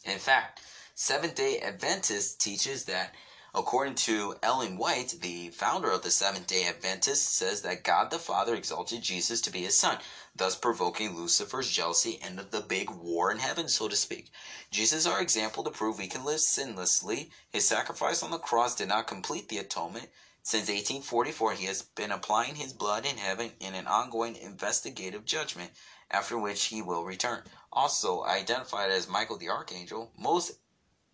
In 0.04 0.18
fact, 0.18 0.62
Seventh 0.96 1.34
day 1.36 1.60
Adventist 1.60 2.40
teaches 2.40 2.86
that 2.86 3.16
According 3.56 3.94
to 3.96 4.36
Ellen 4.42 4.78
White, 4.78 5.22
the 5.22 5.50
founder 5.52 5.92
of 5.92 6.02
the 6.02 6.10
Seventh 6.10 6.48
day 6.48 6.66
Adventists, 6.66 7.30
says 7.30 7.62
that 7.62 7.84
God 7.84 8.10
the 8.10 8.18
Father 8.18 8.56
exalted 8.56 9.04
Jesus 9.04 9.42
to 9.42 9.52
be 9.52 9.62
his 9.62 9.78
son, 9.78 10.00
thus 10.36 10.56
provoking 10.56 11.16
Lucifer's 11.16 11.70
jealousy 11.70 12.20
and 12.24 12.40
the 12.40 12.62
big 12.62 12.90
war 12.90 13.32
in 13.32 13.38
heaven, 13.38 13.70
so 13.70 13.88
to 13.88 13.96
speak. 13.96 14.32
Jesus 14.72 15.02
is 15.02 15.08
our 15.08 15.22
example 15.22 15.64
to 15.64 15.70
prove 15.70 16.00
we 16.00 16.08
can 16.08 16.26
live 16.26 16.40
sinlessly. 16.40 17.30
His 17.52 17.68
sacrifice 17.68 18.24
on 18.24 18.32
the 18.32 18.40
cross 18.40 18.74
did 18.74 18.88
not 18.88 19.06
complete 19.06 19.50
the 19.50 19.60
atonement. 19.60 20.10
Since 20.42 20.70
1844, 20.70 21.54
he 21.54 21.66
has 21.66 21.84
been 21.84 22.12
applying 22.12 22.56
his 22.56 22.74
blood 22.74 23.06
in 23.06 23.18
heaven 23.18 23.52
in 23.60 23.76
an 23.76 23.86
ongoing 23.86 24.36
investigative 24.36 25.26
judgment, 25.26 25.74
after 26.10 26.40
which 26.40 26.66
he 26.66 26.82
will 26.82 27.06
return. 27.06 27.44
Also 27.72 28.24
identified 28.24 28.90
as 28.90 29.08
Michael 29.08 29.38
the 29.38 29.50
Archangel, 29.50 30.12
most 30.18 30.54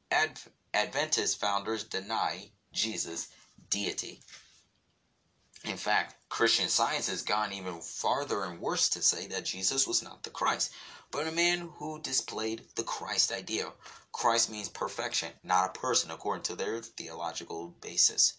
ad 0.09 0.39
Adventist 0.73 1.39
founders 1.39 1.83
deny 1.83 2.51
Jesus' 2.71 3.29
deity. 3.69 4.21
In 5.65 5.77
fact, 5.77 6.15
Christian 6.29 6.69
science 6.69 7.09
has 7.09 7.21
gone 7.21 7.51
even 7.51 7.81
farther 7.81 8.43
and 8.43 8.61
worse 8.61 8.87
to 8.89 9.01
say 9.01 9.27
that 9.27 9.45
Jesus 9.45 9.85
was 9.85 10.01
not 10.01 10.23
the 10.23 10.29
Christ, 10.29 10.71
but 11.11 11.27
a 11.27 11.31
man 11.31 11.69
who 11.77 11.99
displayed 11.99 12.63
the 12.75 12.83
Christ 12.83 13.31
idea. 13.31 13.73
Christ 14.11 14.49
means 14.49 14.69
perfection, 14.69 15.33
not 15.43 15.75
a 15.75 15.79
person, 15.79 16.11
according 16.11 16.43
to 16.43 16.55
their 16.55 16.81
theological 16.81 17.75
basis. 17.81 18.35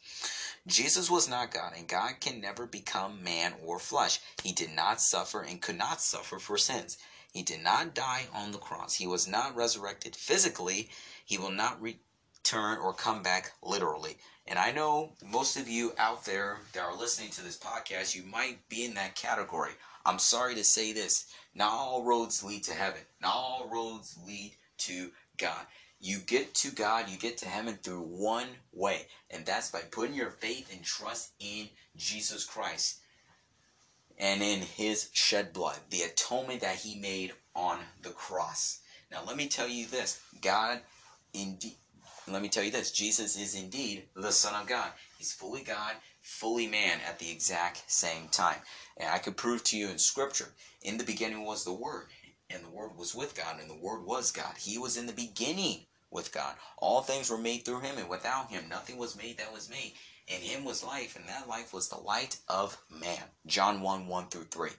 Jesus 0.67 1.11
was 1.11 1.29
not 1.29 1.51
God, 1.51 1.75
and 1.77 1.89
God 1.89 2.21
can 2.21 2.41
never 2.41 2.67
become 2.67 3.23
man 3.23 3.55
or 3.63 3.79
flesh. 3.79 4.21
He 4.43 4.53
did 4.53 4.71
not 4.71 5.01
suffer 5.01 5.43
and 5.43 5.61
could 5.61 5.77
not 5.77 6.01
suffer 6.01 6.39
for 6.39 6.57
sins. 6.57 6.97
He 7.33 7.43
did 7.43 7.61
not 7.61 7.95
die 7.95 8.29
on 8.33 8.53
the 8.53 8.59
cross. 8.59 8.95
He 8.95 9.07
was 9.07 9.27
not 9.27 9.55
resurrected 9.55 10.17
physically. 10.17 10.91
He 11.25 11.39
will 11.39 11.51
not 11.51 11.81
re- 11.81 12.01
turn 12.43 12.79
or 12.79 12.93
come 12.93 13.23
back 13.23 13.53
literally. 13.63 14.17
And 14.47 14.59
I 14.59 14.73
know 14.73 15.13
most 15.25 15.57
of 15.57 15.69
you 15.69 15.93
out 15.99 16.25
there 16.25 16.59
that 16.73 16.83
are 16.83 16.97
listening 16.97 17.31
to 17.31 17.43
this 17.43 17.59
podcast, 17.59 18.15
you 18.15 18.23
might 18.23 18.69
be 18.69 18.85
in 18.85 18.95
that 18.95 19.15
category. 19.15 19.73
I'm 20.05 20.19
sorry 20.19 20.55
to 20.55 20.65
say 20.65 20.93
this. 20.93 21.27
Not 21.55 21.73
all 21.73 22.05
roads 22.05 22.43
lead 22.43 22.65
to 22.65 22.75
heaven. 22.75 23.01
Not 23.21 23.35
all 23.35 23.69
roads 23.73 24.19
lead 24.27 24.55
to 24.79 25.11
God. 25.37 25.67
You 26.01 26.19
get 26.19 26.55
to 26.55 26.71
God, 26.71 27.11
you 27.11 27.19
get 27.19 27.37
to 27.39 27.49
heaven 27.49 27.79
through 27.83 28.01
one 28.01 28.49
way, 28.73 29.07
and 29.31 29.45
that's 29.45 29.71
by 29.71 29.81
putting 29.81 30.15
your 30.15 30.31
faith 30.31 30.73
and 30.73 30.83
trust 30.83 31.33
in 31.39 31.69
Jesus 31.97 32.45
Christ 32.45 33.01
and 34.19 34.43
in 34.43 34.61
his 34.61 35.11
shed 35.13 35.53
blood, 35.53 35.79
the 35.91 36.03
atonement 36.03 36.63
that 36.63 36.77
he 36.77 36.99
made 36.99 37.33
on 37.55 37.79
the 38.03 38.11
cross. 38.11 38.81
Now, 39.11 39.23
let 39.27 39.37
me 39.37 39.47
tell 39.47 39.69
you 39.69 39.87
this 39.87 40.21
God 40.41 40.81
indeed 41.35 41.77
and 42.31 42.35
let 42.37 42.45
me 42.45 42.49
tell 42.49 42.63
you 42.63 42.71
this 42.71 42.93
Jesus 42.93 43.37
is 43.37 43.57
indeed 43.57 44.05
the 44.15 44.31
Son 44.31 44.55
of 44.55 44.69
God. 44.69 44.93
He's 45.19 45.33
fully 45.33 45.63
God, 45.63 45.97
fully 46.23 46.69
man 46.69 47.01
at 47.05 47.19
the 47.19 47.29
exact 47.29 47.91
same 47.91 48.29
time. 48.29 48.59
And 48.97 49.11
I 49.11 49.19
could 49.19 49.37
prove 49.37 49.65
to 49.65 49.77
you 49.77 49.89
in 49.89 49.99
Scripture 49.99 50.47
in 50.83 50.97
the 50.97 51.03
beginning 51.03 51.45
was 51.45 51.65
the 51.65 51.73
Word, 51.73 52.07
and 52.49 52.63
the 52.65 52.71
Word 52.71 52.97
was 52.97 53.17
with 53.17 53.35
God, 53.35 53.59
and 53.59 53.69
the 53.69 53.75
Word 53.75 54.07
was 54.07 54.31
God. 54.31 54.55
He 54.57 54.79
was 54.79 54.97
in 54.97 55.07
the 55.07 55.13
beginning 55.13 55.81
with 56.13 56.31
God. 56.31 56.55
All 56.79 57.03
things 57.03 57.31
were 57.31 57.37
made 57.37 57.65
through 57.65 57.81
him, 57.81 57.99
and 57.99 58.09
without 58.09 58.49
him 58.49 58.69
nothing 58.69 58.97
was 58.97 59.17
made 59.17 59.39
that 59.39 59.53
was 59.53 59.69
made. 59.69 59.95
In 60.29 60.41
him 60.41 60.65
was 60.65 60.85
life, 60.85 61.17
and 61.17 61.29
that 61.29 61.49
life 61.49 61.73
was 61.73 61.89
the 61.89 61.99
light 61.99 62.37
of 62.47 62.79
man. 62.89 63.25
John 63.49 63.81
1 63.81 64.07
1 64.07 64.29
through 64.29 64.45
3. 64.45 64.71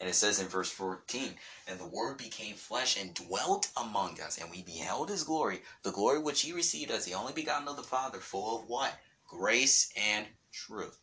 And 0.00 0.08
it 0.08 0.14
says 0.14 0.40
in 0.40 0.46
verse 0.46 0.70
14, 0.70 1.34
And 1.66 1.78
the 1.78 1.86
Word 1.86 2.18
became 2.18 2.54
flesh 2.54 2.96
and 3.00 3.14
dwelt 3.14 3.68
among 3.76 4.20
us, 4.20 4.38
and 4.38 4.50
we 4.50 4.62
beheld 4.62 5.10
his 5.10 5.24
glory, 5.24 5.62
the 5.82 5.90
glory 5.90 6.20
which 6.20 6.42
he 6.42 6.52
received 6.52 6.90
as 6.90 7.04
the 7.04 7.14
only 7.14 7.32
begotten 7.32 7.66
of 7.66 7.76
the 7.76 7.82
Father, 7.82 8.18
full 8.18 8.60
of 8.60 8.68
what? 8.68 8.92
Grace 9.26 9.90
and 9.96 10.26
truth. 10.52 10.98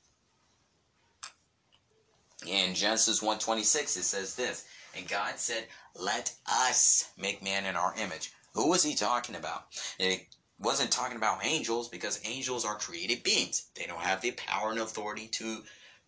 In 2.46 2.74
Genesis 2.76 3.22
1.26 3.22 3.98
it 3.98 4.04
says 4.04 4.36
this, 4.36 4.66
And 4.96 5.08
God 5.08 5.40
said, 5.40 5.68
Let 5.96 6.34
us 6.48 7.10
make 7.18 7.44
man 7.44 7.66
in 7.66 7.76
our 7.76 7.96
image. 7.98 8.32
Who 8.54 8.70
was 8.70 8.84
he 8.84 8.96
talking 8.96 9.36
about? 9.36 9.66
It 10.00 10.26
wasn't 10.60 10.92
talking 10.92 11.18
about 11.18 11.46
angels 11.46 11.90
because 11.90 12.22
angels 12.24 12.64
are 12.64 12.78
created 12.78 13.24
beings. 13.24 13.68
They 13.76 13.86
don't 13.86 14.00
have 14.00 14.22
the 14.22 14.32
power 14.32 14.72
and 14.72 14.80
authority 14.80 15.28
to 15.34 15.64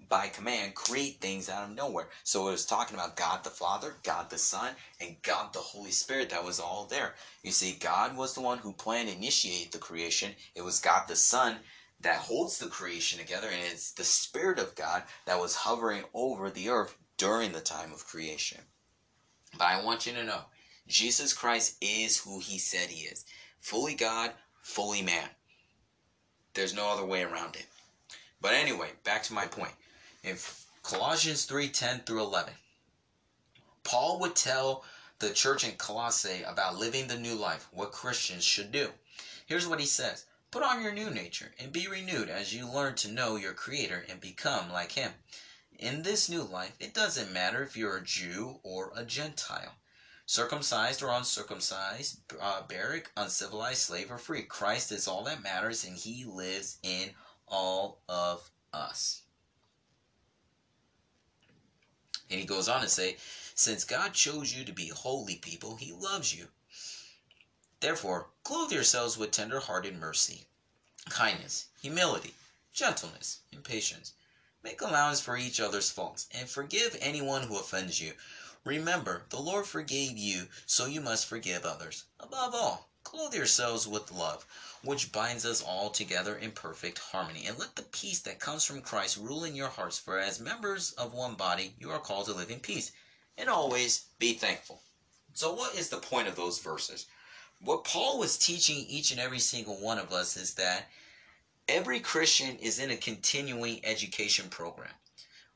by 0.09 0.27
command 0.29 0.75
create 0.75 1.19
things 1.19 1.49
out 1.49 1.69
of 1.69 1.75
nowhere. 1.75 2.09
So 2.23 2.47
it 2.47 2.51
was 2.51 2.65
talking 2.65 2.95
about 2.95 3.17
God 3.17 3.43
the 3.43 3.49
Father, 3.49 3.95
God 4.03 4.29
the 4.29 4.37
Son, 4.37 4.73
and 5.01 5.21
God 5.21 5.51
the 5.51 5.59
Holy 5.59 5.91
Spirit 5.91 6.29
that 6.29 6.45
was 6.45 6.59
all 6.59 6.85
there. 6.85 7.15
You 7.43 7.51
see, 7.51 7.73
God 7.73 8.15
was 8.15 8.33
the 8.33 8.41
one 8.41 8.59
who 8.59 8.73
planned 8.73 9.09
and 9.09 9.17
initiated 9.17 9.73
the 9.73 9.79
creation. 9.79 10.33
It 10.55 10.61
was 10.61 10.79
God 10.79 11.07
the 11.07 11.15
Son 11.15 11.57
that 11.99 12.19
holds 12.19 12.57
the 12.57 12.67
creation 12.67 13.19
together, 13.19 13.47
and 13.49 13.61
it's 13.63 13.91
the 13.91 14.03
Spirit 14.03 14.59
of 14.59 14.75
God 14.75 15.03
that 15.25 15.39
was 15.39 15.55
hovering 15.55 16.03
over 16.13 16.49
the 16.49 16.69
earth 16.69 16.95
during 17.17 17.51
the 17.51 17.59
time 17.59 17.91
of 17.91 18.05
creation. 18.05 18.61
But 19.57 19.65
I 19.65 19.83
want 19.83 20.05
you 20.05 20.13
to 20.13 20.23
know, 20.23 20.41
Jesus 20.87 21.33
Christ 21.33 21.75
is 21.81 22.17
who 22.17 22.39
he 22.39 22.59
said 22.59 22.89
he 22.89 23.07
is. 23.07 23.25
Fully 23.59 23.95
God, 23.95 24.31
fully 24.61 25.01
man. 25.01 25.27
There's 26.53 26.75
no 26.75 26.87
other 26.89 27.05
way 27.05 27.23
around 27.23 27.55
it. 27.55 27.65
But 28.39 28.53
anyway, 28.53 28.91
back 29.03 29.23
to 29.23 29.33
my 29.33 29.47
point 29.47 29.73
in 30.23 30.37
Colossians 30.83 31.45
3 31.45 31.69
10 31.69 31.99
through 32.01 32.21
11. 32.21 32.53
Paul 33.83 34.19
would 34.19 34.35
tell 34.35 34.83
the 35.19 35.31
church 35.31 35.63
in 35.63 35.75
Colossae 35.75 36.43
about 36.43 36.77
living 36.77 37.07
the 37.07 37.17
new 37.17 37.35
life, 37.35 37.67
what 37.71 37.91
Christians 37.91 38.43
should 38.43 38.71
do. 38.71 38.91
Here's 39.45 39.67
what 39.67 39.79
he 39.79 39.85
says 39.85 40.25
Put 40.49 40.63
on 40.63 40.81
your 40.81 40.93
new 40.93 41.09
nature 41.09 41.53
and 41.59 41.73
be 41.73 41.87
renewed 41.87 42.29
as 42.29 42.53
you 42.53 42.67
learn 42.67 42.95
to 42.95 43.11
know 43.11 43.35
your 43.35 43.53
Creator 43.53 44.05
and 44.07 44.21
become 44.21 44.71
like 44.71 44.93
Him. 44.93 45.13
In 45.77 46.03
this 46.03 46.29
new 46.29 46.41
life, 46.41 46.73
it 46.79 46.93
doesn't 46.93 47.33
matter 47.33 47.61
if 47.61 47.75
you're 47.75 47.97
a 47.97 48.03
Jew 48.03 48.59
or 48.63 48.93
a 48.95 49.03
Gentile, 49.03 49.75
circumcised 50.25 51.03
or 51.03 51.11
uncircumcised, 51.11 52.21
uh, 52.39 52.61
barrack, 52.61 53.11
uncivilized, 53.17 53.81
slave, 53.81 54.09
or 54.09 54.17
free. 54.17 54.43
Christ 54.43 54.91
is 54.91 55.07
all 55.07 55.23
that 55.25 55.43
matters, 55.43 55.83
and 55.83 55.97
He 55.97 56.23
lives 56.23 56.79
in 56.81 57.13
all 57.47 58.01
of 58.07 58.49
us. 58.71 59.23
And 62.29 62.39
he 62.39 62.45
goes 62.45 62.67
on 62.67 62.81
to 62.81 62.89
say, 62.89 63.17
Since 63.55 63.83
God 63.83 64.13
chose 64.13 64.53
you 64.53 64.65
to 64.65 64.73
be 64.73 64.89
holy 64.89 65.35
people, 65.35 65.77
he 65.77 65.91
loves 65.91 66.33
you. 66.33 66.49
Therefore, 67.79 68.29
clothe 68.43 68.71
yourselves 68.71 69.17
with 69.17 69.31
tender 69.31 69.59
hearted 69.59 69.95
mercy, 69.95 70.45
kindness, 71.09 71.67
humility, 71.81 72.33
gentleness, 72.73 73.39
and 73.51 73.63
patience. 73.63 74.13
Make 74.63 74.81
allowance 74.81 75.21
for 75.21 75.37
each 75.37 75.59
other's 75.59 75.89
faults, 75.89 76.27
and 76.31 76.49
forgive 76.49 76.97
anyone 76.99 77.43
who 77.43 77.57
offends 77.57 78.01
you. 78.01 78.13
Remember, 78.63 79.25
the 79.29 79.39
Lord 79.39 79.65
forgave 79.65 80.17
you, 80.17 80.49
so 80.65 80.85
you 80.87 80.99
must 80.99 81.25
forgive 81.25 81.65
others. 81.65 82.03
Above 82.19 82.53
all, 82.53 82.89
clothe 83.09 83.33
yourselves 83.33 83.87
with 83.87 84.11
love 84.11 84.45
which 84.83 85.11
binds 85.11 85.43
us 85.43 85.61
all 85.61 85.89
together 85.89 86.37
in 86.37 86.51
perfect 86.51 86.99
harmony. 86.99 87.45
And 87.45 87.57
let 87.57 87.75
the 87.75 87.81
peace 87.81 88.19
that 88.19 88.39
comes 88.39 88.63
from 88.63 88.81
Christ 88.81 89.17
rule 89.17 89.43
in 89.43 89.55
your 89.55 89.69
hearts, 89.69 89.97
for 89.97 90.19
as 90.19 90.39
members 90.39 90.91
of 90.93 91.13
one 91.13 91.33
body, 91.33 91.73
you 91.79 91.89
are 91.91 91.99
called 91.99 92.27
to 92.27 92.33
live 92.33 92.51
in 92.51 92.59
peace. 92.59 92.91
And 93.37 93.49
always 93.49 94.05
be 94.19 94.33
thankful. 94.33 94.81
So, 95.33 95.51
what 95.51 95.75
is 95.75 95.89
the 95.89 95.97
point 95.97 96.27
of 96.27 96.35
those 96.35 96.59
verses? 96.59 97.07
What 97.59 97.83
Paul 97.83 98.19
was 98.19 98.37
teaching 98.37 98.85
each 98.87 99.11
and 99.11 99.19
every 99.19 99.39
single 99.39 99.77
one 99.77 99.97
of 99.97 100.13
us 100.13 100.37
is 100.37 100.53
that 100.53 100.89
every 101.67 101.99
Christian 101.99 102.57
is 102.59 102.77
in 102.79 102.91
a 102.91 102.97
continuing 102.97 103.83
education 103.83 104.47
program. 104.47 104.93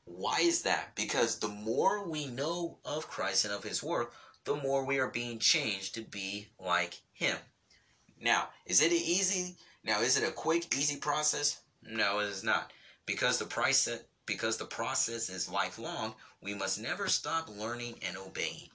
Why 0.04 0.40
is 0.40 0.62
that? 0.62 0.94
Because 0.94 1.38
the 1.38 1.48
more 1.48 2.02
we 2.02 2.26
know 2.26 2.78
of 2.84 3.08
Christ 3.08 3.44
and 3.44 3.54
of 3.54 3.62
his 3.62 3.82
work, 3.82 4.14
the 4.44 4.56
more 4.56 4.84
we 4.84 4.98
are 4.98 5.08
being 5.08 5.38
changed 5.38 5.94
to 5.94 6.02
be 6.02 6.48
like 6.58 7.00
him. 7.22 7.36
Now, 8.20 8.48
is 8.66 8.82
it 8.82 8.92
easy? 8.92 9.56
Now, 9.84 10.00
is 10.00 10.16
it 10.16 10.28
a 10.28 10.32
quick, 10.32 10.74
easy 10.76 10.96
process? 10.96 11.60
No, 11.82 12.18
it 12.18 12.26
is 12.26 12.42
not. 12.42 12.72
Because 13.06 13.38
the 13.38 13.46
price 13.46 13.88
because 14.26 14.56
the 14.56 14.64
process 14.64 15.28
is 15.28 15.48
lifelong, 15.48 16.14
we 16.40 16.54
must 16.54 16.80
never 16.80 17.08
stop 17.08 17.48
learning 17.48 17.94
and 18.02 18.16
obeying. 18.16 18.70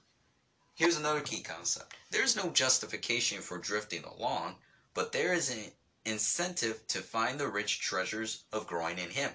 Here's 0.74 0.96
another 0.96 1.20
key 1.20 1.42
concept. 1.42 1.94
There's 2.10 2.36
no 2.36 2.50
justification 2.50 3.40
for 3.40 3.58
drifting 3.58 4.04
along, 4.04 4.56
but 4.94 5.12
there 5.12 5.32
is 5.32 5.50
an 5.50 5.72
incentive 6.04 6.86
to 6.88 7.00
find 7.00 7.38
the 7.38 7.48
rich 7.48 7.80
treasures 7.80 8.44
of 8.52 8.66
growing 8.66 8.98
in 8.98 9.10
Him. 9.10 9.30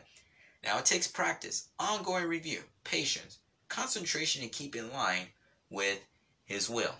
Now, 0.64 0.78
it 0.80 0.86
takes 0.86 1.07
practice, 1.07 1.70
ongoing 1.78 2.26
review, 2.26 2.64
patience, 2.84 3.39
concentration, 3.70 4.43
and 4.43 4.51
keep 4.51 4.76
in 4.76 4.91
line 4.93 5.28
with 5.70 5.99
His 6.45 6.70
will. 6.70 6.95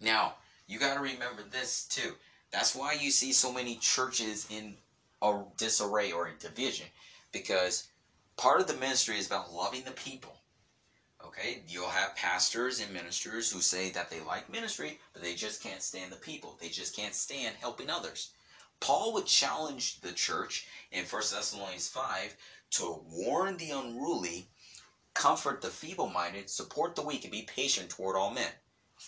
Now, 0.00 0.36
you 0.70 0.78
got 0.78 0.94
to 0.94 1.00
remember 1.00 1.42
this 1.50 1.84
too. 1.86 2.12
That's 2.52 2.76
why 2.76 2.92
you 2.92 3.10
see 3.10 3.32
so 3.32 3.52
many 3.52 3.74
churches 3.78 4.46
in 4.50 4.76
a 5.20 5.42
disarray 5.56 6.12
or 6.12 6.28
in 6.28 6.34
division 6.38 6.86
because 7.32 7.88
part 8.36 8.60
of 8.60 8.68
the 8.68 8.74
ministry 8.74 9.18
is 9.18 9.26
about 9.26 9.52
loving 9.52 9.82
the 9.84 9.90
people. 9.90 10.36
Okay, 11.24 11.62
you'll 11.66 11.88
have 11.88 12.14
pastors 12.14 12.80
and 12.80 12.92
ministers 12.92 13.50
who 13.50 13.60
say 13.60 13.90
that 13.90 14.10
they 14.10 14.20
like 14.20 14.48
ministry, 14.48 15.00
but 15.12 15.22
they 15.22 15.34
just 15.34 15.60
can't 15.60 15.82
stand 15.82 16.12
the 16.12 16.16
people. 16.16 16.56
They 16.60 16.68
just 16.68 16.94
can't 16.94 17.14
stand 17.14 17.56
helping 17.60 17.90
others. 17.90 18.30
Paul 18.78 19.12
would 19.14 19.26
challenge 19.26 20.00
the 20.00 20.12
church 20.12 20.68
in 20.92 21.04
1 21.04 21.22
Thessalonians 21.32 21.88
5 21.88 22.36
to 22.70 23.02
warn 23.10 23.56
the 23.56 23.72
unruly, 23.72 24.46
comfort 25.14 25.62
the 25.62 25.68
feeble 25.68 26.08
minded, 26.08 26.48
support 26.48 26.94
the 26.94 27.02
weak, 27.02 27.24
and 27.24 27.32
be 27.32 27.42
patient 27.42 27.90
toward 27.90 28.16
all 28.16 28.30
men. 28.30 28.52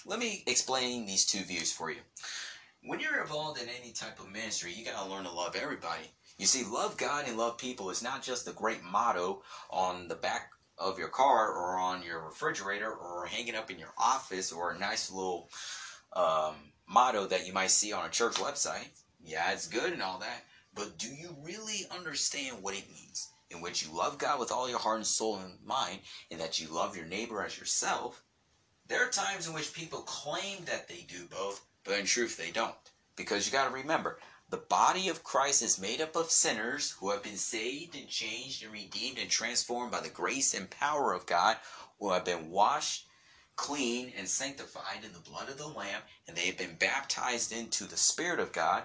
Let 0.06 0.18
me 0.18 0.42
explain 0.46 1.06
these 1.06 1.24
two 1.24 1.42
views 1.44 1.72
for 1.72 1.90
you. 1.90 2.00
When 2.82 2.98
you're 2.98 3.20
involved 3.20 3.60
in 3.60 3.68
any 3.68 3.92
type 3.92 4.18
of 4.18 4.30
ministry, 4.30 4.72
you 4.72 4.84
gotta 4.84 5.08
learn 5.08 5.24
to 5.24 5.30
love 5.30 5.54
everybody. 5.54 6.10
You 6.38 6.46
see, 6.46 6.64
love 6.64 6.96
God 6.96 7.26
and 7.28 7.36
love 7.36 7.58
people 7.58 7.90
is 7.90 8.02
not 8.02 8.22
just 8.22 8.48
a 8.48 8.52
great 8.52 8.82
motto 8.82 9.42
on 9.70 10.08
the 10.08 10.16
back 10.16 10.50
of 10.78 10.98
your 10.98 11.08
car 11.08 11.52
or 11.52 11.78
on 11.78 12.02
your 12.02 12.20
refrigerator 12.24 12.90
or 12.90 13.26
hanging 13.26 13.54
up 13.54 13.70
in 13.70 13.78
your 13.78 13.92
office 13.96 14.50
or 14.50 14.72
a 14.72 14.78
nice 14.78 15.10
little 15.10 15.48
um, 16.14 16.54
motto 16.88 17.26
that 17.26 17.46
you 17.46 17.52
might 17.52 17.70
see 17.70 17.92
on 17.92 18.06
a 18.06 18.10
church 18.10 18.34
website. 18.34 18.88
Yeah, 19.24 19.52
it's 19.52 19.68
good 19.68 19.92
and 19.92 20.02
all 20.02 20.18
that, 20.18 20.42
but 20.74 20.98
do 20.98 21.08
you 21.08 21.36
really 21.44 21.86
understand 21.96 22.62
what 22.62 22.74
it 22.74 22.90
means? 22.90 23.28
In 23.50 23.60
which 23.60 23.84
you 23.84 23.94
love 23.94 24.18
God 24.18 24.40
with 24.40 24.50
all 24.50 24.68
your 24.68 24.78
heart 24.78 24.96
and 24.96 25.06
soul 25.06 25.36
and 25.36 25.64
mind, 25.64 26.00
and 26.30 26.40
that 26.40 26.58
you 26.58 26.68
love 26.68 26.96
your 26.96 27.06
neighbor 27.06 27.44
as 27.44 27.58
yourself, 27.58 28.22
there 28.88 29.06
are 29.06 29.10
times 29.10 29.46
in 29.46 29.54
which 29.54 29.72
people 29.72 30.00
claim 30.00 30.64
that 30.64 30.88
they 30.88 31.06
do 31.08 31.26
both, 31.26 31.64
but 31.84 31.98
in 31.98 32.06
truth 32.06 32.36
they 32.36 32.50
don't. 32.50 32.74
Because 33.16 33.46
you 33.46 33.52
got 33.52 33.68
to 33.68 33.74
remember, 33.74 34.18
the 34.50 34.56
body 34.58 35.08
of 35.08 35.24
Christ 35.24 35.62
is 35.62 35.78
made 35.78 36.00
up 36.00 36.14
of 36.16 36.30
sinners 36.30 36.90
who 36.90 37.10
have 37.10 37.22
been 37.22 37.36
saved 37.36 37.94
and 37.94 38.08
changed 38.08 38.62
and 38.62 38.72
redeemed 38.72 39.18
and 39.18 39.30
transformed 39.30 39.92
by 39.92 40.00
the 40.00 40.08
grace 40.08 40.52
and 40.54 40.68
power 40.68 41.12
of 41.12 41.26
God, 41.26 41.56
who 41.98 42.10
have 42.12 42.24
been 42.24 42.50
washed 42.50 43.06
clean 43.56 44.12
and 44.16 44.28
sanctified 44.28 45.04
in 45.04 45.12
the 45.12 45.30
blood 45.30 45.48
of 45.48 45.58
the 45.58 45.66
Lamb, 45.66 46.02
and 46.26 46.36
they 46.36 46.46
have 46.46 46.58
been 46.58 46.74
baptized 46.76 47.52
into 47.52 47.84
the 47.84 47.96
Spirit 47.96 48.40
of 48.40 48.52
God. 48.52 48.82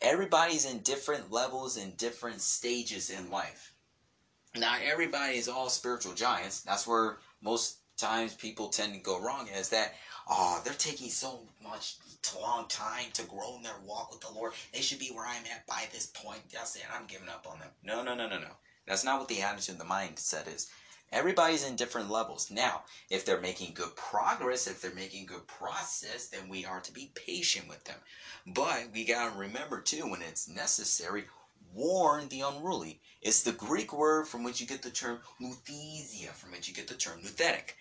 Everybody's 0.00 0.64
in 0.64 0.80
different 0.80 1.32
levels 1.32 1.76
and 1.76 1.96
different 1.96 2.40
stages 2.40 3.10
in 3.10 3.30
life. 3.30 3.74
Not 4.54 4.82
everybody 4.82 5.36
is 5.36 5.48
all 5.48 5.68
spiritual 5.68 6.14
giants. 6.14 6.60
That's 6.60 6.86
where 6.86 7.18
most 7.40 7.78
times 7.98 8.34
people 8.34 8.68
tend 8.68 8.94
to 8.94 9.00
go 9.00 9.20
wrong 9.20 9.48
is 9.58 9.68
that 9.70 9.94
oh 10.30 10.60
they're 10.64 10.72
taking 10.74 11.10
so 11.10 11.40
much 11.62 11.96
long 12.40 12.66
time 12.68 13.06
to 13.12 13.22
grow 13.24 13.56
in 13.56 13.62
their 13.62 13.72
walk 13.84 14.12
with 14.12 14.20
the 14.20 14.32
lord. 14.32 14.52
They 14.72 14.80
should 14.80 15.00
be 15.00 15.10
where 15.12 15.26
i'm 15.26 15.44
at 15.52 15.66
by 15.66 15.88
this 15.92 16.06
point. 16.06 16.40
That's 16.52 16.76
it 16.76 16.82
i'm 16.94 17.06
giving 17.06 17.28
up 17.28 17.46
on 17.50 17.58
them. 17.58 17.70
No 17.82 18.04
no 18.04 18.14
no 18.14 18.28
no 18.28 18.38
no. 18.38 18.52
That's 18.86 19.04
not 19.04 19.18
what 19.18 19.28
the 19.28 19.42
attitude 19.42 19.78
the 19.78 19.84
mindset 19.84 20.52
is. 20.54 20.70
Everybody's 21.10 21.66
in 21.66 21.74
different 21.74 22.10
levels. 22.10 22.50
Now 22.50 22.82
if 23.10 23.24
they're 23.24 23.40
making 23.40 23.74
good 23.74 23.96
progress 23.96 24.68
if 24.68 24.80
they're 24.80 24.94
making 24.94 25.26
good 25.26 25.46
process 25.48 26.28
then 26.28 26.48
we 26.48 26.64
are 26.64 26.80
to 26.80 26.92
be 26.92 27.10
patient 27.16 27.68
with 27.68 27.82
them. 27.84 27.98
But 28.46 28.90
we 28.94 29.04
got 29.04 29.32
to 29.32 29.38
remember 29.38 29.80
too 29.80 30.08
when 30.08 30.22
it's 30.22 30.48
necessary 30.48 31.24
warn 31.74 32.28
the 32.28 32.42
unruly. 32.42 33.00
It's 33.22 33.42
the 33.42 33.52
greek 33.52 33.92
word 33.92 34.28
from 34.28 34.44
which 34.44 34.60
you 34.60 34.66
get 34.66 34.82
the 34.82 34.90
term 34.90 35.18
nouthesia 35.40 36.32
from 36.34 36.52
which 36.52 36.68
you 36.68 36.74
get 36.74 36.86
the 36.86 36.94
term 36.94 37.20
nouthetic 37.20 37.74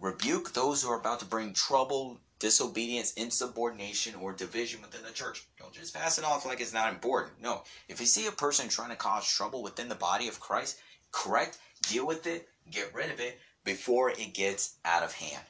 Rebuke 0.00 0.52
those 0.52 0.82
who 0.82 0.90
are 0.90 0.98
about 0.98 1.20
to 1.20 1.26
bring 1.26 1.52
trouble, 1.52 2.20
disobedience, 2.38 3.12
insubordination, 3.14 4.14
or 4.14 4.32
division 4.32 4.80
within 4.80 5.02
the 5.02 5.12
church. 5.12 5.46
Don't 5.58 5.72
just 5.72 5.94
pass 5.94 6.18
it 6.18 6.24
off 6.24 6.46
like 6.46 6.60
it's 6.60 6.72
not 6.72 6.92
important. 6.92 7.40
No. 7.42 7.62
If 7.88 8.00
you 8.00 8.06
see 8.06 8.26
a 8.26 8.32
person 8.32 8.68
trying 8.68 8.90
to 8.90 8.96
cause 8.96 9.30
trouble 9.30 9.62
within 9.62 9.88
the 9.88 9.94
body 9.94 10.28
of 10.28 10.40
Christ, 10.40 10.78
correct, 11.12 11.58
deal 11.82 12.06
with 12.06 12.26
it, 12.26 12.48
get 12.70 12.94
rid 12.94 13.10
of 13.10 13.20
it 13.20 13.38
before 13.64 14.10
it 14.10 14.34
gets 14.34 14.76
out 14.84 15.02
of 15.02 15.12
hand. 15.12 15.44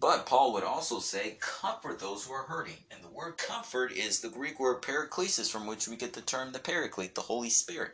But 0.00 0.24
Paul 0.24 0.54
would 0.54 0.64
also 0.64 0.98
say, 0.98 1.36
comfort 1.40 2.00
those 2.00 2.24
who 2.24 2.32
are 2.32 2.44
hurting. 2.44 2.78
And 2.90 3.04
the 3.04 3.08
word 3.08 3.36
comfort 3.36 3.92
is 3.92 4.20
the 4.20 4.30
Greek 4.30 4.58
word 4.58 4.80
paraklesis, 4.80 5.50
from 5.50 5.66
which 5.66 5.86
we 5.86 5.96
get 5.96 6.14
the 6.14 6.22
term 6.22 6.52
the 6.52 6.58
paraclete, 6.58 7.14
the 7.14 7.20
Holy 7.20 7.50
Spirit. 7.50 7.92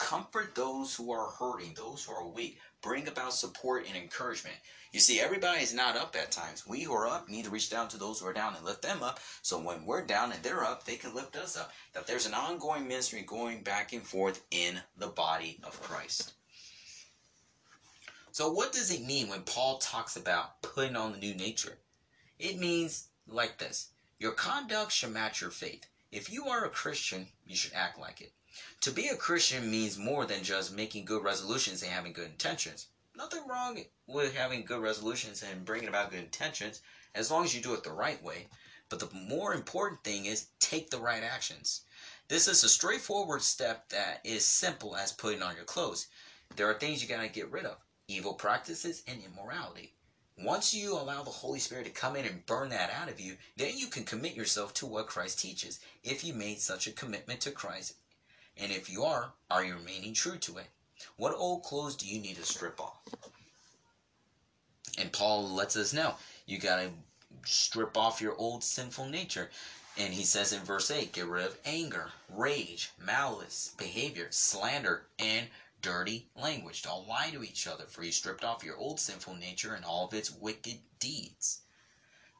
Comfort 0.00 0.54
those 0.54 0.94
who 0.94 1.12
are 1.12 1.30
hurting, 1.30 1.74
those 1.74 2.04
who 2.04 2.14
are 2.14 2.26
weak. 2.26 2.58
Bring 2.80 3.06
about 3.06 3.34
support 3.34 3.86
and 3.86 3.94
encouragement. 3.94 4.56
You 4.92 4.98
see, 4.98 5.20
everybody 5.20 5.62
is 5.62 5.74
not 5.74 5.94
up 5.94 6.16
at 6.16 6.32
times. 6.32 6.66
We 6.66 6.80
who 6.82 6.94
are 6.94 7.06
up 7.06 7.28
need 7.28 7.44
to 7.44 7.50
reach 7.50 7.68
down 7.68 7.88
to 7.88 7.98
those 7.98 8.18
who 8.18 8.26
are 8.26 8.32
down 8.32 8.56
and 8.56 8.64
lift 8.64 8.80
them 8.80 9.02
up. 9.02 9.20
So 9.42 9.60
when 9.60 9.84
we're 9.84 10.06
down 10.06 10.32
and 10.32 10.42
they're 10.42 10.64
up, 10.64 10.84
they 10.84 10.96
can 10.96 11.14
lift 11.14 11.36
us 11.36 11.54
up. 11.54 11.70
That 11.92 12.06
there's 12.06 12.24
an 12.24 12.32
ongoing 12.32 12.88
ministry 12.88 13.20
going 13.20 13.62
back 13.62 13.92
and 13.92 14.02
forth 14.02 14.42
in 14.50 14.80
the 14.96 15.08
body 15.08 15.60
of 15.62 15.80
Christ. 15.82 16.32
So, 18.32 18.50
what 18.50 18.72
does 18.72 18.90
it 18.90 19.04
mean 19.04 19.28
when 19.28 19.42
Paul 19.42 19.78
talks 19.78 20.16
about 20.16 20.62
putting 20.62 20.96
on 20.96 21.12
the 21.12 21.18
new 21.18 21.34
nature? 21.34 21.76
It 22.38 22.58
means 22.58 23.08
like 23.26 23.58
this 23.58 23.90
Your 24.18 24.32
conduct 24.32 24.92
should 24.92 25.12
match 25.12 25.42
your 25.42 25.50
faith. 25.50 25.84
If 26.10 26.32
you 26.32 26.46
are 26.48 26.64
a 26.64 26.70
Christian, 26.70 27.28
you 27.44 27.54
should 27.54 27.74
act 27.74 27.98
like 27.98 28.22
it. 28.22 28.32
To 28.80 28.90
be 28.90 29.08
a 29.08 29.16
Christian 29.16 29.70
means 29.70 29.96
more 29.96 30.26
than 30.26 30.42
just 30.42 30.72
making 30.72 31.04
good 31.04 31.22
resolutions 31.22 31.82
and 31.82 31.92
having 31.92 32.12
good 32.12 32.30
intentions. 32.30 32.86
Nothing 33.14 33.46
wrong 33.46 33.84
with 34.06 34.34
having 34.34 34.64
good 34.64 34.80
resolutions 34.80 35.42
and 35.42 35.64
bringing 35.64 35.88
about 35.88 36.10
good 36.10 36.20
intentions 36.20 36.80
as 37.14 37.30
long 37.30 37.44
as 37.44 37.54
you 37.54 37.60
do 37.60 37.74
it 37.74 37.84
the 37.84 37.92
right 37.92 38.22
way. 38.22 38.48
But 38.88 38.98
the 38.98 39.10
more 39.12 39.54
important 39.54 40.02
thing 40.02 40.26
is 40.26 40.46
take 40.58 40.90
the 40.90 40.98
right 40.98 41.22
actions. 41.22 41.82
This 42.26 42.48
is 42.48 42.64
a 42.64 42.68
straightforward 42.68 43.42
step 43.42 43.88
that 43.90 44.20
is 44.24 44.44
simple 44.44 44.96
as 44.96 45.12
putting 45.12 45.42
on 45.42 45.54
your 45.54 45.64
clothes. 45.64 46.08
There 46.56 46.68
are 46.68 46.74
things 46.74 47.02
you 47.02 47.08
got 47.08 47.22
to 47.22 47.28
get 47.28 47.50
rid 47.50 47.66
of 47.66 47.78
evil 48.08 48.34
practices 48.34 49.04
and 49.06 49.22
immorality. 49.22 49.94
Once 50.36 50.72
you 50.72 50.94
allow 50.94 51.22
the 51.22 51.30
Holy 51.30 51.60
Spirit 51.60 51.84
to 51.84 51.90
come 51.90 52.16
in 52.16 52.24
and 52.24 52.46
burn 52.46 52.70
that 52.70 52.90
out 52.90 53.08
of 53.08 53.20
you, 53.20 53.36
then 53.56 53.76
you 53.76 53.86
can 53.86 54.04
commit 54.04 54.34
yourself 54.34 54.72
to 54.74 54.86
what 54.86 55.06
Christ 55.06 55.38
teaches. 55.38 55.78
If 56.02 56.24
you 56.24 56.32
made 56.32 56.60
such 56.60 56.86
a 56.86 56.92
commitment 56.92 57.40
to 57.42 57.50
Christ, 57.50 57.94
and 58.56 58.72
if 58.72 58.90
you 58.90 59.04
are, 59.04 59.32
are 59.50 59.64
you 59.64 59.74
remaining 59.74 60.14
true 60.14 60.38
to 60.38 60.58
it? 60.58 60.66
What 61.16 61.34
old 61.34 61.62
clothes 61.62 61.96
do 61.96 62.06
you 62.06 62.20
need 62.20 62.36
to 62.36 62.44
strip 62.44 62.80
off? 62.80 63.00
And 64.98 65.12
Paul 65.12 65.48
lets 65.48 65.76
us 65.76 65.92
know 65.92 66.16
you 66.46 66.58
got 66.58 66.76
to 66.76 66.90
strip 67.44 67.96
off 67.96 68.20
your 68.20 68.36
old 68.36 68.62
sinful 68.62 69.06
nature. 69.06 69.50
And 69.96 70.12
he 70.12 70.24
says 70.24 70.52
in 70.52 70.62
verse 70.62 70.90
8 70.90 71.12
get 71.12 71.26
rid 71.26 71.46
of 71.46 71.58
anger, 71.64 72.12
rage, 72.28 72.90
malice, 72.98 73.74
behavior, 73.76 74.28
slander, 74.30 75.06
and 75.18 75.48
dirty 75.82 76.28
language. 76.36 76.82
Don't 76.82 77.08
lie 77.08 77.30
to 77.30 77.42
each 77.42 77.66
other, 77.66 77.84
for 77.84 78.02
you 78.02 78.12
stripped 78.12 78.44
off 78.44 78.64
your 78.64 78.76
old 78.76 79.00
sinful 79.00 79.34
nature 79.34 79.74
and 79.74 79.84
all 79.84 80.06
of 80.06 80.14
its 80.14 80.30
wicked 80.30 80.78
deeds. 80.98 81.60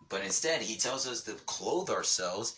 But 0.09 0.23
instead, 0.23 0.63
he 0.63 0.77
tells 0.77 1.07
us 1.07 1.23
to 1.23 1.35
clothe 1.47 1.89
ourselves 1.89 2.57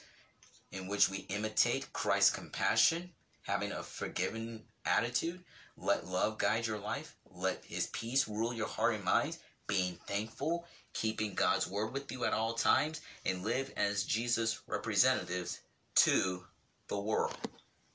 in 0.72 0.88
which 0.88 1.08
we 1.08 1.18
imitate 1.28 1.92
Christ's 1.92 2.30
compassion, 2.30 3.12
having 3.42 3.72
a 3.72 3.82
forgiving 3.82 4.62
attitude. 4.84 5.44
Let 5.76 6.06
love 6.06 6.38
guide 6.38 6.66
your 6.66 6.78
life. 6.78 7.16
Let 7.30 7.64
his 7.64 7.86
peace 7.88 8.28
rule 8.28 8.52
your 8.52 8.66
heart 8.66 8.94
and 8.94 9.04
mind. 9.04 9.38
Being 9.66 9.96
thankful, 10.06 10.66
keeping 10.92 11.34
God's 11.34 11.66
word 11.66 11.92
with 11.92 12.10
you 12.12 12.24
at 12.24 12.32
all 12.32 12.54
times, 12.54 13.00
and 13.24 13.42
live 13.42 13.72
as 13.76 14.04
Jesus' 14.04 14.60
representatives 14.66 15.60
to 15.94 16.44
the 16.88 16.98
world. 16.98 17.36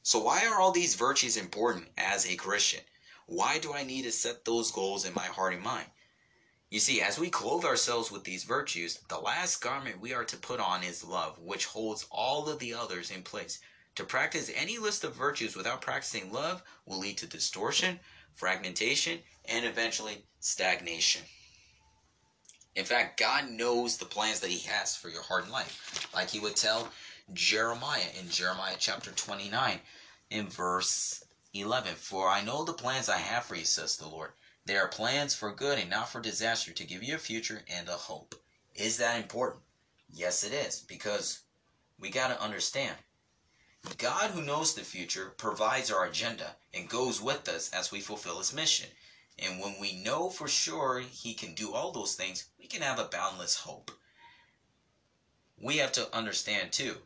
So, 0.03 0.19
why 0.19 0.45
are 0.47 0.59
all 0.59 0.71
these 0.71 0.95
virtues 0.95 1.37
important 1.37 1.89
as 1.97 2.25
a 2.25 2.35
Christian? 2.35 2.81
Why 3.25 3.59
do 3.59 3.73
I 3.73 3.83
need 3.83 4.03
to 4.03 4.11
set 4.11 4.45
those 4.45 4.71
goals 4.71 5.03
in 5.03 5.13
my 5.13 5.25
heart 5.25 5.53
and 5.53 5.61
mind? 5.61 5.87
You 6.69 6.79
see, 6.79 7.01
as 7.01 7.19
we 7.19 7.29
clothe 7.29 7.63
ourselves 7.63 8.11
with 8.11 8.23
these 8.23 8.43
virtues, 8.43 8.99
the 9.07 9.19
last 9.19 9.61
garment 9.61 10.01
we 10.01 10.13
are 10.13 10.25
to 10.25 10.37
put 10.37 10.59
on 10.59 10.83
is 10.83 11.03
love, 11.03 11.37
which 11.39 11.65
holds 11.65 12.05
all 12.09 12.49
of 12.49 12.59
the 12.59 12.73
others 12.73 13.11
in 13.11 13.23
place. 13.23 13.59
To 13.97 14.05
practice 14.05 14.51
any 14.53 14.77
list 14.77 15.03
of 15.03 15.15
virtues 15.15 15.55
without 15.55 15.81
practicing 15.81 16.31
love 16.31 16.61
will 16.85 16.99
lead 16.99 17.17
to 17.17 17.25
distortion, 17.25 17.99
fragmentation, 18.35 19.23
and 19.45 19.65
eventually 19.65 20.23
stagnation. 20.39 21.23
In 22.75 22.85
fact, 22.85 23.19
God 23.19 23.49
knows 23.49 23.97
the 23.97 24.05
plans 24.05 24.39
that 24.41 24.51
He 24.51 24.59
has 24.69 24.95
for 24.95 25.09
your 25.09 25.23
heart 25.23 25.45
and 25.45 25.51
life. 25.51 26.07
Like 26.13 26.29
He 26.29 26.39
would 26.39 26.55
tell 26.55 26.91
Jeremiah 27.33 28.05
in 28.19 28.29
Jeremiah 28.29 28.75
chapter 28.77 29.09
29 29.09 29.79
in 30.29 30.47
verse 30.47 31.23
11. 31.55 31.95
For 31.95 32.29
I 32.29 32.43
know 32.43 32.63
the 32.63 32.73
plans 32.73 33.09
I 33.09 33.17
have 33.17 33.45
for 33.45 33.55
you, 33.55 33.65
says 33.65 33.97
the 33.97 34.07
Lord. 34.07 34.29
They 34.63 34.77
are 34.77 34.87
plans 34.87 35.33
for 35.33 35.51
good 35.51 35.79
and 35.79 35.89
not 35.89 36.09
for 36.09 36.21
disaster, 36.21 36.71
to 36.71 36.85
give 36.85 37.01
you 37.01 37.15
a 37.15 37.17
future 37.17 37.63
and 37.67 37.89
a 37.89 37.93
hope. 37.93 38.35
Is 38.75 38.97
that 38.97 39.19
important? 39.19 39.63
Yes, 40.07 40.43
it 40.43 40.53
is, 40.53 40.81
because 40.81 41.39
we 41.99 42.11
got 42.11 42.27
to 42.27 42.39
understand 42.39 42.95
God, 43.97 44.31
who 44.31 44.41
knows 44.41 44.73
the 44.73 44.83
future, 44.83 45.33
provides 45.37 45.91
our 45.91 46.05
agenda 46.05 46.55
and 46.73 46.89
goes 46.89 47.21
with 47.21 47.47
us 47.47 47.69
as 47.73 47.91
we 47.91 47.99
fulfill 47.99 48.37
His 48.37 48.53
mission. 48.53 48.89
And 49.39 49.59
when 49.59 49.79
we 49.79 49.93
know 50.03 50.29
for 50.29 50.47
sure 50.47 50.99
He 50.99 51.33
can 51.33 51.53
do 51.53 51.73
all 51.73 51.91
those 51.91 52.15
things, 52.15 52.45
we 52.59 52.67
can 52.67 52.81
have 52.81 52.99
a 52.99 53.05
boundless 53.05 53.55
hope. 53.55 53.91
We 55.59 55.77
have 55.77 55.91
to 55.93 56.15
understand, 56.15 56.71
too, 56.71 56.97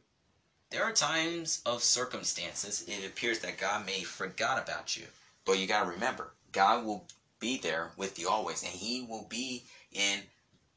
there 0.70 0.84
are 0.84 0.94
times 0.94 1.62
of 1.66 1.84
circumstances 1.84 2.84
it 2.88 3.06
appears 3.06 3.40
that 3.40 3.58
God 3.58 3.86
may 3.86 4.04
forgot 4.04 4.62
about 4.62 4.96
you. 4.96 5.06
But 5.44 5.60
you 5.60 5.68
got 5.68 5.84
to 5.84 5.90
remember, 5.90 6.32
God 6.52 6.86
will 6.86 7.06
be 7.40 7.58
there 7.58 7.92
with 7.98 8.18
you 8.18 8.30
always, 8.30 8.64
and 8.64 8.72
He 8.72 9.02
will 9.02 9.26
be 9.30 9.64
in 9.92 10.22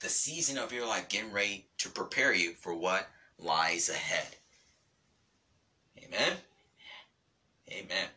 the 0.00 0.08
season 0.08 0.58
of 0.58 0.72
your 0.72 0.86
life 0.86 1.08
getting 1.08 1.32
ready 1.32 1.66
to 1.78 1.88
prepare 1.88 2.34
you 2.34 2.54
for 2.54 2.74
what 2.74 3.08
lies 3.38 3.88
ahead. 3.88 4.36
Amen. 6.04 6.36
Amen. 7.70 8.08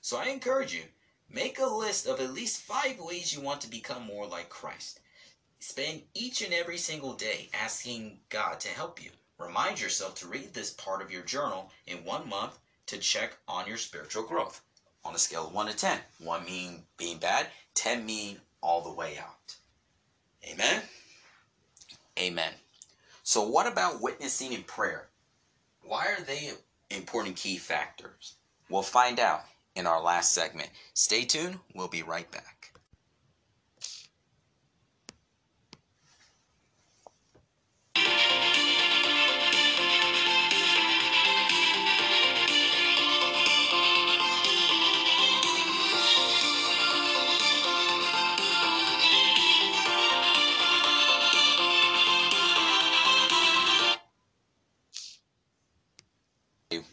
So 0.00 0.16
I 0.16 0.26
encourage 0.26 0.74
you, 0.74 0.82
make 1.30 1.58
a 1.58 1.66
list 1.66 2.06
of 2.06 2.20
at 2.20 2.32
least 2.32 2.62
five 2.62 2.98
ways 2.98 3.34
you 3.34 3.40
want 3.40 3.60
to 3.62 3.70
become 3.70 4.04
more 4.04 4.26
like 4.26 4.48
Christ. 4.48 5.00
Spend 5.60 6.02
each 6.14 6.42
and 6.42 6.54
every 6.54 6.78
single 6.78 7.14
day 7.14 7.50
asking 7.52 8.20
God 8.28 8.60
to 8.60 8.68
help 8.68 9.02
you. 9.02 9.10
Remind 9.38 9.80
yourself 9.80 10.14
to 10.16 10.28
read 10.28 10.52
this 10.52 10.72
part 10.72 11.02
of 11.02 11.12
your 11.12 11.22
journal 11.22 11.70
in 11.86 12.04
one 12.04 12.28
month 12.28 12.58
to 12.86 12.98
check 12.98 13.36
on 13.46 13.66
your 13.66 13.76
spiritual 13.76 14.24
growth 14.24 14.62
on 15.04 15.14
a 15.14 15.18
scale 15.18 15.46
of 15.46 15.52
1 15.52 15.66
to 15.66 15.76
10. 15.76 16.00
1 16.18 16.44
meaning 16.44 16.84
being 16.96 17.18
bad, 17.18 17.46
10 17.74 18.04
meaning 18.04 18.38
all 18.60 18.80
the 18.80 18.92
way 18.92 19.18
out. 19.18 19.54
Amen? 20.50 20.82
Amen. 22.18 22.52
So, 23.22 23.42
what 23.42 23.66
about 23.66 24.00
witnessing 24.00 24.52
in 24.52 24.62
prayer? 24.64 25.08
Why 25.82 26.06
are 26.06 26.22
they 26.22 26.52
important 26.90 27.36
key 27.36 27.56
factors? 27.56 28.34
We'll 28.68 28.82
find 28.82 29.20
out 29.20 29.42
in 29.74 29.86
our 29.86 30.00
last 30.02 30.32
segment. 30.32 30.70
Stay 30.94 31.24
tuned, 31.24 31.58
we'll 31.74 31.88
be 31.88 32.02
right 32.02 32.30
back. 32.30 32.57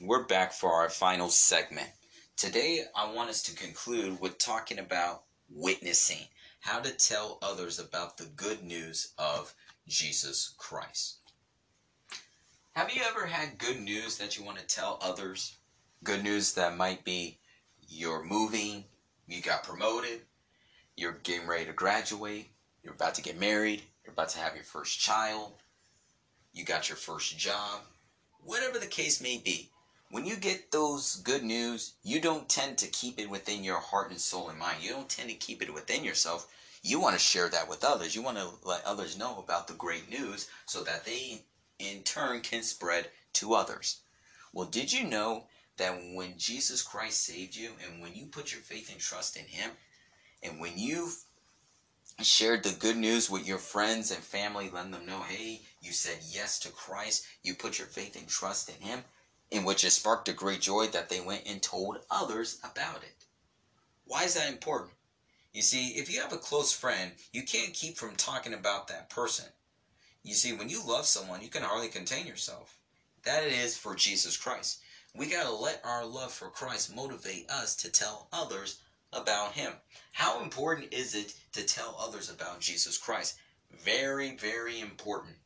We're 0.05 0.23
back 0.23 0.53
for 0.53 0.71
our 0.71 0.89
final 0.89 1.29
segment. 1.29 1.89
Today, 2.37 2.81
I 2.95 3.11
want 3.11 3.31
us 3.31 3.41
to 3.43 3.55
conclude 3.55 4.21
with 4.21 4.37
talking 4.37 4.77
about 4.77 5.23
witnessing, 5.49 6.27
how 6.59 6.79
to 6.79 6.91
tell 6.91 7.39
others 7.41 7.79
about 7.79 8.17
the 8.17 8.25
good 8.35 8.63
news 8.63 9.13
of 9.17 9.51
Jesus 9.87 10.53
Christ. 10.59 11.17
Have 12.73 12.93
you 12.93 13.01
ever 13.09 13.25
had 13.25 13.57
good 13.57 13.79
news 13.79 14.17
that 14.19 14.37
you 14.37 14.45
want 14.45 14.59
to 14.59 14.65
tell 14.67 14.99
others? 15.01 15.57
Good 16.03 16.23
news 16.23 16.53
that 16.53 16.77
might 16.77 17.03
be 17.03 17.39
you're 17.87 18.23
moving, 18.23 18.83
you 19.27 19.41
got 19.41 19.63
promoted, 19.63 20.21
you're 20.95 21.19
getting 21.23 21.47
ready 21.47 21.65
to 21.65 21.73
graduate, 21.73 22.49
you're 22.83 22.93
about 22.93 23.15
to 23.15 23.23
get 23.23 23.39
married, 23.39 23.81
you're 24.03 24.13
about 24.13 24.29
to 24.29 24.39
have 24.39 24.53
your 24.53 24.65
first 24.65 24.99
child, 24.99 25.53
you 26.53 26.63
got 26.63 26.89
your 26.89 26.95
first 26.95 27.39
job, 27.39 27.81
whatever 28.43 28.77
the 28.77 28.85
case 28.85 29.19
may 29.19 29.39
be 29.39 29.71
when 30.11 30.25
you 30.25 30.35
get 30.35 30.71
those 30.71 31.17
good 31.17 31.43
news, 31.43 31.93
you 32.03 32.21
don't 32.21 32.47
tend 32.47 32.77
to 32.77 32.87
keep 32.87 33.19
it 33.19 33.29
within 33.29 33.63
your 33.63 33.79
heart 33.79 34.11
and 34.11 34.19
soul 34.19 34.49
and 34.49 34.59
mind. 34.59 34.77
You 34.81 34.91
don't 34.91 35.09
tend 35.09 35.29
to 35.29 35.35
keep 35.35 35.61
it 35.61 35.73
within 35.73 36.03
yourself. 36.03 36.47
You 36.83 36.99
want 36.99 37.15
to 37.15 37.19
share 37.19 37.49
that 37.49 37.67
with 37.67 37.83
others. 37.83 38.15
You 38.15 38.21
want 38.21 38.37
to 38.37 38.49
let 38.63 38.85
others 38.85 39.17
know 39.17 39.39
about 39.39 39.67
the 39.67 39.73
great 39.73 40.09
news 40.09 40.47
so 40.67 40.83
that 40.83 41.05
they, 41.05 41.41
in 41.79 42.03
turn, 42.03 42.41
can 42.41 42.61
spread 42.61 43.09
to 43.33 43.55
others. 43.55 44.01
Well, 44.53 44.67
did 44.67 44.93
you 44.93 45.03
know 45.03 45.45
that 45.77 45.99
when 46.13 46.37
Jesus 46.37 46.81
Christ 46.81 47.23
saved 47.23 47.55
you 47.55 47.71
and 47.85 48.01
when 48.01 48.13
you 48.13 48.27
put 48.27 48.51
your 48.51 48.61
faith 48.61 48.91
and 48.91 48.99
trust 49.01 49.35
in 49.35 49.45
Him, 49.45 49.71
and 50.43 50.59
when 50.59 50.77
you 50.77 51.11
shared 52.21 52.63
the 52.63 52.71
good 52.71 52.95
news 52.95 53.29
with 53.29 53.47
your 53.47 53.57
friends 53.57 54.11
and 54.11 54.23
family, 54.23 54.69
letting 54.69 54.91
them 54.91 55.05
know, 55.05 55.21
hey, 55.27 55.61
you 55.81 55.91
said 55.91 56.17
yes 56.29 56.59
to 56.59 56.69
Christ, 56.69 57.25
you 57.43 57.55
put 57.55 57.77
your 57.77 57.87
faith 57.87 58.15
and 58.15 58.27
trust 58.27 58.69
in 58.69 58.75
Him, 58.75 59.03
in 59.51 59.63
which 59.63 59.83
it 59.83 59.91
sparked 59.91 60.27
a 60.27 60.33
great 60.33 60.61
joy 60.61 60.87
that 60.87 61.09
they 61.09 61.21
went 61.21 61.43
and 61.45 61.61
told 61.61 61.99
others 62.09 62.59
about 62.63 63.03
it. 63.03 63.25
Why 64.05 64.23
is 64.23 64.33
that 64.35 64.49
important? 64.51 64.93
You 65.53 65.61
see, 65.61 65.89
if 65.89 66.11
you 66.11 66.21
have 66.21 66.33
a 66.33 66.37
close 66.37 66.73
friend, 66.73 67.13
you 67.31 67.43
can't 67.43 67.73
keep 67.73 67.97
from 67.97 68.15
talking 68.15 68.53
about 68.53 68.87
that 68.87 69.09
person. 69.09 69.45
You 70.21 70.33
see, 70.33 70.53
when 70.53 70.69
you 70.69 70.83
love 70.85 71.05
someone, 71.05 71.41
you 71.41 71.49
can 71.49 71.63
hardly 71.63 71.87
contain 71.87 72.27
yourself. 72.27 72.77
That 73.23 73.43
it 73.43 73.53
is 73.53 73.77
for 73.77 73.95
Jesus 73.95 74.35
Christ. 74.35 74.81
We 75.13 75.27
got 75.27 75.43
to 75.43 75.55
let 75.55 75.85
our 75.85 76.05
love 76.05 76.33
for 76.33 76.49
Christ 76.49 76.93
motivate 76.93 77.49
us 77.49 77.75
to 77.77 77.91
tell 77.91 78.27
others 78.33 78.81
about 79.13 79.53
Him. 79.53 79.71
How 80.11 80.41
important 80.41 80.91
is 80.91 81.15
it 81.15 81.35
to 81.53 81.63
tell 81.63 81.95
others 81.99 82.29
about 82.29 82.59
Jesus 82.59 82.97
Christ? 82.97 83.37
Very, 83.71 84.35
very 84.35 84.79
important. 84.79 85.37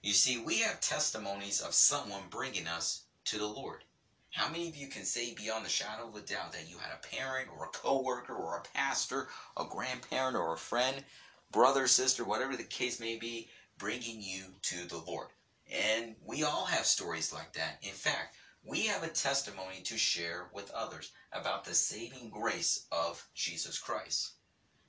You 0.00 0.12
see, 0.12 0.38
we 0.38 0.58
have 0.60 0.80
testimonies 0.80 1.60
of 1.60 1.74
someone 1.74 2.28
bringing 2.30 2.68
us 2.68 3.05
to 3.26 3.38
the 3.38 3.46
Lord. 3.46 3.84
How 4.30 4.48
many 4.48 4.68
of 4.68 4.76
you 4.76 4.88
can 4.88 5.04
say 5.04 5.34
beyond 5.34 5.64
the 5.64 5.70
shadow 5.70 6.08
of 6.08 6.14
a 6.14 6.20
doubt 6.20 6.52
that 6.52 6.68
you 6.68 6.78
had 6.78 6.92
a 6.92 7.16
parent 7.16 7.48
or 7.56 7.64
a 7.64 7.68
coworker 7.68 8.34
or 8.34 8.56
a 8.56 8.76
pastor, 8.76 9.28
a 9.56 9.64
grandparent 9.64 10.36
or 10.36 10.54
a 10.54 10.58
friend, 10.58 11.04
brother, 11.50 11.86
sister, 11.86 12.24
whatever 12.24 12.56
the 12.56 12.62
case 12.62 13.00
may 13.00 13.16
be, 13.16 13.48
bringing 13.78 14.20
you 14.20 14.44
to 14.62 14.88
the 14.88 14.98
Lord? 14.98 15.28
And 15.72 16.14
we 16.24 16.44
all 16.44 16.66
have 16.66 16.86
stories 16.86 17.32
like 17.32 17.52
that. 17.54 17.78
In 17.82 17.94
fact, 17.94 18.36
we 18.64 18.82
have 18.86 19.02
a 19.02 19.08
testimony 19.08 19.80
to 19.84 19.96
share 19.96 20.48
with 20.52 20.70
others 20.72 21.12
about 21.32 21.64
the 21.64 21.74
saving 21.74 22.30
grace 22.30 22.86
of 22.92 23.26
Jesus 23.34 23.78
Christ. 23.78 24.32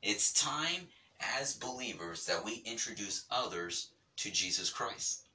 It's 0.02 0.34
time 0.34 0.88
as 1.40 1.54
believers 1.54 2.26
that 2.26 2.44
we 2.44 2.62
introduce 2.66 3.26
others 3.32 3.92
to 4.18 4.32
Jesus 4.32 4.70
Christ. 4.70 5.27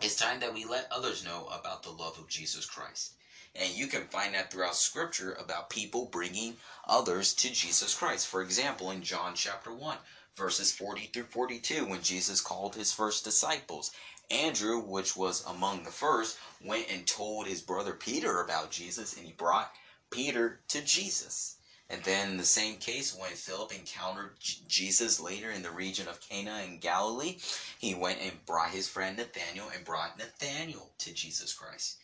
It's 0.00 0.16
time 0.16 0.40
that 0.40 0.52
we 0.54 0.64
let 0.64 0.90
others 0.90 1.24
know 1.24 1.46
about 1.46 1.82
the 1.82 1.90
love 1.90 2.18
of 2.18 2.28
Jesus 2.28 2.66
Christ. 2.66 3.12
And 3.54 3.70
you 3.70 3.86
can 3.86 4.06
find 4.08 4.34
that 4.34 4.50
throughout 4.50 4.76
scripture 4.76 5.32
about 5.34 5.70
people 5.70 6.06
bringing 6.06 6.56
others 6.86 7.32
to 7.34 7.50
Jesus 7.52 7.94
Christ. 7.94 8.26
For 8.26 8.42
example, 8.42 8.90
in 8.90 9.02
John 9.02 9.34
chapter 9.34 9.72
1, 9.72 9.96
verses 10.36 10.72
40 10.72 11.06
through 11.12 11.24
42, 11.24 11.86
when 11.86 12.02
Jesus 12.02 12.40
called 12.40 12.74
his 12.74 12.92
first 12.92 13.24
disciples. 13.24 13.92
Andrew, 14.30 14.80
which 14.80 15.14
was 15.14 15.44
among 15.46 15.84
the 15.84 15.90
first, 15.90 16.38
went 16.60 16.90
and 16.90 17.06
told 17.06 17.46
his 17.46 17.60
brother 17.60 17.92
Peter 17.92 18.40
about 18.40 18.70
Jesus, 18.70 19.16
and 19.16 19.24
he 19.24 19.32
brought 19.32 19.72
Peter 20.10 20.60
to 20.68 20.82
Jesus. 20.82 21.56
And 21.94 22.02
then 22.02 22.36
the 22.36 22.44
same 22.44 22.78
case 22.78 23.16
when 23.16 23.30
Philip 23.30 23.72
encountered 23.72 24.32
J- 24.40 24.58
Jesus 24.66 25.20
later 25.20 25.52
in 25.52 25.62
the 25.62 25.70
region 25.70 26.08
of 26.08 26.20
Cana 26.20 26.62
in 26.66 26.80
Galilee, 26.80 27.36
he 27.78 27.94
went 27.94 28.18
and 28.20 28.44
brought 28.46 28.70
his 28.70 28.88
friend 28.88 29.16
Nathaniel 29.16 29.68
and 29.72 29.84
brought 29.84 30.18
Nathaniel 30.18 30.90
to 30.98 31.14
Jesus 31.14 31.52
Christ. 31.52 31.98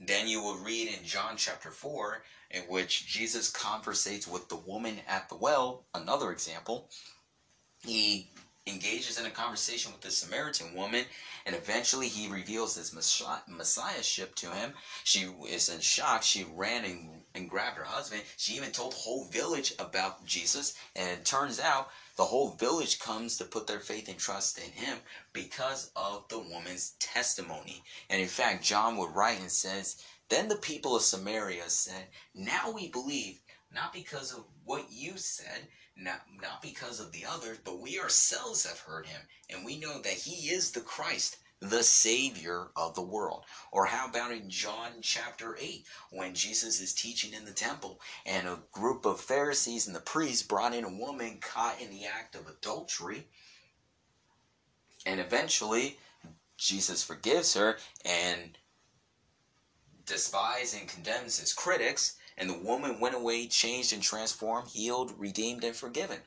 Then 0.00 0.26
you 0.26 0.42
will 0.42 0.56
read 0.56 0.88
in 0.88 1.04
John 1.04 1.36
chapter 1.36 1.70
4, 1.70 2.24
in 2.50 2.62
which 2.62 3.06
Jesus 3.06 3.48
conversates 3.48 4.26
with 4.26 4.48
the 4.48 4.56
woman 4.56 4.96
at 5.06 5.28
the 5.28 5.36
well, 5.36 5.84
another 5.94 6.32
example. 6.32 6.88
He 7.84 8.28
engages 8.66 9.18
in 9.18 9.26
a 9.26 9.30
conversation 9.30 9.92
with 9.92 10.00
the 10.00 10.10
Samaritan 10.10 10.74
woman, 10.74 11.04
and 11.46 11.54
eventually 11.54 12.08
he 12.08 12.28
reveals 12.28 12.74
his 12.74 12.92
messiahship 12.92 14.34
to 14.34 14.50
him. 14.50 14.72
She 15.04 15.28
is 15.48 15.68
in 15.68 15.80
shock. 15.80 16.24
She 16.24 16.44
ran 16.44 16.84
and, 16.84 17.22
and 17.36 17.50
grabbed 17.50 17.76
her 17.76 17.84
husband. 17.84 18.22
She 18.36 18.54
even 18.54 18.72
told 18.72 18.92
the 18.92 18.96
whole 18.96 19.24
village 19.24 19.74
about 19.78 20.24
Jesus, 20.24 20.74
and 20.96 21.08
it 21.08 21.24
turns 21.24 21.60
out 21.60 21.90
the 22.16 22.24
whole 22.24 22.50
village 22.50 22.98
comes 22.98 23.36
to 23.36 23.44
put 23.44 23.66
their 23.66 23.80
faith 23.80 24.08
and 24.08 24.18
trust 24.18 24.58
in 24.58 24.72
him 24.72 24.98
because 25.32 25.90
of 25.94 26.26
the 26.28 26.38
woman's 26.38 26.94
testimony. 26.98 27.82
And 28.08 28.20
in 28.20 28.28
fact, 28.28 28.64
John 28.64 28.96
would 28.96 29.14
write 29.14 29.40
and 29.40 29.52
says, 29.52 30.02
Then 30.30 30.48
the 30.48 30.56
people 30.56 30.96
of 30.96 31.02
Samaria 31.02 31.68
said, 31.68 32.06
Now 32.34 32.70
we 32.70 32.88
believe, 32.88 33.38
not 33.72 33.92
because 33.92 34.32
of 34.32 34.44
what 34.64 34.90
you 34.90 35.18
said, 35.18 35.68
not, 35.94 36.22
not 36.40 36.62
because 36.62 37.00
of 37.00 37.12
the 37.12 37.26
others, 37.26 37.58
but 37.64 37.80
we 37.80 38.00
ourselves 38.00 38.66
have 38.66 38.78
heard 38.80 39.06
him, 39.06 39.20
and 39.50 39.64
we 39.64 39.78
know 39.78 40.00
that 40.00 40.12
he 40.12 40.48
is 40.50 40.70
the 40.72 40.80
Christ, 40.80 41.36
the 41.60 41.82
Savior 41.82 42.68
of 42.76 42.94
the 42.94 43.02
world. 43.02 43.44
Or 43.72 43.86
how 43.86 44.06
about 44.06 44.32
in 44.32 44.50
John 44.50 44.92
chapter 45.00 45.56
8, 45.58 45.84
when 46.10 46.34
Jesus 46.34 46.80
is 46.80 46.92
teaching 46.92 47.32
in 47.32 47.44
the 47.44 47.52
temple, 47.52 48.00
and 48.24 48.46
a 48.46 48.62
group 48.72 49.06
of 49.06 49.20
Pharisees 49.20 49.86
and 49.86 49.96
the 49.96 50.00
priests 50.00 50.46
brought 50.46 50.74
in 50.74 50.84
a 50.84 50.90
woman 50.90 51.38
caught 51.40 51.80
in 51.80 51.90
the 51.90 52.06
act 52.06 52.34
of 52.34 52.46
adultery, 52.46 53.26
and 55.04 55.20
eventually 55.20 55.98
Jesus 56.56 57.02
forgives 57.02 57.54
her 57.54 57.78
and 58.04 58.58
despises 60.04 60.78
and 60.78 60.88
condemns 60.88 61.38
his 61.38 61.52
critics 61.52 62.16
and 62.38 62.50
the 62.50 62.58
woman 62.58 63.00
went 63.00 63.14
away 63.14 63.46
changed 63.46 63.92
and 63.92 64.02
transformed, 64.02 64.68
healed, 64.68 65.18
redeemed, 65.18 65.64
and 65.64 65.74
forgiven. 65.74 66.18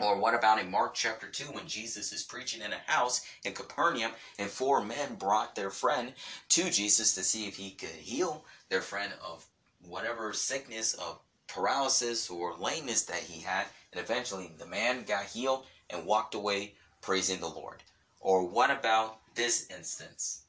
Or 0.00 0.18
what 0.18 0.34
about 0.34 0.60
in 0.60 0.70
Mark 0.70 0.94
chapter 0.94 1.28
2 1.28 1.44
when 1.52 1.68
Jesus 1.68 2.12
is 2.12 2.22
preaching 2.22 2.62
in 2.62 2.72
a 2.72 2.90
house 2.90 3.24
in 3.44 3.52
Capernaum 3.52 4.12
and 4.38 4.50
four 4.50 4.82
men 4.84 5.14
brought 5.14 5.54
their 5.54 5.70
friend 5.70 6.12
to 6.50 6.70
Jesus 6.70 7.14
to 7.14 7.22
see 7.22 7.46
if 7.46 7.56
he 7.56 7.70
could 7.70 7.90
heal 7.90 8.44
their 8.68 8.82
friend 8.82 9.12
of 9.24 9.46
whatever 9.86 10.32
sickness 10.32 10.94
of 10.94 11.20
paralysis 11.46 12.28
or 12.28 12.56
lameness 12.56 13.04
that 13.04 13.20
he 13.20 13.40
had 13.42 13.66
and 13.92 14.02
eventually 14.02 14.50
the 14.58 14.66
man 14.66 15.04
got 15.04 15.26
healed 15.26 15.64
and 15.90 16.04
walked 16.04 16.34
away 16.34 16.74
praising 17.00 17.38
the 17.38 17.46
Lord. 17.46 17.82
Or 18.20 18.44
what 18.44 18.70
about 18.70 19.18
this 19.34 19.70
instance? 19.70 20.42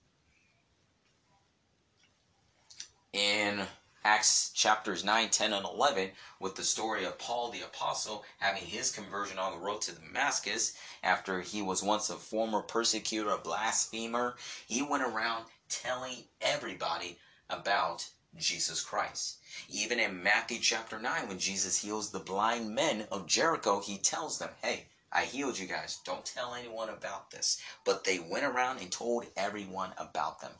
In 3.14 3.62
Acts 4.08 4.52
chapters 4.52 5.04
9, 5.04 5.30
10, 5.30 5.52
and 5.52 5.66
11 5.66 6.12
with 6.40 6.54
the 6.54 6.64
story 6.64 7.06
of 7.06 7.18
Paul 7.18 7.50
the 7.50 7.64
Apostle 7.64 8.24
having 8.38 8.62
his 8.62 8.92
conversion 8.92 9.40
on 9.40 9.52
the 9.52 9.58
road 9.58 9.82
to 9.82 9.94
Damascus 9.94 10.78
after 11.02 11.42
he 11.42 11.64
was 11.64 11.82
once 11.82 12.12
a 12.12 12.16
former 12.16 12.62
persecutor, 12.62 13.32
a 13.32 13.40
blasphemer. 13.40 14.36
He 14.68 14.84
went 14.84 15.02
around 15.02 15.46
telling 15.70 16.26
everybody 16.40 17.18
about 17.50 18.08
Jesus 18.38 18.84
Christ. 18.84 19.40
Even 19.70 20.00
in 20.00 20.22
Matthew 20.22 20.60
chapter 20.60 21.00
9, 21.00 21.28
when 21.28 21.40
Jesus 21.40 21.82
heals 21.82 22.12
the 22.12 22.20
blind 22.20 22.76
men 22.76 23.08
of 23.12 23.26
Jericho, 23.26 23.80
he 23.80 23.98
tells 23.98 24.38
them, 24.38 24.52
Hey, 24.62 24.86
I 25.12 25.24
healed 25.26 25.58
you 25.58 25.66
guys. 25.66 25.98
Don't 26.06 26.24
tell 26.24 26.54
anyone 26.54 26.90
about 26.90 27.32
this. 27.32 27.60
But 27.84 28.04
they 28.04 28.20
went 28.20 28.46
around 28.46 28.82
and 28.82 28.92
told 28.92 29.26
everyone 29.36 29.94
about 29.98 30.42
them. 30.42 30.52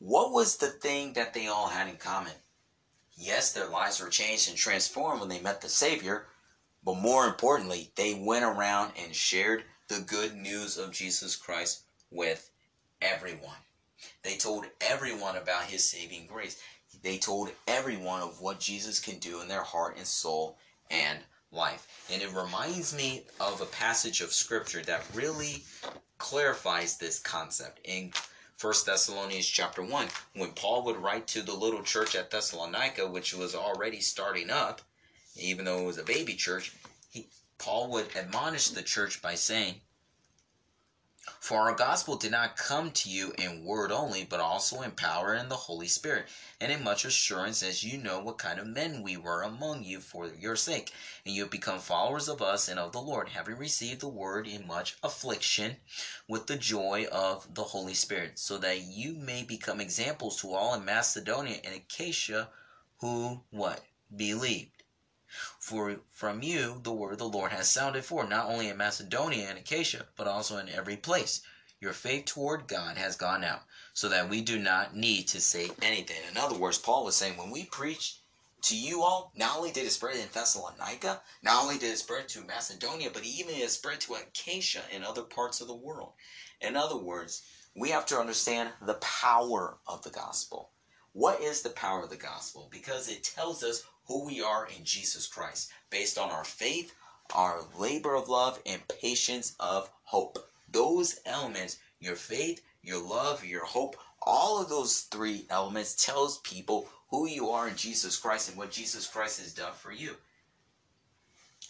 What 0.00 0.32
was 0.32 0.56
the 0.56 0.70
thing 0.70 1.12
that 1.12 1.34
they 1.34 1.46
all 1.46 1.68
had 1.68 1.88
in 1.88 1.96
common? 1.96 2.32
Yes, 3.20 3.52
their 3.52 3.66
lives 3.66 4.00
were 4.00 4.08
changed 4.08 4.48
and 4.48 4.56
transformed 4.56 5.20
when 5.20 5.28
they 5.28 5.40
met 5.40 5.60
the 5.60 5.68
Savior, 5.68 6.26
but 6.84 6.94
more 6.94 7.26
importantly, 7.26 7.90
they 7.96 8.14
went 8.14 8.44
around 8.44 8.92
and 8.96 9.14
shared 9.14 9.64
the 9.88 10.00
good 10.00 10.36
news 10.36 10.78
of 10.78 10.92
Jesus 10.92 11.34
Christ 11.34 11.82
with 12.12 12.50
everyone. 13.02 13.56
They 14.22 14.36
told 14.36 14.66
everyone 14.80 15.36
about 15.36 15.64
his 15.64 15.82
saving 15.84 16.26
grace. 16.28 16.60
They 17.02 17.18
told 17.18 17.50
everyone 17.66 18.22
of 18.22 18.40
what 18.40 18.60
Jesus 18.60 19.00
can 19.00 19.18
do 19.18 19.40
in 19.40 19.48
their 19.48 19.64
heart 19.64 19.96
and 19.96 20.06
soul 20.06 20.56
and 20.90 21.18
life. 21.50 22.06
And 22.12 22.22
it 22.22 22.32
reminds 22.32 22.94
me 22.94 23.24
of 23.40 23.60
a 23.60 23.66
passage 23.66 24.20
of 24.20 24.32
scripture 24.32 24.82
that 24.82 25.04
really 25.12 25.64
clarifies 26.18 26.96
this 26.96 27.18
concept. 27.18 27.80
In 27.84 28.12
First 28.58 28.86
Thessalonians 28.86 29.46
chapter 29.46 29.82
1, 29.82 30.08
when 30.34 30.50
Paul 30.50 30.82
would 30.82 30.96
write 30.96 31.28
to 31.28 31.42
the 31.42 31.52
little 31.52 31.84
church 31.84 32.16
at 32.16 32.32
Thessalonica, 32.32 33.06
which 33.06 33.32
was 33.32 33.54
already 33.54 34.00
starting 34.00 34.50
up, 34.50 34.82
even 35.36 35.64
though 35.64 35.78
it 35.78 35.86
was 35.86 35.98
a 35.98 36.02
baby 36.02 36.34
church, 36.34 36.72
he, 37.08 37.28
Paul 37.58 37.88
would 37.90 38.16
admonish 38.16 38.66
the 38.70 38.82
church 38.82 39.22
by 39.22 39.36
saying, 39.36 39.80
for 41.40 41.60
our 41.60 41.74
gospel 41.74 42.16
did 42.16 42.32
not 42.32 42.56
come 42.56 42.90
to 42.90 43.08
you 43.08 43.32
in 43.38 43.64
word 43.64 43.92
only, 43.92 44.24
but 44.24 44.40
also 44.40 44.82
in 44.82 44.90
power 44.90 45.32
and 45.32 45.50
the 45.50 45.56
Holy 45.56 45.86
Spirit, 45.88 46.26
and 46.60 46.72
in 46.72 46.82
much 46.82 47.04
assurance, 47.04 47.62
as 47.62 47.84
you 47.84 47.96
know 47.98 48.20
what 48.20 48.38
kind 48.38 48.58
of 48.58 48.66
men 48.66 49.02
we 49.02 49.16
were 49.16 49.42
among 49.42 49.84
you 49.84 50.00
for 50.00 50.28
your 50.28 50.56
sake. 50.56 50.92
And 51.24 51.34
you 51.34 51.42
have 51.42 51.50
become 51.50 51.80
followers 51.80 52.28
of 52.28 52.42
us 52.42 52.68
and 52.68 52.78
of 52.78 52.92
the 52.92 53.00
Lord, 53.00 53.28
having 53.28 53.56
received 53.56 54.00
the 54.00 54.08
word 54.08 54.46
in 54.46 54.66
much 54.66 54.96
affliction 55.02 55.76
with 56.26 56.46
the 56.46 56.56
joy 56.56 57.06
of 57.10 57.54
the 57.54 57.64
Holy 57.64 57.94
Spirit, 57.94 58.38
so 58.38 58.58
that 58.58 58.80
you 58.80 59.14
may 59.14 59.42
become 59.42 59.80
examples 59.80 60.40
to 60.40 60.52
all 60.52 60.74
in 60.74 60.84
Macedonia 60.84 61.60
and 61.64 61.74
Achaia 61.74 62.48
who 63.00 63.40
what? 63.50 63.84
Believed. 64.14 64.77
For 65.68 66.00
from 66.12 66.42
you 66.42 66.80
the 66.82 66.94
word 66.94 67.12
of 67.12 67.18
the 67.18 67.28
Lord 67.28 67.52
has 67.52 67.68
sounded 67.68 68.02
forth, 68.02 68.30
not 68.30 68.46
only 68.46 68.68
in 68.68 68.78
Macedonia 68.78 69.50
and 69.50 69.58
Achaia, 69.58 70.06
but 70.16 70.26
also 70.26 70.56
in 70.56 70.70
every 70.70 70.96
place. 70.96 71.42
Your 71.78 71.92
faith 71.92 72.24
toward 72.24 72.66
God 72.66 72.96
has 72.96 73.16
gone 73.16 73.44
out, 73.44 73.64
so 73.92 74.08
that 74.08 74.30
we 74.30 74.40
do 74.40 74.58
not 74.58 74.96
need 74.96 75.28
to 75.28 75.42
say 75.42 75.70
anything. 75.82 76.22
In 76.30 76.38
other 76.38 76.56
words, 76.56 76.78
Paul 76.78 77.04
was 77.04 77.16
saying, 77.16 77.36
when 77.36 77.50
we 77.50 77.66
preach 77.66 78.16
to 78.62 78.74
you 78.74 79.02
all, 79.02 79.30
not 79.36 79.58
only 79.58 79.70
did 79.70 79.84
it 79.84 79.90
spread 79.90 80.16
in 80.16 80.28
Thessalonica, 80.32 81.20
not 81.42 81.62
only 81.62 81.76
did 81.76 81.92
it 81.92 81.98
spread 81.98 82.30
to 82.30 82.40
Macedonia, 82.40 83.10
but 83.12 83.26
even 83.26 83.54
it 83.54 83.68
spread 83.68 84.00
to 84.00 84.14
Achaia 84.14 84.82
and 84.90 85.04
other 85.04 85.22
parts 85.22 85.60
of 85.60 85.68
the 85.68 85.74
world. 85.74 86.14
In 86.62 86.76
other 86.76 86.96
words, 86.96 87.42
we 87.76 87.90
have 87.90 88.06
to 88.06 88.18
understand 88.18 88.70
the 88.86 88.94
power 88.94 89.76
of 89.86 90.02
the 90.02 90.10
gospel. 90.10 90.70
What 91.12 91.42
is 91.42 91.60
the 91.60 91.70
power 91.70 92.02
of 92.02 92.08
the 92.08 92.16
gospel? 92.16 92.68
Because 92.72 93.10
it 93.10 93.22
tells 93.22 93.62
us 93.62 93.84
who 94.08 94.24
we 94.24 94.42
are 94.42 94.66
in 94.76 94.84
Jesus 94.84 95.26
Christ 95.26 95.70
based 95.90 96.18
on 96.18 96.30
our 96.30 96.44
faith, 96.44 96.94
our 97.34 97.60
labor 97.78 98.14
of 98.14 98.28
love, 98.28 98.58
and 98.66 98.82
patience 98.88 99.54
of 99.60 99.90
hope. 100.02 100.50
Those 100.70 101.20
elements, 101.24 101.78
your 102.00 102.16
faith, 102.16 102.62
your 102.82 103.00
love, 103.00 103.44
your 103.44 103.64
hope, 103.64 103.96
all 104.22 104.60
of 104.60 104.68
those 104.68 105.02
three 105.02 105.46
elements 105.50 106.04
tells 106.04 106.38
people 106.38 106.88
who 107.10 107.26
you 107.26 107.50
are 107.50 107.68
in 107.68 107.76
Jesus 107.76 108.16
Christ 108.16 108.48
and 108.48 108.58
what 108.58 108.70
Jesus 108.70 109.06
Christ 109.06 109.40
has 109.40 109.54
done 109.54 109.72
for 109.74 109.92
you. 109.92 110.16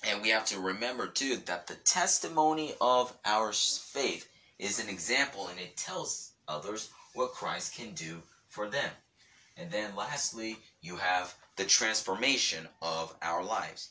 And 0.05 0.23
we 0.23 0.29
have 0.31 0.45
to 0.47 0.61
remember 0.61 1.09
too 1.09 1.37
that 1.47 1.67
the 1.67 1.75
testimony 1.75 2.75
of 2.81 3.17
our 3.25 3.53
faith 3.53 4.29
is 4.59 4.79
an 4.79 4.89
example 4.89 5.49
and 5.49 5.59
it 5.59 5.77
tells 5.77 6.33
others 6.47 6.91
what 7.15 7.33
Christ 7.33 7.75
can 7.75 7.93
do 7.95 8.23
for 8.49 8.69
them. 8.69 8.91
And 9.57 9.71
then 9.71 9.97
lastly, 9.97 10.57
you 10.81 10.97
have 10.97 11.35
the 11.59 11.65
transformation 11.65 12.69
of 12.81 13.15
our 13.21 13.45
lives. 13.45 13.91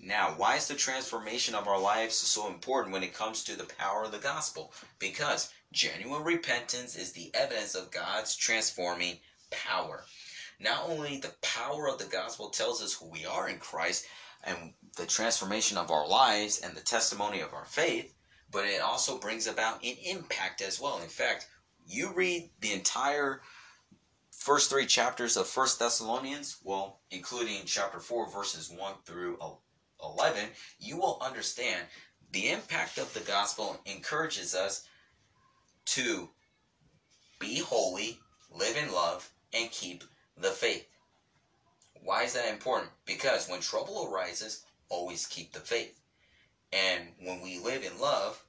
Now, 0.00 0.34
why 0.36 0.56
is 0.56 0.66
the 0.66 0.74
transformation 0.74 1.54
of 1.54 1.68
our 1.68 1.78
lives 1.78 2.16
so 2.16 2.48
important 2.48 2.92
when 2.92 3.04
it 3.04 3.14
comes 3.14 3.44
to 3.44 3.56
the 3.56 3.72
power 3.78 4.02
of 4.04 4.12
the 4.12 4.18
gospel? 4.18 4.72
Because 4.98 5.52
genuine 5.72 6.24
repentance 6.24 6.96
is 6.96 7.12
the 7.12 7.30
evidence 7.34 7.76
of 7.76 7.92
God's 7.92 8.34
transforming 8.34 9.20
power. 9.50 10.04
Not 10.58 10.88
only 10.88 11.18
the 11.18 11.34
power 11.40 11.88
of 11.88 11.98
the 11.98 12.06
gospel 12.06 12.50
tells 12.50 12.82
us 12.82 12.94
who 12.94 13.08
we 13.08 13.24
are 13.24 13.48
in 13.48 13.58
Christ, 13.58 14.06
and 14.42 14.72
the 14.96 15.06
transformation 15.06 15.76
of 15.78 15.90
our 15.90 16.08
lives 16.08 16.60
and 16.60 16.74
the 16.74 16.80
testimony 16.80 17.40
of 17.40 17.54
our 17.54 17.66
faith, 17.66 18.12
but 18.50 18.64
it 18.64 18.80
also 18.80 19.18
brings 19.18 19.46
about 19.46 19.84
an 19.84 19.96
impact 20.04 20.62
as 20.62 20.80
well. 20.80 21.00
In 21.00 21.08
fact, 21.08 21.46
you 21.86 22.12
read 22.12 22.50
the 22.60 22.72
entire 22.72 23.42
first 24.40 24.70
three 24.70 24.86
chapters 24.86 25.36
of 25.36 25.46
First 25.46 25.78
Thessalonians, 25.78 26.56
well, 26.64 27.00
including 27.10 27.60
chapter 27.66 28.00
4, 28.00 28.30
verses 28.30 28.70
1 28.74 28.94
through 29.04 29.38
11, 30.02 30.48
you 30.78 30.96
will 30.96 31.18
understand 31.20 31.84
the 32.32 32.48
impact 32.48 32.96
of 32.96 33.12
the 33.12 33.20
gospel 33.20 33.78
encourages 33.84 34.54
us 34.54 34.88
to 35.84 36.30
be 37.38 37.58
holy, 37.58 38.18
live 38.50 38.78
in 38.78 38.90
love, 38.90 39.30
and 39.52 39.70
keep 39.70 40.04
the 40.38 40.50
faith. 40.50 40.86
Why 42.02 42.22
is 42.22 42.32
that 42.32 42.48
important? 42.48 42.92
Because 43.04 43.46
when 43.46 43.60
trouble 43.60 44.08
arises, 44.10 44.64
always 44.88 45.26
keep 45.26 45.52
the 45.52 45.60
faith. 45.60 46.00
And 46.72 47.08
when 47.22 47.42
we 47.42 47.58
live 47.58 47.84
in 47.84 48.00
love, 48.00 48.42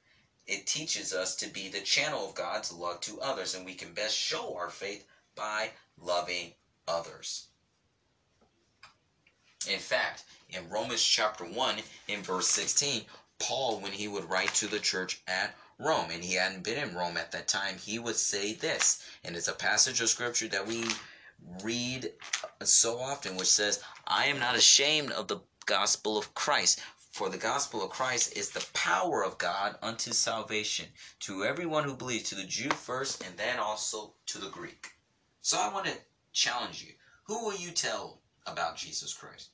it 0.48 0.68
teaches 0.68 1.14
us 1.14 1.36
to 1.38 1.50
be 1.50 1.68
the 1.68 1.82
channel 1.82 2.30
of 2.30 2.36
God's 2.36 2.72
love 2.72 3.02
to 3.02 3.20
others, 3.20 3.56
and 3.56 3.66
we 3.66 3.74
can 3.74 3.94
best 3.94 4.16
show 4.16 4.56
our 4.56 4.70
faith 4.70 5.06
by 5.42 5.72
loving 5.98 6.54
others. 6.88 7.48
In 9.68 9.80
fact, 9.80 10.24
in 10.50 10.70
Romans 10.70 11.04
chapter 11.04 11.46
1, 11.46 11.78
in 12.10 12.22
verse 12.22 12.48
16, 12.50 13.06
Paul, 13.40 13.80
when 13.80 13.92
he 13.92 14.08
would 14.08 14.30
write 14.30 14.54
to 14.56 14.68
the 14.68 14.80
church 14.80 15.20
at 15.28 15.56
Rome, 15.80 16.12
and 16.12 16.24
he 16.24 16.36
hadn't 16.36 16.64
been 16.64 16.78
in 16.78 16.96
Rome 16.96 17.18
at 17.18 17.32
that 17.32 17.48
time, 17.48 17.80
he 17.80 17.98
would 17.98 18.18
say 18.18 18.54
this, 18.54 19.04
and 19.24 19.36
it's 19.36 19.48
a 19.48 19.54
passage 19.54 20.00
of 20.00 20.10
scripture 20.10 20.48
that 20.50 20.68
we 20.68 20.86
read 21.64 22.12
so 22.64 23.00
often, 23.00 23.36
which 23.36 23.48
says, 23.48 23.84
I 24.06 24.28
am 24.28 24.38
not 24.38 24.56
ashamed 24.56 25.12
of 25.12 25.28
the 25.28 25.40
gospel 25.66 26.20
of 26.20 26.36
Christ, 26.36 26.82
for 27.12 27.30
the 27.30 27.40
gospel 27.40 27.84
of 27.84 27.90
Christ 27.90 28.38
is 28.38 28.52
the 28.52 28.68
power 28.74 29.26
of 29.26 29.40
God 29.40 29.76
unto 29.82 30.14
salvation 30.14 30.86
to 31.22 31.46
everyone 31.46 31.86
who 31.86 31.96
believes, 31.96 32.30
to 32.30 32.36
the 32.36 32.44
Jew 32.44 32.70
first, 32.70 33.24
and 33.24 33.36
then 33.38 33.58
also 33.58 34.14
to 34.28 34.38
the 34.38 34.50
Greek. 34.50 34.92
So 35.42 35.58
I 35.60 35.74
want 35.74 35.88
to 35.88 35.94
challenge 36.34 36.84
you. 36.84 36.94
Who 37.24 37.46
will 37.46 37.56
you 37.56 37.72
tell 37.72 38.20
about 38.46 38.78
Jesus 38.78 39.14
Christ? 39.14 39.50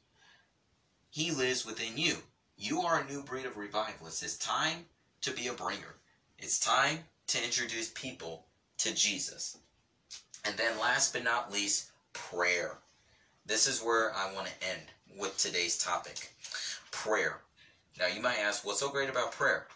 He 1.10 1.32
lives 1.32 1.66
within 1.66 1.98
you. 1.98 2.16
You 2.58 2.82
are 2.82 3.02
a 3.02 3.12
new 3.12 3.24
breed 3.24 3.46
of 3.46 3.58
revivalists. 3.58 4.24
It's 4.24 4.38
time 4.38 4.86
to 5.22 5.32
be 5.32 5.48
a 5.48 5.54
bringer. 5.54 5.96
It's 6.40 6.60
time 6.60 7.00
to 7.28 7.44
introduce 7.44 7.92
people 7.92 8.46
to 8.80 8.94
Jesus. 8.94 9.58
And 10.46 10.58
then 10.58 10.80
last 10.80 11.14
but 11.14 11.24
not 11.24 11.52
least, 11.52 11.92
prayer. 12.14 12.78
This 13.46 13.68
is 13.68 13.82
where 13.82 14.14
I 14.16 14.34
want 14.34 14.48
to 14.48 14.68
end 14.70 14.82
with 15.18 15.38
today's 15.38 15.78
topic. 15.78 16.32
Prayer. 16.92 17.42
Now 18.00 18.08
you 18.08 18.22
might 18.22 18.40
ask, 18.40 18.66
what's 18.66 18.80
so 18.80 18.90
great 18.90 19.10
about 19.10 19.32
prayer? 19.32 19.68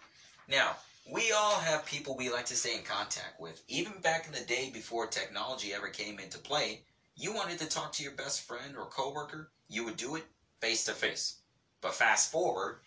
Now, 0.47 0.76
we 1.10 1.32
all 1.32 1.60
have 1.60 1.86
people 1.86 2.16
we 2.16 2.30
like 2.30 2.45
to 2.45 2.56
stay 2.56 2.76
in 2.76 2.84
contact 2.84 3.39
with. 3.39 3.62
Even 3.68 3.93
back 4.02 4.28
in 4.28 4.34
the 4.34 4.45
day 4.45 4.70
before 4.72 5.08
technology 5.08 5.74
ever 5.74 5.88
came 5.88 6.20
into 6.20 6.38
play, 6.38 6.82
you 7.16 7.34
wanted 7.34 7.60
to 7.60 7.68
talk 7.68 7.91
to 7.93 8.04
your 8.04 8.14
best 8.14 8.41
friend 8.41 8.76
or 8.78 8.86
coworker, 8.86 9.49
you 9.68 9.84
would 9.84 9.97
do 9.97 10.16
it 10.16 10.24
face 10.62 10.84
to 10.86 10.93
face. 10.93 11.38
But 11.82 11.95
fast 11.95 12.32
forward, 12.32 12.78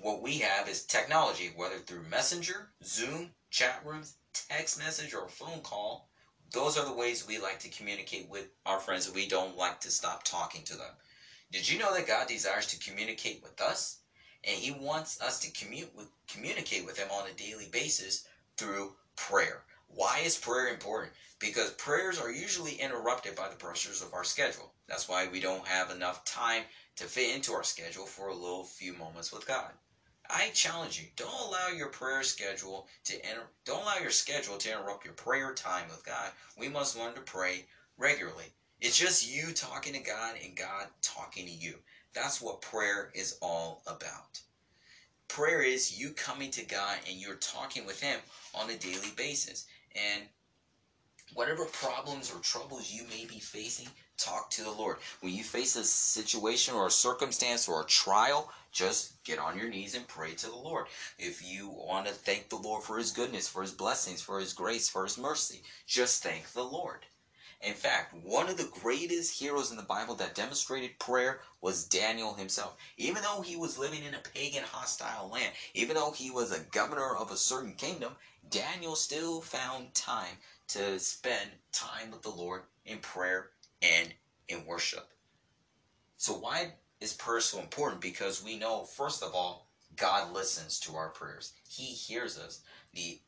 what 0.00 0.22
we 0.22 0.38
have 0.38 0.68
is 0.68 0.84
technology, 0.84 1.50
whether 1.54 1.76
through 1.76 2.04
Messenger, 2.04 2.70
Zoom, 2.82 3.30
chat 3.50 3.82
rooms, 3.84 4.14
text 4.32 4.78
message, 4.78 5.14
or 5.14 5.28
phone 5.28 5.60
call. 5.60 6.08
Those 6.52 6.78
are 6.78 6.84
the 6.84 6.92
ways 6.92 7.26
we 7.26 7.38
like 7.38 7.58
to 7.60 7.68
communicate 7.68 8.28
with 8.28 8.48
our 8.66 8.80
friends. 8.80 9.12
We 9.12 9.28
don't 9.28 9.56
like 9.56 9.80
to 9.80 9.90
stop 9.90 10.24
talking 10.24 10.64
to 10.64 10.76
them. 10.76 10.92
Did 11.52 11.68
you 11.68 11.78
know 11.78 11.94
that 11.94 12.06
God 12.06 12.26
desires 12.26 12.66
to 12.66 12.78
communicate 12.78 13.42
with 13.42 13.60
us? 13.60 13.99
And 14.44 14.56
He 14.56 14.70
wants 14.70 15.20
us 15.20 15.40
to 15.40 15.50
commu- 15.50 15.94
with, 15.94 16.08
communicate 16.28 16.86
with 16.86 16.98
Him 16.98 17.08
on 17.10 17.28
a 17.28 17.32
daily 17.34 17.68
basis 17.70 18.26
through 18.56 18.94
prayer. 19.16 19.64
Why 19.88 20.20
is 20.24 20.38
prayer 20.38 20.68
important? 20.68 21.12
Because 21.38 21.72
prayers 21.72 22.18
are 22.20 22.30
usually 22.30 22.74
interrupted 22.74 23.34
by 23.34 23.48
the 23.48 23.56
pressures 23.56 24.02
of 24.02 24.14
our 24.14 24.24
schedule. 24.24 24.72
That's 24.86 25.08
why 25.08 25.26
we 25.26 25.40
don't 25.40 25.66
have 25.66 25.90
enough 25.90 26.24
time 26.24 26.62
to 26.96 27.04
fit 27.04 27.34
into 27.34 27.52
our 27.52 27.64
schedule 27.64 28.06
for 28.06 28.28
a 28.28 28.34
little 28.34 28.64
few 28.64 28.92
moments 28.92 29.32
with 29.32 29.46
God. 29.46 29.72
I 30.28 30.50
challenge 30.50 31.00
you, 31.00 31.08
don't 31.16 31.48
allow 31.48 31.68
your 31.68 31.88
prayer 31.88 32.22
schedule 32.22 32.86
to 33.04 33.26
enter, 33.26 33.50
don't 33.64 33.82
allow 33.82 33.98
your 33.98 34.12
schedule 34.12 34.56
to 34.58 34.70
interrupt 34.70 35.04
your 35.04 35.14
prayer 35.14 35.52
time 35.54 35.88
with 35.88 36.04
God. 36.04 36.30
We 36.56 36.68
must 36.68 36.96
learn 36.96 37.14
to 37.14 37.20
pray 37.20 37.66
regularly. 37.98 38.52
It's 38.80 38.96
just 38.96 39.28
you 39.28 39.52
talking 39.52 39.92
to 39.94 39.98
God 39.98 40.36
and 40.42 40.56
God 40.56 40.86
talking 41.02 41.46
to 41.46 41.52
you. 41.52 41.74
That's 42.12 42.40
what 42.40 42.62
prayer 42.62 43.10
is 43.14 43.38
all 43.40 43.82
about. 43.86 44.40
Prayer 45.28 45.62
is 45.62 45.98
you 45.98 46.10
coming 46.10 46.50
to 46.50 46.64
God 46.64 46.98
and 47.08 47.16
you're 47.16 47.36
talking 47.36 47.86
with 47.86 48.00
Him 48.00 48.18
on 48.54 48.68
a 48.68 48.76
daily 48.76 49.12
basis. 49.16 49.66
And 49.94 50.24
whatever 51.34 51.64
problems 51.66 52.32
or 52.32 52.40
troubles 52.40 52.92
you 52.92 53.04
may 53.04 53.26
be 53.26 53.38
facing, 53.38 53.88
talk 54.18 54.50
to 54.50 54.64
the 54.64 54.72
Lord. 54.72 54.96
When 55.20 55.32
you 55.32 55.44
face 55.44 55.76
a 55.76 55.84
situation 55.84 56.74
or 56.74 56.88
a 56.88 56.90
circumstance 56.90 57.68
or 57.68 57.82
a 57.82 57.86
trial, 57.86 58.50
just 58.72 59.22
get 59.22 59.38
on 59.38 59.56
your 59.56 59.68
knees 59.68 59.94
and 59.94 60.06
pray 60.08 60.34
to 60.34 60.46
the 60.46 60.56
Lord. 60.56 60.86
If 61.18 61.46
you 61.46 61.68
want 61.68 62.06
to 62.06 62.12
thank 62.12 62.48
the 62.48 62.56
Lord 62.56 62.82
for 62.82 62.98
His 62.98 63.12
goodness, 63.12 63.48
for 63.48 63.62
His 63.62 63.72
blessings, 63.72 64.20
for 64.20 64.40
His 64.40 64.52
grace, 64.52 64.88
for 64.88 65.04
His 65.04 65.16
mercy, 65.16 65.62
just 65.86 66.22
thank 66.22 66.52
the 66.52 66.64
Lord. 66.64 67.06
In 67.62 67.74
fact, 67.74 68.14
one 68.14 68.48
of 68.48 68.56
the 68.56 68.70
greatest 68.80 69.38
heroes 69.38 69.70
in 69.70 69.76
the 69.76 69.82
Bible 69.82 70.14
that 70.14 70.34
demonstrated 70.34 70.98
prayer 70.98 71.42
was 71.60 71.84
Daniel 71.84 72.32
himself. 72.32 72.74
Even 72.96 73.22
though 73.22 73.42
he 73.42 73.54
was 73.54 73.76
living 73.76 74.02
in 74.02 74.14
a 74.14 74.18
pagan, 74.18 74.62
hostile 74.64 75.28
land, 75.28 75.52
even 75.74 75.94
though 75.94 76.10
he 76.10 76.30
was 76.30 76.52
a 76.52 76.60
governor 76.60 77.14
of 77.16 77.30
a 77.30 77.36
certain 77.36 77.74
kingdom, 77.74 78.16
Daniel 78.48 78.96
still 78.96 79.42
found 79.42 79.94
time 79.94 80.38
to 80.68 80.98
spend 80.98 81.50
time 81.70 82.10
with 82.10 82.22
the 82.22 82.30
Lord 82.30 82.62
in 82.86 82.98
prayer 82.98 83.50
and 83.82 84.14
in 84.48 84.64
worship. 84.64 85.12
So, 86.16 86.32
why 86.32 86.72
is 87.00 87.12
prayer 87.12 87.40
so 87.40 87.60
important? 87.60 88.00
Because 88.00 88.42
we 88.42 88.56
know, 88.56 88.84
first 88.84 89.22
of 89.22 89.34
all, 89.34 89.68
God 89.96 90.32
listens 90.32 90.80
to 90.80 90.96
our 90.96 91.10
prayers, 91.10 91.52
He 91.68 91.84
hears 91.84 92.38
us. 92.38 92.60
The 92.94 93.20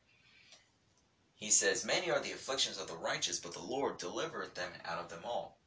he 1.43 1.51
says, 1.51 1.85
Many 1.85 2.09
are 2.11 2.21
the 2.21 2.33
afflictions 2.33 2.79
of 2.79 2.87
the 2.87 2.95
righteous, 2.95 3.41
but 3.41 3.53
the 3.53 3.59
Lord 3.59 3.99
delivereth 3.99 4.55
them 4.55 4.71
out 4.85 5.01
of 5.01 5.09
them 5.09 5.25
all. 5.25 5.59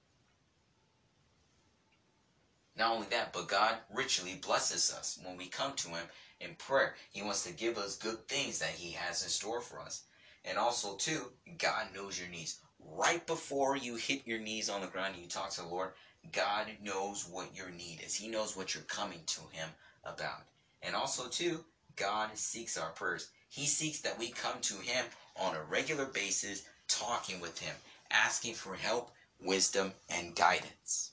Not 2.78 2.94
only 2.94 3.08
that, 3.08 3.34
but 3.34 3.50
God 3.50 3.76
richly 3.94 4.36
blesses 4.36 4.94
us 4.94 5.20
when 5.24 5.36
we 5.36 5.48
come 5.48 5.74
to 5.74 5.90
Him 5.90 6.08
in 6.40 6.56
prayer. 6.56 6.96
He 7.12 7.22
wants 7.22 7.44
to 7.44 7.52
give 7.52 7.78
us 7.78 7.98
good 7.98 8.26
things 8.28 8.60
that 8.60 8.70
He 8.70 8.92
has 8.92 9.24
in 9.24 9.30
store 9.30 9.60
for 9.60 9.82
us. 9.82 10.04
And 10.46 10.58
also, 10.58 10.96
too, 10.96 11.32
God 11.58 11.88
knows 11.94 12.20
your 12.20 12.30
needs. 12.30 12.60
Right 12.80 13.26
before 13.26 13.76
you 13.76 13.96
hit 13.96 14.28
your 14.28 14.40
knees 14.40 14.70
on 14.70 14.82
the 14.82 14.88
ground 14.88 15.16
and 15.16 15.24
you 15.24 15.30
talk 15.30 15.50
to 15.52 15.62
the 15.62 15.68
Lord, 15.68 15.92
God 16.32 16.68
knows 16.82 17.28
what 17.30 17.56
your 17.56 17.70
need 17.70 18.02
is. 18.06 18.16
He 18.16 18.28
knows 18.28 18.56
what 18.56 18.74
you're 18.74 18.84
coming 18.84 19.22
to 19.26 19.42
Him 19.52 19.70
about. 20.04 20.44
And 20.82 20.96
also, 20.96 21.28
too, 21.28 21.64
God 21.96 22.30
seeks 22.38 22.78
our 22.78 22.92
prayers. 22.92 23.30
He 23.50 23.66
seeks 23.66 24.02
that 24.02 24.20
we 24.20 24.32
come 24.32 24.60
to 24.62 24.76
Him 24.76 25.06
on 25.38 25.56
a 25.56 25.64
regular 25.64 26.06
basis, 26.06 26.64
talking 26.88 27.40
with 27.40 27.60
Him, 27.60 27.76
asking 28.12 28.56
for 28.56 28.76
help, 28.76 29.12
wisdom, 29.42 29.94
and 30.10 30.36
guidance. 30.36 31.12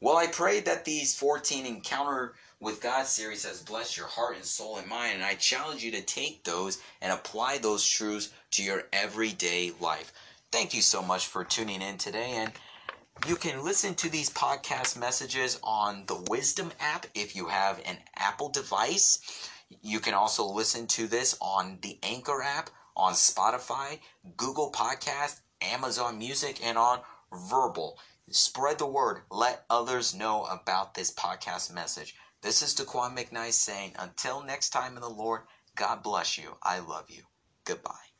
Well, 0.00 0.16
I 0.16 0.26
pray 0.26 0.60
that 0.60 0.84
these 0.84 1.14
14 1.14 1.64
Encounter 1.64 2.34
with 2.58 2.80
God 2.80 3.06
series 3.06 3.44
has 3.44 3.62
blessed 3.62 3.96
your 3.96 4.06
heart 4.06 4.36
and 4.36 4.44
soul 4.44 4.76
and 4.76 4.88
mind, 4.88 5.14
and 5.14 5.24
I 5.24 5.34
challenge 5.34 5.82
you 5.84 5.90
to 5.92 6.02
take 6.02 6.44
those 6.44 6.78
and 7.00 7.12
apply 7.12 7.58
those 7.58 7.88
truths 7.88 8.30
to 8.52 8.62
your 8.62 8.84
everyday 8.92 9.72
life. 9.80 10.12
Thank 10.50 10.74
you 10.74 10.82
so 10.82 11.02
much 11.02 11.26
for 11.26 11.44
tuning 11.44 11.82
in 11.82 11.98
today, 11.98 12.32
and 12.32 12.52
you 13.26 13.36
can 13.36 13.64
listen 13.64 13.94
to 13.96 14.08
these 14.08 14.28
podcast 14.30 14.98
messages 14.98 15.58
on 15.62 16.04
the 16.06 16.24
Wisdom 16.28 16.72
app 16.80 17.06
if 17.14 17.36
you 17.36 17.46
have 17.46 17.80
an 17.84 17.98
Apple 18.16 18.48
device. 18.48 19.48
You 19.82 20.00
can 20.00 20.14
also 20.14 20.44
listen 20.44 20.86
to 20.88 21.06
this 21.06 21.36
on 21.40 21.78
the 21.82 21.98
Anchor 22.02 22.42
app, 22.42 22.70
on 22.96 23.12
Spotify, 23.14 23.98
Google 24.36 24.70
Podcast, 24.72 25.40
Amazon 25.60 26.18
Music, 26.18 26.64
and 26.64 26.76
on 26.76 27.00
Verbal. 27.32 27.98
Spread 28.30 28.78
the 28.78 28.86
word. 28.86 29.22
Let 29.30 29.64
others 29.68 30.14
know 30.14 30.44
about 30.44 30.94
this 30.94 31.12
podcast 31.12 31.72
message. 31.72 32.14
This 32.42 32.62
is 32.62 32.74
Daqwon 32.74 33.16
McKnight 33.16 33.52
saying, 33.52 33.92
until 33.98 34.42
next 34.42 34.70
time 34.70 34.96
in 34.96 35.00
the 35.02 35.08
Lord, 35.08 35.42
God 35.76 36.02
bless 36.02 36.38
you. 36.38 36.56
I 36.62 36.80
love 36.80 37.08
you. 37.08 37.22
Goodbye. 37.64 38.11